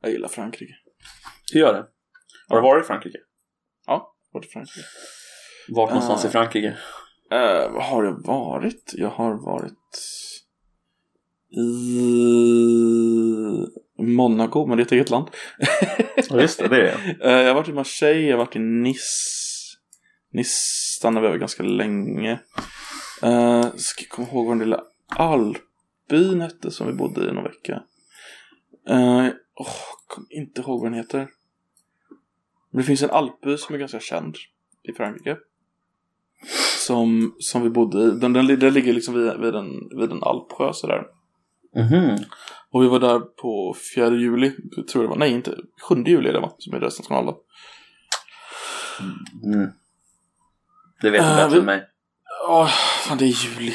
Jag 0.01 0.11
gillar 0.11 0.27
Frankrike. 0.27 0.73
Du 1.53 1.59
gör 1.59 1.73
det? 1.73 1.85
Har 2.49 2.55
du 2.55 2.61
varit 2.61 2.83
i 2.83 2.87
Frankrike? 2.87 3.17
Ja, 3.87 4.13
varit 4.33 4.45
i 4.45 4.49
Frankrike. 4.49 4.87
Vart 5.69 5.89
någonstans 5.89 6.25
Ah. 6.25 6.27
i 6.27 6.31
Frankrike? 6.31 6.77
Uh, 7.33 7.81
har 7.81 8.03
jag 8.03 8.25
varit? 8.27 8.91
Jag 8.93 9.09
har 9.09 9.33
varit 9.45 9.73
i 11.53 12.03
Monaco, 13.97 14.65
men 14.65 14.77
det 14.77 14.81
är 14.81 14.85
ett 14.85 14.91
eget 14.91 15.09
land. 15.09 15.27
Ja, 16.29 16.41
just 16.41 16.59
det, 16.59 16.67
det 16.67 16.77
är 16.77 16.83
det. 16.83 16.97
Eh, 17.29 17.41
jag 17.41 17.47
har 17.47 17.53
varit 17.53 17.69
i 17.69 17.73
Marseille, 17.73 18.27
jag 18.27 18.37
har 18.37 18.45
varit 18.45 18.55
i 18.55 18.59
Nice. 18.59 19.77
Nice 20.33 20.53
stannade 20.97 21.21
vi 21.21 21.27
över 21.27 21.37
ganska 21.37 21.63
länge. 21.63 22.39
Uh, 23.23 23.65
ska 23.75 24.01
jag 24.01 24.09
komma 24.09 24.27
ihåg 24.27 24.45
vad 24.45 24.57
den 24.57 24.59
lilla 24.59 24.83
alpbyn 25.07 26.41
hette 26.41 26.71
som 26.71 26.87
vi 26.87 26.93
bodde 26.93 27.29
i 27.29 27.33
någon 27.33 27.43
vecka. 27.43 27.83
Uh, 28.89 29.27
oh, 29.55 29.77
kom 30.07 30.27
inte 30.29 30.61
ihåg 30.61 30.81
vad 30.81 30.91
den 30.91 30.99
heter. 30.99 31.27
Men 32.71 32.81
det 32.81 32.83
finns 32.83 33.03
en 33.03 33.09
alpby 33.09 33.57
som 33.57 33.75
är 33.75 33.79
ganska 33.79 33.99
känd 33.99 34.35
i 34.83 34.93
Frankrike. 34.93 35.37
Som, 36.77 37.35
som 37.39 37.61
vi 37.61 37.69
bodde 37.69 38.03
i. 38.03 38.11
Den, 38.11 38.33
den, 38.33 38.59
den 38.59 38.73
ligger 38.73 38.93
liksom 38.93 39.13
vid, 39.13 39.39
vid, 39.39 39.55
en, 39.55 39.99
vid 39.99 40.11
en 40.11 40.23
alpsjö 40.23 40.73
sådär. 40.73 41.03
Mhm. 41.75 42.17
Och 42.71 42.83
vi 42.83 42.87
var 42.87 42.99
där 42.99 43.19
på 43.19 43.75
4 43.95 44.09
juli, 44.15 44.51
tror 44.91 45.03
jag 45.03 45.03
det 45.03 45.07
var. 45.09 45.17
Nej, 45.17 45.31
inte 45.31 45.57
7 45.89 45.95
juli 46.05 46.29
är 46.29 46.33
det 46.33 46.39
va? 46.39 46.51
Som 46.57 46.73
är 46.73 46.79
deras 46.79 46.99
nationaldag. 46.99 47.35
Mm. 49.43 49.69
Det 51.01 51.09
vet 51.09 51.21
du 51.21 51.27
Eh, 51.27 51.35
bättre 51.35 51.49
vi- 51.53 51.59
än 51.59 51.65
mig. 51.65 51.83
Ja, 52.47 52.67
fan 53.07 53.17
det 53.17 53.25
är 53.25 53.45
juli. 53.59 53.73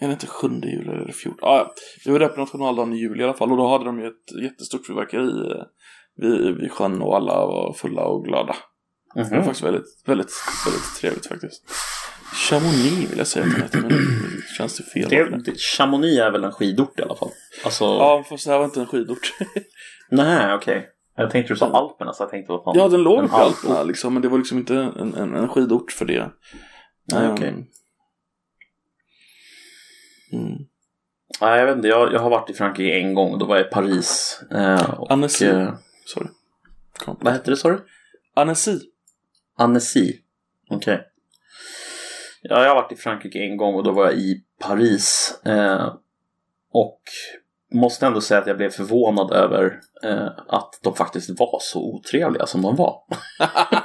Är 0.00 0.06
det 0.06 0.12
inte 0.12 0.26
7 0.26 0.48
juli 0.62 0.90
eller 0.90 1.12
14? 1.12 1.38
Ja, 1.42 1.74
vi 2.04 2.10
var 2.12 2.18
där 2.18 2.28
på 2.28 2.40
nationaldagen 2.40 2.92
i 2.92 2.96
juli 2.96 3.20
i 3.20 3.24
alla 3.24 3.34
fall. 3.34 3.50
Och 3.50 3.56
då 3.56 3.68
hade 3.68 3.84
de 3.84 4.00
ju 4.00 4.06
ett 4.06 4.42
jättestort 4.42 4.86
fyrverkeri 4.86 5.50
eh, 5.50 5.64
vid, 6.16 6.56
vid 6.56 6.72
sjön 6.72 7.02
och 7.02 7.16
alla 7.16 7.34
var 7.46 7.72
fulla 7.72 8.02
och 8.04 8.24
glada. 8.24 8.56
Det 9.14 9.22
var 9.22 9.30
Mhm. 9.30 9.44
faktiskt 9.44 9.64
väldigt, 9.64 10.02
väldigt, 10.06 10.30
väldigt 10.66 10.94
trevligt 11.00 11.26
faktiskt. 11.26 11.64
Chamonix 12.36 13.10
vill 13.10 13.18
jag 13.18 13.26
säga 13.26 13.44
att 13.44 13.50
den 13.52 13.62
heter, 13.62 13.80
men 13.80 13.88
det 13.88 14.54
känns 14.58 14.76
det 14.76 14.82
fel. 14.84 15.08
Det, 15.08 15.38
det, 15.44 15.58
Chamonix 15.60 16.18
är 16.18 16.30
väl 16.30 16.44
en 16.44 16.52
skidort 16.52 16.98
i 16.98 17.02
alla 17.02 17.16
fall? 17.16 17.30
Alltså, 17.64 17.84
Ja, 17.84 18.24
fast 18.28 18.44
det 18.44 18.50
här 18.50 18.58
var 18.58 18.64
inte 18.64 18.80
en 18.80 18.86
skidort. 18.86 19.32
nej 20.10 20.54
okej. 20.54 20.88
Jag 21.16 21.30
tänkte 21.30 21.52
du 21.52 21.58
sa 21.58 21.70
Alperna 21.70 22.12
så 22.12 22.22
jag 22.22 22.30
tänkte 22.30 22.52
vad 22.52 22.64
fan. 22.64 22.74
ja, 22.78 22.88
den 22.88 23.02
låg 23.02 23.30
på. 23.30 23.36
Alperna 23.36 23.82
liksom, 23.82 24.12
men 24.12 24.22
det 24.22 24.28
var 24.28 24.38
liksom 24.38 24.58
inte 24.58 24.74
en, 24.76 25.14
en, 25.14 25.34
en 25.34 25.48
skidort 25.48 25.92
för 25.92 26.04
det. 26.04 26.30
Nej, 27.12 27.24
Ehm, 27.26 27.32
okej. 27.32 27.48
Mm. 30.32 30.52
Nej, 31.40 31.58
jag 31.58 31.66
vet 31.66 31.76
inte. 31.76 31.88
Jag, 31.88 32.12
jag 32.12 32.20
har 32.20 32.30
varit 32.30 32.50
i 32.50 32.54
Frankrike 32.54 32.98
en 33.00 33.14
gång. 33.14 33.38
Då 33.38 33.46
var 33.46 33.56
jag 33.56 33.66
i 33.66 33.70
Paris. 33.70 34.40
Eh, 34.50 34.90
och, 34.90 35.12
Annecy. 35.12 35.46
eh, 35.46 35.74
Sorry. 36.06 36.28
Vad 37.06 37.32
hette 37.32 37.50
det 37.50 37.56
sa 37.56 37.68
du? 37.68 37.84
Annecy. 38.34 38.78
Annecy. 39.58 40.12
Okej. 40.70 41.00
Ja, 42.48 42.62
jag 42.62 42.68
har 42.68 42.82
varit 42.82 42.92
i 42.92 42.96
Frankrike 42.96 43.38
en 43.38 43.56
gång 43.56 43.74
och 43.74 43.84
då 43.84 43.92
var 43.92 44.04
jag 44.04 44.14
i 44.14 44.44
Paris. 44.60 45.38
Eh, 45.44 45.94
och 46.72 47.00
måste 47.74 48.06
ändå 48.06 48.20
säga 48.20 48.40
att 48.40 48.46
jag 48.46 48.56
blev 48.56 48.70
förvånad 48.70 49.32
över 49.32 49.80
eh, 50.02 50.28
att 50.48 50.80
de 50.82 50.94
faktiskt 50.94 51.40
var 51.40 51.58
så 51.60 51.94
otrevliga 51.94 52.46
som 52.46 52.62
de 52.62 52.76
var. 52.76 53.02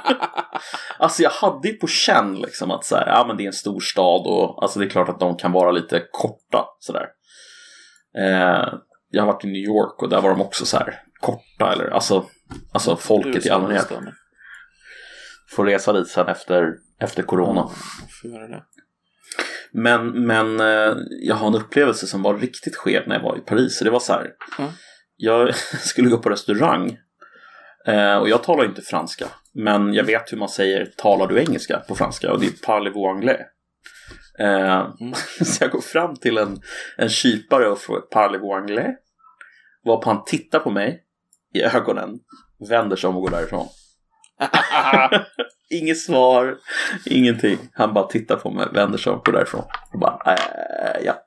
alltså 0.98 1.22
jag 1.22 1.30
hade 1.30 1.68
ju 1.68 1.74
på 1.74 1.86
känn 1.86 2.34
liksom 2.34 2.70
att 2.70 2.84
så 2.84 2.96
här, 2.96 3.06
ja 3.06 3.24
men 3.28 3.36
det 3.36 3.42
är 3.42 3.46
en 3.46 3.52
stor 3.52 3.80
stad 3.80 4.26
och 4.26 4.62
alltså 4.62 4.78
det 4.78 4.84
är 4.84 4.90
klart 4.90 5.08
att 5.08 5.20
de 5.20 5.36
kan 5.36 5.52
vara 5.52 5.70
lite 5.70 6.02
korta 6.10 6.64
sådär. 6.78 7.06
Eh, 8.18 8.74
jag 9.10 9.22
har 9.22 9.32
varit 9.32 9.44
i 9.44 9.48
New 9.48 9.62
York 9.62 10.02
och 10.02 10.08
där 10.08 10.20
var 10.20 10.30
de 10.30 10.40
också 10.40 10.66
så 10.66 10.76
här 10.76 11.02
korta 11.20 11.72
eller 11.72 11.90
alltså, 11.90 12.24
alltså 12.72 12.96
folket 12.96 13.46
i 13.46 13.50
allmänhet 13.50 13.92
får 15.56 15.64
resa 15.64 15.92
dit 15.92 16.08
sen 16.08 16.28
efter, 16.28 16.74
efter 17.02 17.22
corona. 17.22 17.70
Det. 18.22 18.62
Men, 19.72 20.26
men 20.26 20.60
eh, 20.60 20.96
jag 21.22 21.34
har 21.34 21.46
en 21.46 21.54
upplevelse 21.54 22.06
som 22.06 22.22
var 22.22 22.38
riktigt 22.38 22.76
skev 22.76 23.02
när 23.08 23.14
jag 23.16 23.22
var 23.22 23.36
i 23.36 23.40
Paris. 23.40 23.78
Så 23.78 23.84
det 23.84 23.90
var 23.90 24.00
så 24.00 24.12
här. 24.12 24.30
Mm. 24.58 24.70
Jag 25.16 25.54
skulle 25.80 26.08
gå 26.08 26.18
på 26.18 26.30
restaurang. 26.30 26.98
Eh, 27.86 28.16
och 28.16 28.28
jag 28.28 28.42
talar 28.42 28.64
inte 28.64 28.82
franska. 28.82 29.26
Men 29.54 29.94
jag 29.94 30.04
vet 30.04 30.32
hur 30.32 30.36
man 30.38 30.48
säger 30.48 30.86
talar 30.96 31.26
du 31.26 31.40
engelska 31.40 31.78
på 31.88 31.94
franska. 31.94 32.32
Och 32.32 32.40
det 32.40 32.46
är 32.46 32.50
parlez-vous 32.50 33.10
anglais. 33.10 33.40
Eh, 34.38 34.92
Mm. 35.00 35.14
så 35.44 35.64
jag 35.64 35.70
går 35.70 35.80
fram 35.80 36.16
till 36.16 36.38
en, 36.38 36.60
en 36.96 37.08
kypare 37.08 37.68
och 37.68 37.78
frågar 37.78 38.00
parlez-vous 38.00 38.56
anglais. 38.56 38.96
Varpå 39.84 40.10
han 40.10 40.24
tittar 40.24 40.58
på 40.58 40.70
mig 40.70 41.02
i 41.54 41.62
ögonen. 41.62 42.18
Vänder 42.68 42.96
sig 42.96 43.08
om 43.08 43.16
och 43.16 43.22
går 43.22 43.30
därifrån. 43.30 43.68
Inget 45.72 45.98
svar, 45.98 46.58
ingenting. 47.06 47.58
Han 47.72 47.94
bara 47.94 48.06
tittar 48.06 48.36
på 48.36 48.50
mig, 48.50 48.66
vänder 48.74 48.98
sig 48.98 49.12
om 49.12 49.20
går 49.24 49.32
därifrån. 49.32 49.64
Och 49.92 49.98
bara, 50.00 50.18
äh, 50.26 51.04
ja. 51.04 51.14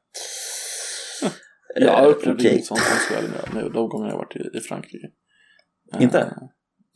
Jag 1.76 2.04
Eh, 2.04 2.10
upplevde 2.10 2.42
okej. 2.42 2.52
inget 2.54 2.66
sånt 2.66 2.80
skulle 2.80 3.22
med, 3.22 3.54
med 3.64 3.72
de 3.74 3.90
gånger 3.90 4.10
jag 4.10 4.18
varit 4.18 4.36
i, 4.36 4.58
i 4.58 4.62
Frankrike. 4.62 5.08
Inte? 6.00 6.20
Eh, 6.20 6.28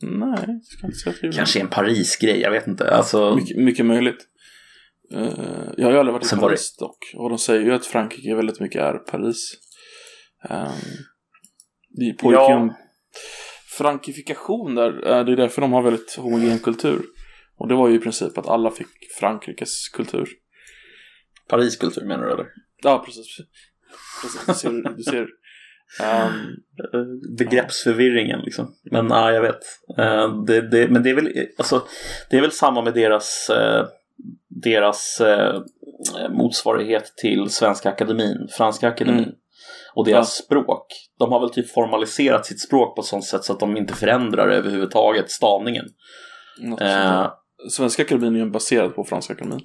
nej, 0.02 0.60
ska 0.62 0.86
inte 0.86 0.98
säga 0.98 1.14
att 1.14 1.20
det 1.22 1.36
Kanske 1.36 1.60
en 1.60 1.68
Paris-grej, 1.68 2.40
jag 2.40 2.50
vet 2.50 2.66
inte. 2.66 2.90
Alltså, 2.94 3.34
mycket, 3.34 3.56
mycket 3.56 3.86
möjligt. 3.86 4.26
Eh, 5.14 5.68
jag 5.76 5.84
har 5.86 5.92
ju 5.92 5.98
aldrig 5.98 6.12
varit 6.12 6.24
i 6.24 6.28
Sen 6.28 6.38
var 6.38 6.48
det- 6.48 6.52
Paris 6.56 6.76
dock. 6.76 6.98
Och 7.16 7.28
de 7.28 7.38
säger 7.38 7.60
ju 7.62 7.72
att 7.74 7.86
Frankrike 7.86 8.34
väldigt 8.34 8.60
mycket 8.60 8.82
är 8.82 8.94
Paris. 8.94 9.52
Um, 10.50 10.56
det 11.88 12.12
pågick 12.12 12.38
ju 12.38 12.44
Ja. 12.44 12.76
frankifikation 13.78 14.74
där. 14.74 15.08
Eh, 15.10 15.24
det 15.24 15.32
är 15.32 15.36
därför 15.36 15.60
de 15.60 15.72
har 15.72 15.82
väldigt 15.82 16.14
homogen 16.18 16.58
kultur. 16.58 17.02
Och 17.60 17.68
det 17.68 17.74
var 17.74 17.88
ju 17.88 17.94
i 17.94 17.98
princip 17.98 18.38
att 18.38 18.48
alla 18.48 18.70
fick 18.70 18.88
Frankrikes 19.18 19.88
kultur. 19.88 20.28
Paris-kultur 21.48 22.04
menar 22.04 22.26
du 22.26 22.32
eller? 22.32 22.46
Ja, 22.82 23.02
precis. 23.06 23.36
precis 24.22 24.46
du 24.46 24.54
ser. 24.54 24.96
Du 24.96 25.02
ser 25.02 25.28
Eh, 26.02 26.30
Begreppsförvirringen 27.38 28.40
liksom. 28.40 28.74
Men 28.90 29.06
nej, 29.06 29.34
jag 29.34 29.42
vet. 29.42 29.60
Eh, 29.98 30.44
det, 30.46 30.60
det, 30.70 30.88
men 30.88 31.02
det 31.02 31.10
är 31.10 31.14
väl, 31.14 31.46
alltså, 31.58 31.82
det 32.30 32.36
är 32.36 32.40
väl 32.40 32.52
samma 32.52 32.82
med 32.82 32.94
deras, 32.94 33.50
eh, 33.50 33.86
deras 34.48 35.20
eh, 35.20 35.62
motsvarighet 36.30 37.12
till 37.16 37.50
Svenska 37.50 37.88
Akademin, 37.88 38.48
Franska 38.56 38.88
Akademin. 38.88 39.24
Mm. 39.24 39.34
Och 39.94 40.04
deras 40.04 40.34
språk. 40.34 40.86
De 41.18 41.32
har 41.32 41.40
väl 41.40 41.50
typ 41.50 41.70
formaliserat 41.70 42.46
sitt 42.46 42.60
språk 42.60 42.96
på 42.96 43.02
ett 43.02 43.08
sånt 43.08 43.24
sätt 43.24 43.44
så 43.44 43.52
att 43.52 43.60
de 43.60 43.76
inte 43.76 43.94
förändrar 43.94 44.48
överhuvudtaget 44.48 45.30
stavningen. 45.30 45.84
Eh. 46.80 47.30
Svenska 47.70 48.02
akademin 48.02 48.34
är 48.34 48.38
ju 48.38 48.50
baserad 48.50 48.94
på 48.94 49.04
Franska 49.04 49.32
akademin. 49.32 49.60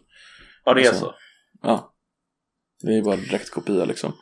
ja, 0.66 0.74
det 0.74 0.82
är 0.82 0.88
Alltså, 0.88 1.06
så. 1.06 1.14
Ja. 1.62 1.93
Det 2.84 2.91
är 2.91 2.96
ju 2.96 3.02
bara 3.04 3.16
direkt 3.16 3.50
kopia 3.52 3.86
liksom. 3.86 4.14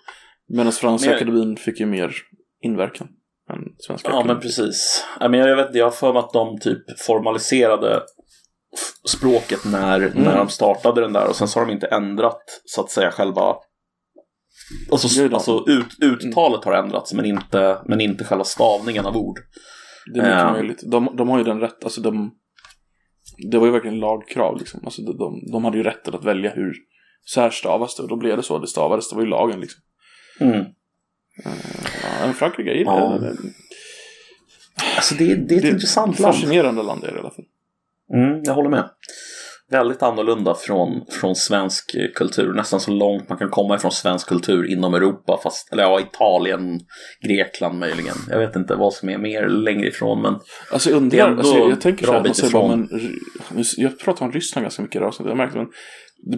Medan 0.49 0.71
Franska 0.71 1.09
Men- 1.09 1.15
akademin 1.15 1.57
fick 1.57 1.79
ju 1.79 1.85
mer 1.85 2.15
inverkan 2.63 3.07
än 3.49 3.57
svenska 3.77 4.09
Ja, 4.09 4.23
men 4.23 4.39
precis. 4.39 5.05
I 5.25 5.27
men 5.29 5.39
jag, 5.39 5.55
vet, 5.55 5.75
jag 5.75 5.85
har 5.85 5.91
för 5.91 6.13
mig 6.13 6.19
att 6.19 6.33
de 6.33 6.59
typ 6.59 6.99
formaliserade 6.99 8.01
språket 9.09 9.65
när, 9.65 9.99
Mm. 10.01 10.23
när 10.23 10.37
de 10.37 10.49
startade 10.49 11.01
den 11.01 11.13
där 11.13 11.27
och 11.29 11.35
sen 11.35 11.47
så 11.47 11.59
har 11.59 11.65
de 11.65 11.71
inte 11.73 11.87
ändrat 11.87 12.61
så 12.65 12.81
att 12.81 12.91
säga 12.91 13.11
själva 13.11 13.55
Alltså, 14.91 15.33
alltså 15.33 15.63
ut, 15.67 15.87
uttalet 16.03 16.63
har 16.65 16.73
ändrats 16.73 17.13
men 17.13 17.25
inte, 17.25 17.81
men 17.85 18.01
inte 18.01 18.23
själva 18.23 18.43
stavningen 18.43 19.05
av 19.05 19.17
ord. 19.17 19.39
Det 20.13 20.19
är 20.19 20.23
mycket 20.23 20.39
Ja. 20.39 20.51
möjligt. 20.51 20.81
De, 20.91 21.09
de 21.17 21.29
har 21.29 21.37
ju 21.37 21.43
den 21.43 21.59
rätt, 21.59 21.83
alltså 21.83 22.01
de... 22.01 22.31
Det 23.37 23.57
var 23.57 23.65
ju 23.65 23.71
verkligen 23.71 23.99
lagkrav 23.99 24.57
liksom. 24.59 24.79
Alltså 24.85 25.01
de, 25.01 25.17
de, 25.17 25.51
de 25.51 25.65
hade 25.65 25.77
ju 25.77 25.83
rätten 25.83 26.15
att 26.15 26.25
välja 26.25 26.51
hur 26.51 26.73
så 27.25 27.41
här 27.41 27.49
stavas 27.49 27.95
det 27.95 28.03
och 28.03 28.09
då 28.09 28.15
blev 28.15 28.37
det 28.37 28.43
så 28.43 28.59
det 28.59 28.67
stavades. 28.67 29.09
Det 29.09 29.15
var 29.15 29.23
ju 29.23 29.29
lagen 29.29 29.59
liksom. 29.59 29.81
Mm. 30.39 30.65
Ja, 31.43 31.51
men 32.25 32.33
Frankrike, 32.33 32.69
jag 32.69 32.77
gillar 32.77 32.99
Ja. 32.99 33.17
det. 33.17 33.35
Alltså 34.95 35.15
det, 35.15 35.25
det 35.25 35.31
är 35.31 35.35
ett 35.35 35.47
Det 35.47 35.67
är 35.67 35.71
intressant 35.73 36.19
land. 36.19 36.35
Fascinerande 36.35 36.83
land 36.83 37.03
är 37.03 37.07
det 37.11 37.15
i 37.17 37.19
alla 37.19 37.29
fall. 37.31 37.45
Mm, 38.13 38.43
jag 38.43 38.53
håller 38.53 38.69
med. 38.69 38.89
Väldigt 39.71 40.03
annorlunda 40.03 40.55
från, 40.55 41.05
från 41.09 41.35
svensk 41.35 41.95
kultur. 42.15 42.53
Nästan 42.53 42.79
så 42.79 42.91
långt 42.91 43.29
man 43.29 43.37
kan 43.37 43.49
komma 43.49 43.75
ifrån 43.75 43.91
svensk 43.91 44.27
kultur 44.27 44.71
inom 44.71 44.93
Europa. 44.93 45.39
Fast, 45.43 45.71
eller 45.73 45.83
ja, 45.83 45.99
Italien, 45.99 46.79
Grekland 47.27 47.79
möjligen. 47.79 48.15
Jag 48.29 48.39
vet 48.39 48.55
inte 48.55 48.75
vad 48.75 48.93
som 48.93 49.09
är 49.09 49.17
mer 49.17 49.47
längre 49.47 49.87
ifrån. 49.87 50.21
Men 50.21 50.39
Alltså 50.71 50.89
jag 50.89 51.01
Det 51.01 51.03
undrar, 51.03 51.19
är 51.19 51.27
ändå 51.27 51.39
alltså, 51.39 51.57
jag, 51.57 51.81
tänker 51.81 52.07
bra 52.07 52.21
bit 52.21 52.41
bara, 52.41 52.47
ifrån. 52.47 52.89
men, 53.49 53.63
jag 53.77 53.99
pratar 53.99 54.25
om 54.25 54.31
Ryssland 54.31 54.63
ganska 54.63 54.81
mycket 54.81 54.95
idag, 54.95 55.13
så 55.13 55.23
jag 55.27 55.37
märkte 55.37 55.57
men 55.57 55.67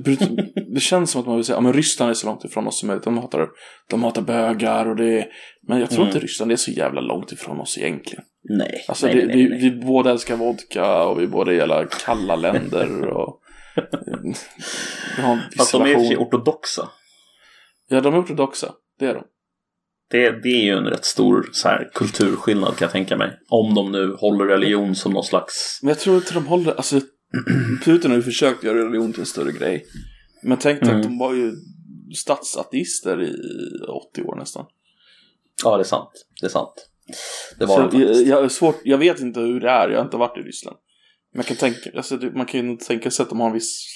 det, 0.03 0.17
det 0.73 0.79
känns 0.79 1.11
som 1.11 1.21
att 1.21 1.27
man 1.27 1.35
vill 1.35 1.45
säga, 1.45 1.57
ja 1.57 1.61
men 1.61 1.73
Ryssland 1.73 2.09
är 2.09 2.13
så 2.13 2.27
långt 2.27 2.45
ifrån 2.45 2.67
oss 2.67 2.79
som 2.79 2.87
möjligt, 2.87 3.03
de 3.03 3.17
hatar, 3.17 3.47
de 3.89 4.03
hatar 4.03 4.21
bögar 4.21 4.85
och 4.89 4.95
det 4.95 5.27
men 5.67 5.79
jag 5.79 5.89
tror 5.89 6.01
Mm. 6.01 6.07
inte 6.15 6.19
Ryssland 6.25 6.51
är 6.51 6.55
så 6.55 6.71
jävla 6.71 7.01
långt 7.01 7.31
ifrån 7.31 7.59
oss 7.59 7.77
egentligen. 7.77 8.23
Nej. 8.49 8.85
Alltså 8.87 9.05
nej, 9.07 9.15
det, 9.15 9.25
nej, 9.25 9.35
nej, 9.35 9.49
nej. 9.49 9.59
vi 9.59 9.71
båda 9.71 10.11
älskar 10.11 10.35
vodka 10.35 11.03
och 11.03 11.21
vi 11.21 11.27
båda 11.27 11.53
gillar 11.53 11.87
kalla 12.05 12.35
länder 12.35 13.01
och 13.07 13.39
vi 15.17 15.21
har 15.21 15.31
en 15.33 15.39
Fast 15.57 15.71
de 15.71 15.81
är 15.81 15.87
i 15.87 15.95
och 15.95 15.99
för 15.99 16.05
sig 16.05 16.13
isolation. 16.13 16.27
ortodoxa. 16.27 16.89
Ja, 17.87 18.01
de 18.01 18.13
är 18.13 18.21
ortodoxa, 18.21 18.73
det 18.99 19.05
är 19.05 19.13
de. 19.13 19.23
Det, 20.09 20.29
det 20.43 20.49
är 20.49 20.63
ju 20.63 20.71
en 20.71 20.83
rätt 20.85 21.05
stor 21.05 21.49
så 21.51 21.67
här, 21.67 21.89
kulturskillnad 21.93 22.75
kan 22.77 22.85
jag 22.85 22.91
tänka 22.91 23.17
mig. 23.17 23.31
Om 23.49 23.75
de 23.75 23.91
nu 23.91 24.13
håller 24.19 24.45
religion 24.45 24.95
som 24.95 25.11
någon 25.13 25.23
slags... 25.23 25.79
Men 25.81 25.89
jag 25.89 25.99
tror 25.99 26.15
inte 26.15 26.33
de 26.33 26.45
håller, 26.47 26.73
alltså 26.75 27.01
Putin 27.85 28.11
har 28.11 28.17
ju 28.17 28.23
försökt 28.23 28.63
göra 28.63 28.77
religion 28.85 29.11
till 29.11 29.19
en 29.19 29.25
större 29.25 29.51
grej. 29.51 29.85
Men 30.43 30.57
tänk 30.57 30.79
dig 30.79 30.89
Mm. 30.89 31.01
att 31.01 31.07
de 31.07 31.17
var 31.17 31.33
ju 31.33 31.51
statsatteister 32.15 33.21
i 33.23 33.33
80 34.11 34.21
år 34.23 34.35
nästan. 34.35 34.65
Ja, 35.63 35.77
det 35.77 35.81
är 35.81 35.85
sant. 35.85 36.09
Det 36.41 36.45
är 36.45 36.49
sant. 36.49 36.89
Det 37.59 37.65
var 37.65 37.89
Så 37.89 37.97
jag, 37.97 38.15
jag, 38.15 38.43
är 38.43 38.49
svårt, 38.49 38.81
jag 38.83 38.97
vet 38.97 39.19
inte 39.19 39.39
hur 39.39 39.59
det 39.59 39.69
är, 39.69 39.89
jag 39.89 39.97
har 39.97 40.05
inte 40.05 40.17
varit 40.17 40.37
i 40.37 40.41
Ryssland. 40.41 40.77
Men 41.33 41.39
jag 41.39 41.45
kan 41.45 41.57
tänka, 41.57 41.97
alltså, 41.97 42.15
man 42.33 42.45
kan 42.45 42.69
ju 42.69 42.77
tänka 42.77 43.11
sig 43.11 43.23
att 43.23 43.29
de 43.29 43.39
har 43.39 43.47
en 43.47 43.53
viss 43.53 43.95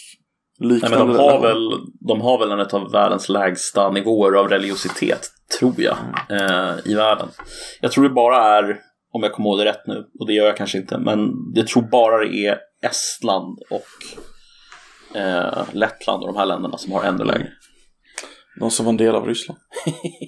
Nej, 0.59 0.73
liknande 0.73 0.97
men 0.97 1.07
de 1.07 1.23
har, 1.23 1.41
väl, 1.41 1.71
de 1.99 2.21
har 2.21 2.39
väl 2.39 2.51
en 2.51 2.59
av 2.59 2.91
världens 2.91 3.29
lägsta 3.29 3.91
nivåer 3.91 4.39
av 4.39 4.47
religiositet, 4.47 5.29
tror 5.59 5.73
jag, 5.77 5.97
eh, 6.29 6.75
i 6.85 6.95
världen. 6.95 7.27
Jag 7.81 7.91
tror 7.91 8.03
det 8.03 8.09
bara 8.09 8.57
är, 8.57 8.79
om 9.11 9.23
jag 9.23 9.33
kommer 9.33 9.49
ihåg 9.49 9.59
det 9.59 9.65
rätt 9.65 9.87
nu, 9.87 10.05
och 10.19 10.27
det 10.27 10.33
gör 10.33 10.45
jag 10.45 10.57
kanske 10.57 10.77
inte, 10.77 10.97
men 10.97 11.31
jag 11.53 11.67
tror 11.67 11.83
bara 11.83 12.17
det 12.17 12.47
är 12.47 12.57
Estland 12.81 13.59
och 13.69 13.87
eh, 15.17 15.63
Lettland 15.71 16.23
och 16.23 16.27
de 16.27 16.37
här 16.37 16.45
länderna 16.45 16.77
som 16.77 16.91
har 16.91 17.03
ännu 17.03 17.23
lägre. 17.23 17.47
De 18.59 18.71
som 18.71 18.85
var 18.85 18.91
en 18.91 18.97
del 18.97 19.15
av 19.15 19.25
Ryssland. 19.25 19.59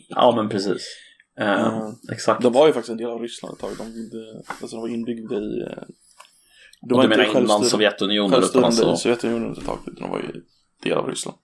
Ja, 0.09 0.33
men 0.35 0.49
precis. 0.49 0.97
Eh, 1.39 1.67
Mm. 1.77 1.95
Exakt. 2.11 2.41
De 2.41 2.53
var 2.53 2.67
ju 2.67 2.73
faktiskt 2.73 2.91
en 2.91 2.97
del 2.97 3.09
av 3.09 3.21
Ryssland 3.21 3.53
ett 3.53 3.59
tag. 3.59 3.71
De, 3.77 3.83
de, 4.09 4.43
alltså 4.47 4.75
de 4.75 4.81
var 4.81 4.87
inbyggda 4.87 5.35
i... 5.35 5.61
eh, 5.61 5.83
De 6.89 6.95
och 6.95 7.01
du 7.03 7.07
menar 7.09 7.39
innan 7.41 7.65
Sovjetunionen? 7.65 8.31
Självstyrande 8.31 8.67
alltså, 8.67 8.95
Sovjetunionen 8.95 9.51
ett 9.51 9.65
tag, 9.65 9.79
de 9.99 10.09
var 10.09 10.19
ju 10.19 10.41
del 10.83 10.97
av 10.97 11.07
Ryssland. 11.07 11.37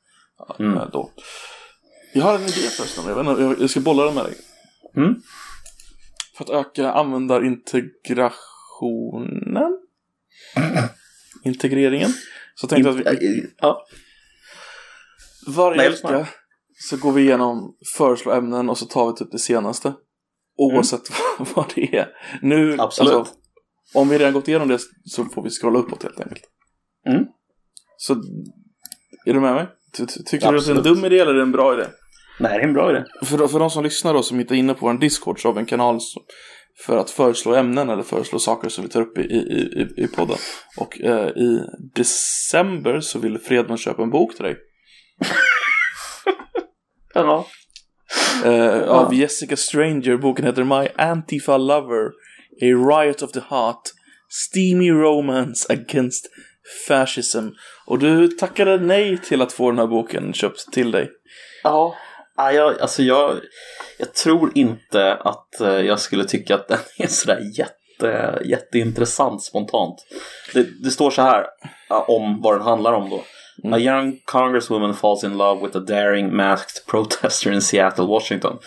Mm. 0.60 0.78
eh, 0.78 0.90
Då. 0.92 1.12
Jag 2.14 2.24
har 2.24 2.36
en 2.36 2.42
idé 2.42 2.52
förresten, 2.52 3.04
jag, 3.08 3.16
vet 3.24 3.28
inte, 3.28 3.56
jag- 3.62 3.70
ska 3.70 3.80
bolla 3.80 4.06
den 4.06 4.16
med 4.16 4.26
dig. 4.26 4.36
Mm. 4.96 5.16
För 6.38 6.44
att 6.44 6.50
öka 6.50 6.92
användarintegrationen. 6.92 9.78
Integreringen. 11.44 12.10
Så 12.56 12.68
tänkte 12.68 12.90
jag 12.90 13.08
att 13.08 13.22
vi, 13.22 13.46
ja. 13.58 13.86
varje 15.48 15.90
vecka 15.90 16.28
så 16.80 16.98
går 16.98 17.12
vi 17.12 17.22
igenom 17.22 17.76
föreslå 17.98 18.32
ämnen 18.32 18.70
och 18.70 18.78
så 18.78 18.86
tar 18.86 19.08
vi 19.12 19.18
typ 19.18 19.32
det 19.32 19.40
senaste. 19.40 19.94
Oavsett 20.58 21.02
vad, 21.40 21.48
vad 21.56 21.72
det 21.76 21.96
är. 21.98 22.10
Nu, 22.42 22.76
Absolut. 22.80 23.14
alltså, 23.14 23.34
om 23.94 24.10
vi 24.10 24.18
redan 24.18 24.34
gått 24.34 24.48
igenom 24.48 24.68
det 24.68 24.80
så 25.06 25.26
får 25.26 25.44
vi 25.44 25.50
scrolla 25.50 25.80
uppåt 25.80 26.04
helt 26.04 26.20
enkelt. 26.20 26.44
Mm. 27.10 27.24
Så, 27.98 28.14
är 29.26 29.34
du 29.34 29.40
med 29.40 29.54
mig? 29.56 29.68
Ty- 29.98 30.06
ty- 30.06 30.24
Tycker 30.24 30.52
du 30.52 30.58
att 30.58 30.66
det 30.66 30.72
är 30.72 30.74
en 30.74 30.78
Absolut. 30.78 30.98
dum 31.02 31.06
idé 31.06 31.20
eller 31.20 31.32
är 31.32 31.36
det 31.36 31.42
en 31.42 31.52
bra 31.52 31.74
idé? 31.74 31.86
Nej, 32.40 32.58
det 32.58 32.64
är 32.64 32.68
en 32.68 32.74
bra 32.74 32.90
idé. 32.92 33.04
För, 33.26 33.48
för 33.48 33.60
de 33.60 33.70
som 33.70 33.84
lyssnar 33.84 34.14
då, 34.14 34.24
som 34.24 34.40
inte 34.40 34.56
är 34.56 34.58
inne 34.58 34.74
på 34.74 34.86
vår 34.86 34.94
Discord, 34.94 35.42
så 35.42 35.48
har 35.48 35.54
vi 35.54 35.60
en 35.60 35.66
kanal 35.66 36.00
för 36.86 36.98
att 36.98 37.10
föreslå 37.10 37.56
ämnen 37.56 37.90
eller 37.90 38.04
föreslå 38.04 38.40
saker 38.40 38.70
som 38.70 38.84
vi 38.84 38.90
tar 38.90 39.02
upp 39.02 39.18
i, 39.18 39.22
i, 39.22 39.38
i, 39.98 40.04
i 40.04 40.08
podden. 40.08 40.38
Och 40.78 41.02
eh, 41.02 41.28
i 41.28 41.62
december 41.96 43.00
så 43.00 43.20
ville 43.20 43.40
Fredman 43.40 43.78
köpa 43.78 44.04
en 44.04 44.10
bok 44.10 44.36
till 44.36 44.44
dig. 44.46 44.58
Ja. 47.18 47.46
Eh, 48.46 48.90
Av 48.90 49.14
Jessica 49.14 49.58
Stranger. 49.58 50.18
Boken 50.18 50.46
heter 50.46 50.64
My 50.64 50.88
Antifa 50.98 51.58
Lover. 51.58 52.06
A 52.62 52.66
Riot 52.92 53.22
of 53.22 53.32
the 53.32 53.42
Heart. 53.50 53.82
Steamy 54.30 54.92
Romance 54.92 55.74
Against 55.74 56.26
Fascism. 56.88 57.48
Och 57.86 58.00
du 58.00 58.28
tackade 58.28 58.78
nej 58.78 59.18
till 59.18 59.42
att 59.42 59.54
få 59.54 59.72
den 59.72 59.80
här 59.80 59.88
boken 59.88 60.34
köpt 60.34 60.74
till 60.74 60.92
dig. 60.92 61.10
Ja, 61.64 61.96
ja, 62.38 62.52
jag, 62.52 62.82
alltså 62.82 63.04
jag, 63.04 63.40
jag 64.00 64.14
tror 64.14 64.52
inte 64.56 65.14
att 65.14 65.62
eh, 65.62 65.70
jag 65.70 66.00
skulle 66.00 66.24
tycka 66.24 66.56
att 66.56 66.68
den 66.68 66.80
är 66.98 67.08
sådär 67.08 67.40
jätte, 67.58 68.40
jätteintressant 68.46 69.44
spontant. 69.44 69.96
Det, 70.54 70.84
det 70.84 70.92
står 70.92 71.12
så 71.12 71.22
här 71.22 71.46
om 72.08 72.42
vad 72.42 72.54
den 72.54 72.62
handlar 72.62 72.94
om 72.94 73.10
då. 73.10 73.24
A 73.64 73.78
young 73.78 74.20
congresswoman 74.28 74.96
falls 74.96 75.24
in 75.24 75.38
love 75.38 75.62
with 75.62 75.76
a 75.76 75.80
daring 75.80 76.36
masked 76.36 76.82
protester 76.88 77.52
in 77.52 77.62
Seattle, 77.62 78.08
Washington. 78.08 78.60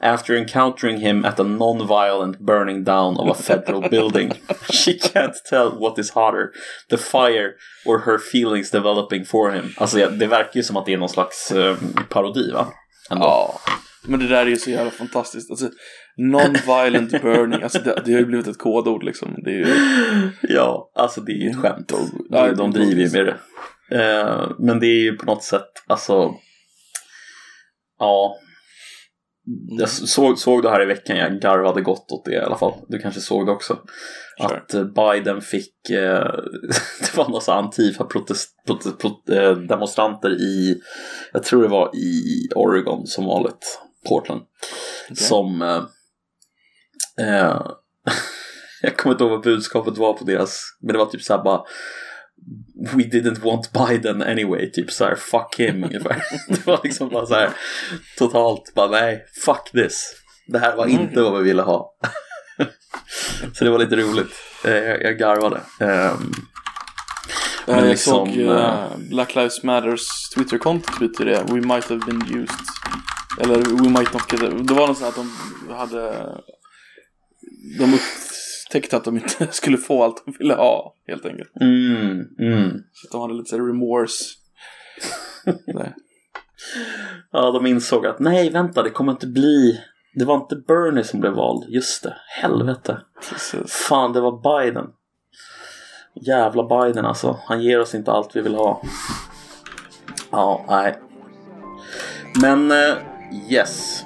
After 0.00 0.36
encountering 0.36 1.00
him 1.00 1.24
at 1.24 1.40
a 1.40 1.44
non-violent 1.44 2.38
burning 2.38 2.84
down 2.84 3.16
of 3.16 3.28
a 3.28 3.34
federal 3.34 3.80
building, 3.90 4.32
she 4.70 4.98
can't 4.98 5.34
tell 5.46 5.70
what 5.70 5.98
is 5.98 6.10
hotter, 6.10 6.52
the 6.90 6.98
fire 6.98 7.56
or 7.86 8.00
her 8.00 8.18
feelings 8.18 8.70
developing 8.70 9.24
for 9.24 9.52
him. 9.52 9.74
Alltså 9.78 10.10
det 10.10 10.26
verkar 10.26 10.56
ju 10.56 10.62
som 10.62 10.76
att 10.76 10.86
det 10.86 10.92
är 10.92 10.98
någon 10.98 11.08
slags 11.08 11.52
eh, 11.52 11.76
parodi 12.08 12.52
va? 12.52 12.66
Ändå. 13.10 13.24
Ja, 13.24 13.60
men 14.08 14.20
det 14.20 14.28
där 14.28 14.46
är 14.46 14.46
ju 14.46 14.56
så 14.56 14.70
jävla 14.70 14.90
fantastiskt. 14.90 15.50
Alltså, 15.50 15.70
non-violent 16.16 17.22
burning, 17.22 17.62
alltså 17.62 17.78
det, 17.78 18.02
det 18.04 18.12
har 18.12 18.20
ju 18.20 18.26
blivit 18.26 18.46
ett 18.46 18.58
kodord 18.58 19.02
liksom. 19.04 19.34
Det 19.44 19.50
är 19.50 19.58
ju... 19.58 19.74
Ja, 20.42 20.90
alltså 20.94 21.20
det 21.20 21.32
är 21.32 21.36
ju 21.36 21.50
ett 21.50 21.56
skämt. 21.56 21.92
Ja, 22.30 22.46
De, 22.46 22.56
de 22.56 22.70
driver 22.70 23.02
ju 23.02 23.10
med 23.10 23.26
det. 23.26 23.36
Eh, 23.90 24.50
men 24.58 24.80
det 24.80 24.86
är 24.86 25.02
ju 25.02 25.16
på 25.16 25.26
något 25.26 25.44
sätt, 25.44 25.70
alltså... 25.86 26.34
Ja. 27.98 28.36
Jag 29.68 29.88
såg, 29.88 30.38
såg 30.38 30.62
det 30.62 30.70
här 30.70 30.82
i 30.82 30.86
veckan, 30.86 31.16
jag 31.16 31.40
garvade 31.40 31.80
gott 31.80 32.12
åt 32.12 32.24
det 32.24 32.32
i 32.32 32.38
alla 32.38 32.58
fall. 32.58 32.72
Du 32.88 32.98
kanske 32.98 33.20
såg 33.20 33.46
det 33.46 33.52
också. 33.52 33.78
Sure. 34.40 34.56
Att 34.56 34.74
eh, 34.74 34.84
Biden 34.84 35.40
fick, 35.40 35.90
eh, 35.90 36.24
det 37.00 37.16
var 37.16 37.28
några 37.28 37.54
antifa 37.54 38.04
protest, 38.04 38.50
protest, 38.66 38.98
prot, 38.98 39.28
eh, 39.28 40.30
i, 40.30 40.80
jag 41.32 41.44
tror 41.44 41.62
det 41.62 41.68
var 41.68 41.96
i 41.96 42.48
Oregon 42.54 43.06
som 43.06 43.24
vanligt, 43.26 43.80
Portland. 44.08 44.42
Som, 45.14 45.62
eh, 45.62 45.82
eh, 47.26 47.62
jag 48.82 48.96
kommer 48.96 49.14
inte 49.14 49.24
ihåg 49.24 49.32
vad 49.32 49.42
budskapet 49.42 49.98
var 49.98 50.12
på 50.12 50.24
deras, 50.24 50.60
men 50.80 50.92
det 50.92 50.98
var 50.98 51.06
typ 51.06 51.22
såhär 51.22 51.44
bara 51.44 51.62
We 52.96 53.02
didn't 53.02 53.42
want 53.42 53.72
Biden 53.72 54.22
anyway, 54.22 54.70
typ 54.70 54.90
såhär 54.90 55.14
fuck 55.14 55.54
him 55.58 55.84
ungefär. 55.84 56.22
Det 56.48 56.66
var 56.66 56.80
liksom 56.84 57.08
bara 57.08 57.26
såhär 57.26 57.50
totalt 58.18 58.74
bara 58.74 58.90
nej, 58.90 59.24
fuck 59.44 59.70
this. 59.72 60.12
Det 60.46 60.58
här 60.58 60.76
var 60.76 60.86
inte 60.86 61.22
vad 61.22 61.38
vi 61.38 61.44
ville 61.44 61.62
ha. 61.62 61.92
Så 63.54 63.64
det 63.64 63.70
var 63.70 63.78
lite 63.78 63.96
roligt. 63.96 64.32
Eh, 64.64 64.72
Jag, 64.74 65.02
jag 65.02 65.18
garvade. 65.18 65.60
Ehm, 65.80 66.32
Men 67.66 67.78
jag 67.78 67.86
liksom, 67.88 68.32
såg 68.32 68.38
eh, 68.40 68.86
Black 69.10 69.34
Lives 69.34 69.62
Matters 69.62 70.08
Twitter-konto 70.34 70.92
tweetade 70.98 71.30
det. 71.30 71.44
We 71.54 71.60
might 71.74 71.88
have 71.88 72.00
been 72.06 72.22
used. 72.42 72.66
Eller 73.40 73.56
we 73.58 73.88
might 73.98 74.12
not 74.12 74.32
get 74.32 74.42
it. 74.42 74.68
Det 74.68 74.74
var 74.74 74.86
något 74.86 74.98
sånt 74.98 75.18
att 75.18 75.24
de 75.68 75.74
hade... 75.74 76.26
De 77.78 77.98
upptäckte 78.66 78.96
att 78.96 79.04
de 79.04 79.16
inte 79.16 79.46
skulle 79.50 79.76
få 79.76 80.04
allt 80.04 80.22
de 80.26 80.34
ville 80.38 80.54
ha, 80.54 80.94
helt 81.06 81.26
enkelt. 81.26 81.50
mm, 81.60 82.28
mm. 82.38 82.82
Så 82.92 83.06
att 83.06 83.12
de 83.12 83.20
hade 83.20 83.34
lite 83.34 83.50
så 83.50 83.58
remorse. 83.58 84.24
Ja, 87.32 87.50
de 87.50 87.66
insåg 87.66 88.06
att 88.06 88.18
nej, 88.18 88.50
vänta, 88.50 88.82
det 88.82 88.90
kommer 88.90 89.12
inte 89.12 89.26
bli 89.26 89.80
Det 90.14 90.24
var 90.24 90.34
inte 90.34 90.56
Bernie 90.56 91.04
som 91.04 91.20
blev 91.20 91.32
vald. 91.32 91.64
Just 91.68 92.02
det. 92.02 92.16
Helvete. 92.42 93.00
Precis. 93.30 93.72
Fan, 93.72 94.12
det 94.12 94.20
var 94.20 94.62
Biden. 94.62 94.86
Jävla 96.26 96.62
Biden 96.62 97.04
alltså. 97.04 97.38
Han 97.44 97.62
ger 97.62 97.80
oss 97.80 97.94
inte 97.94 98.12
allt 98.12 98.36
vi 98.36 98.40
vill 98.40 98.54
ha. 98.54 98.82
Ja, 100.30 100.64
nej. 100.68 100.98
Men 102.40 102.70
eh, 102.70 102.96
yes. 103.50 104.04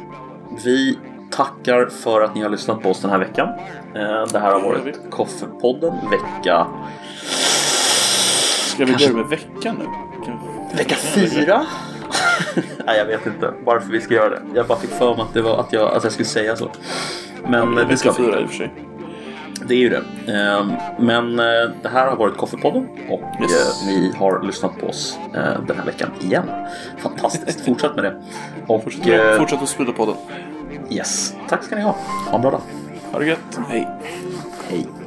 Vi 0.65 0.99
tackar 1.31 1.87
för 1.87 2.21
att 2.21 2.35
ni 2.35 2.43
har 2.43 2.51
lyssnat 2.51 2.83
på 2.83 2.91
oss 2.91 3.01
den 3.01 3.11
här 3.11 3.19
veckan. 3.19 3.49
Eh, 3.95 4.27
det 4.33 4.39
här 4.39 4.53
har 4.53 4.61
varit 4.61 4.99
Koffepodden 5.11 5.93
vecka... 6.11 6.67
Ska 8.67 8.85
vi 8.85 8.91
Kanske- 8.91 9.13
börja 9.13 9.23
med 9.23 9.31
veckan 9.39 9.77
nu? 9.79 9.85
Kan- 10.27 10.77
Vecka 10.79 10.95
fyra? 10.95 11.67
Nej, 12.87 12.99
jag 12.99 13.05
vet 13.05 13.27
inte 13.27 13.53
varför 13.65 13.91
vi 13.93 14.01
ska 14.01 14.15
göra 14.15 14.29
det. 14.31 14.41
Jag 14.55 14.67
bara 14.67 14.79
fick 14.79 14.91
för 14.91 15.15
mig 15.15 15.23
att, 15.23 15.35
det 15.35 15.43
var 15.43 15.59
att, 15.61 15.73
jag, 15.73 15.95
att 15.97 16.05
jag 16.05 16.13
skulle 16.13 16.27
säga 16.29 16.57
så. 16.57 16.71
Men 17.49 17.79
eh, 17.79 17.89
det 17.89 17.97
ska 17.97 18.11
Vecka 18.11 18.23
vi. 18.23 18.43
i 18.43 18.45
och 18.45 18.49
för 18.51 18.57
sig. 18.57 18.73
Det 19.69 19.75
är 19.75 19.79
ju 19.79 19.89
det. 19.89 20.33
Ehm, 20.33 20.73
Men 20.99 21.39
eh, 21.39 21.71
det 21.83 21.89
här 21.89 22.07
har 22.09 22.17
varit 22.17 22.37
Koffepodden 22.37 22.89
och 23.09 23.23
Yes. 23.43 23.87
ni 23.87 24.13
har 24.19 24.43
lyssnat 24.43 24.79
på 24.81 24.87
oss 24.87 25.19
den 25.67 25.77
här 25.79 25.85
veckan 25.87 26.11
igen. 26.21 26.45
Fantastiskt. 26.99 27.61
Fortsätt 27.65 27.95
med 27.95 28.05
det. 28.05 28.23
Och 28.67 28.83
fortsätt 28.83 29.63
att 29.63 29.69
sprida 29.69 29.93
podden. 29.93 30.15
yes, 30.91 31.35
tack 31.49 31.65
ska 31.65 31.77
ni 31.77 31.83
ha. 31.83 31.95
Ha 32.27 32.35
en 32.37 32.43
bra 32.43 32.51
dag. 32.51 32.61
Ha 33.13 33.19
det 33.19 33.27
gött. 33.27 33.61
Hej. 33.69 33.89
Hej. 34.69 35.00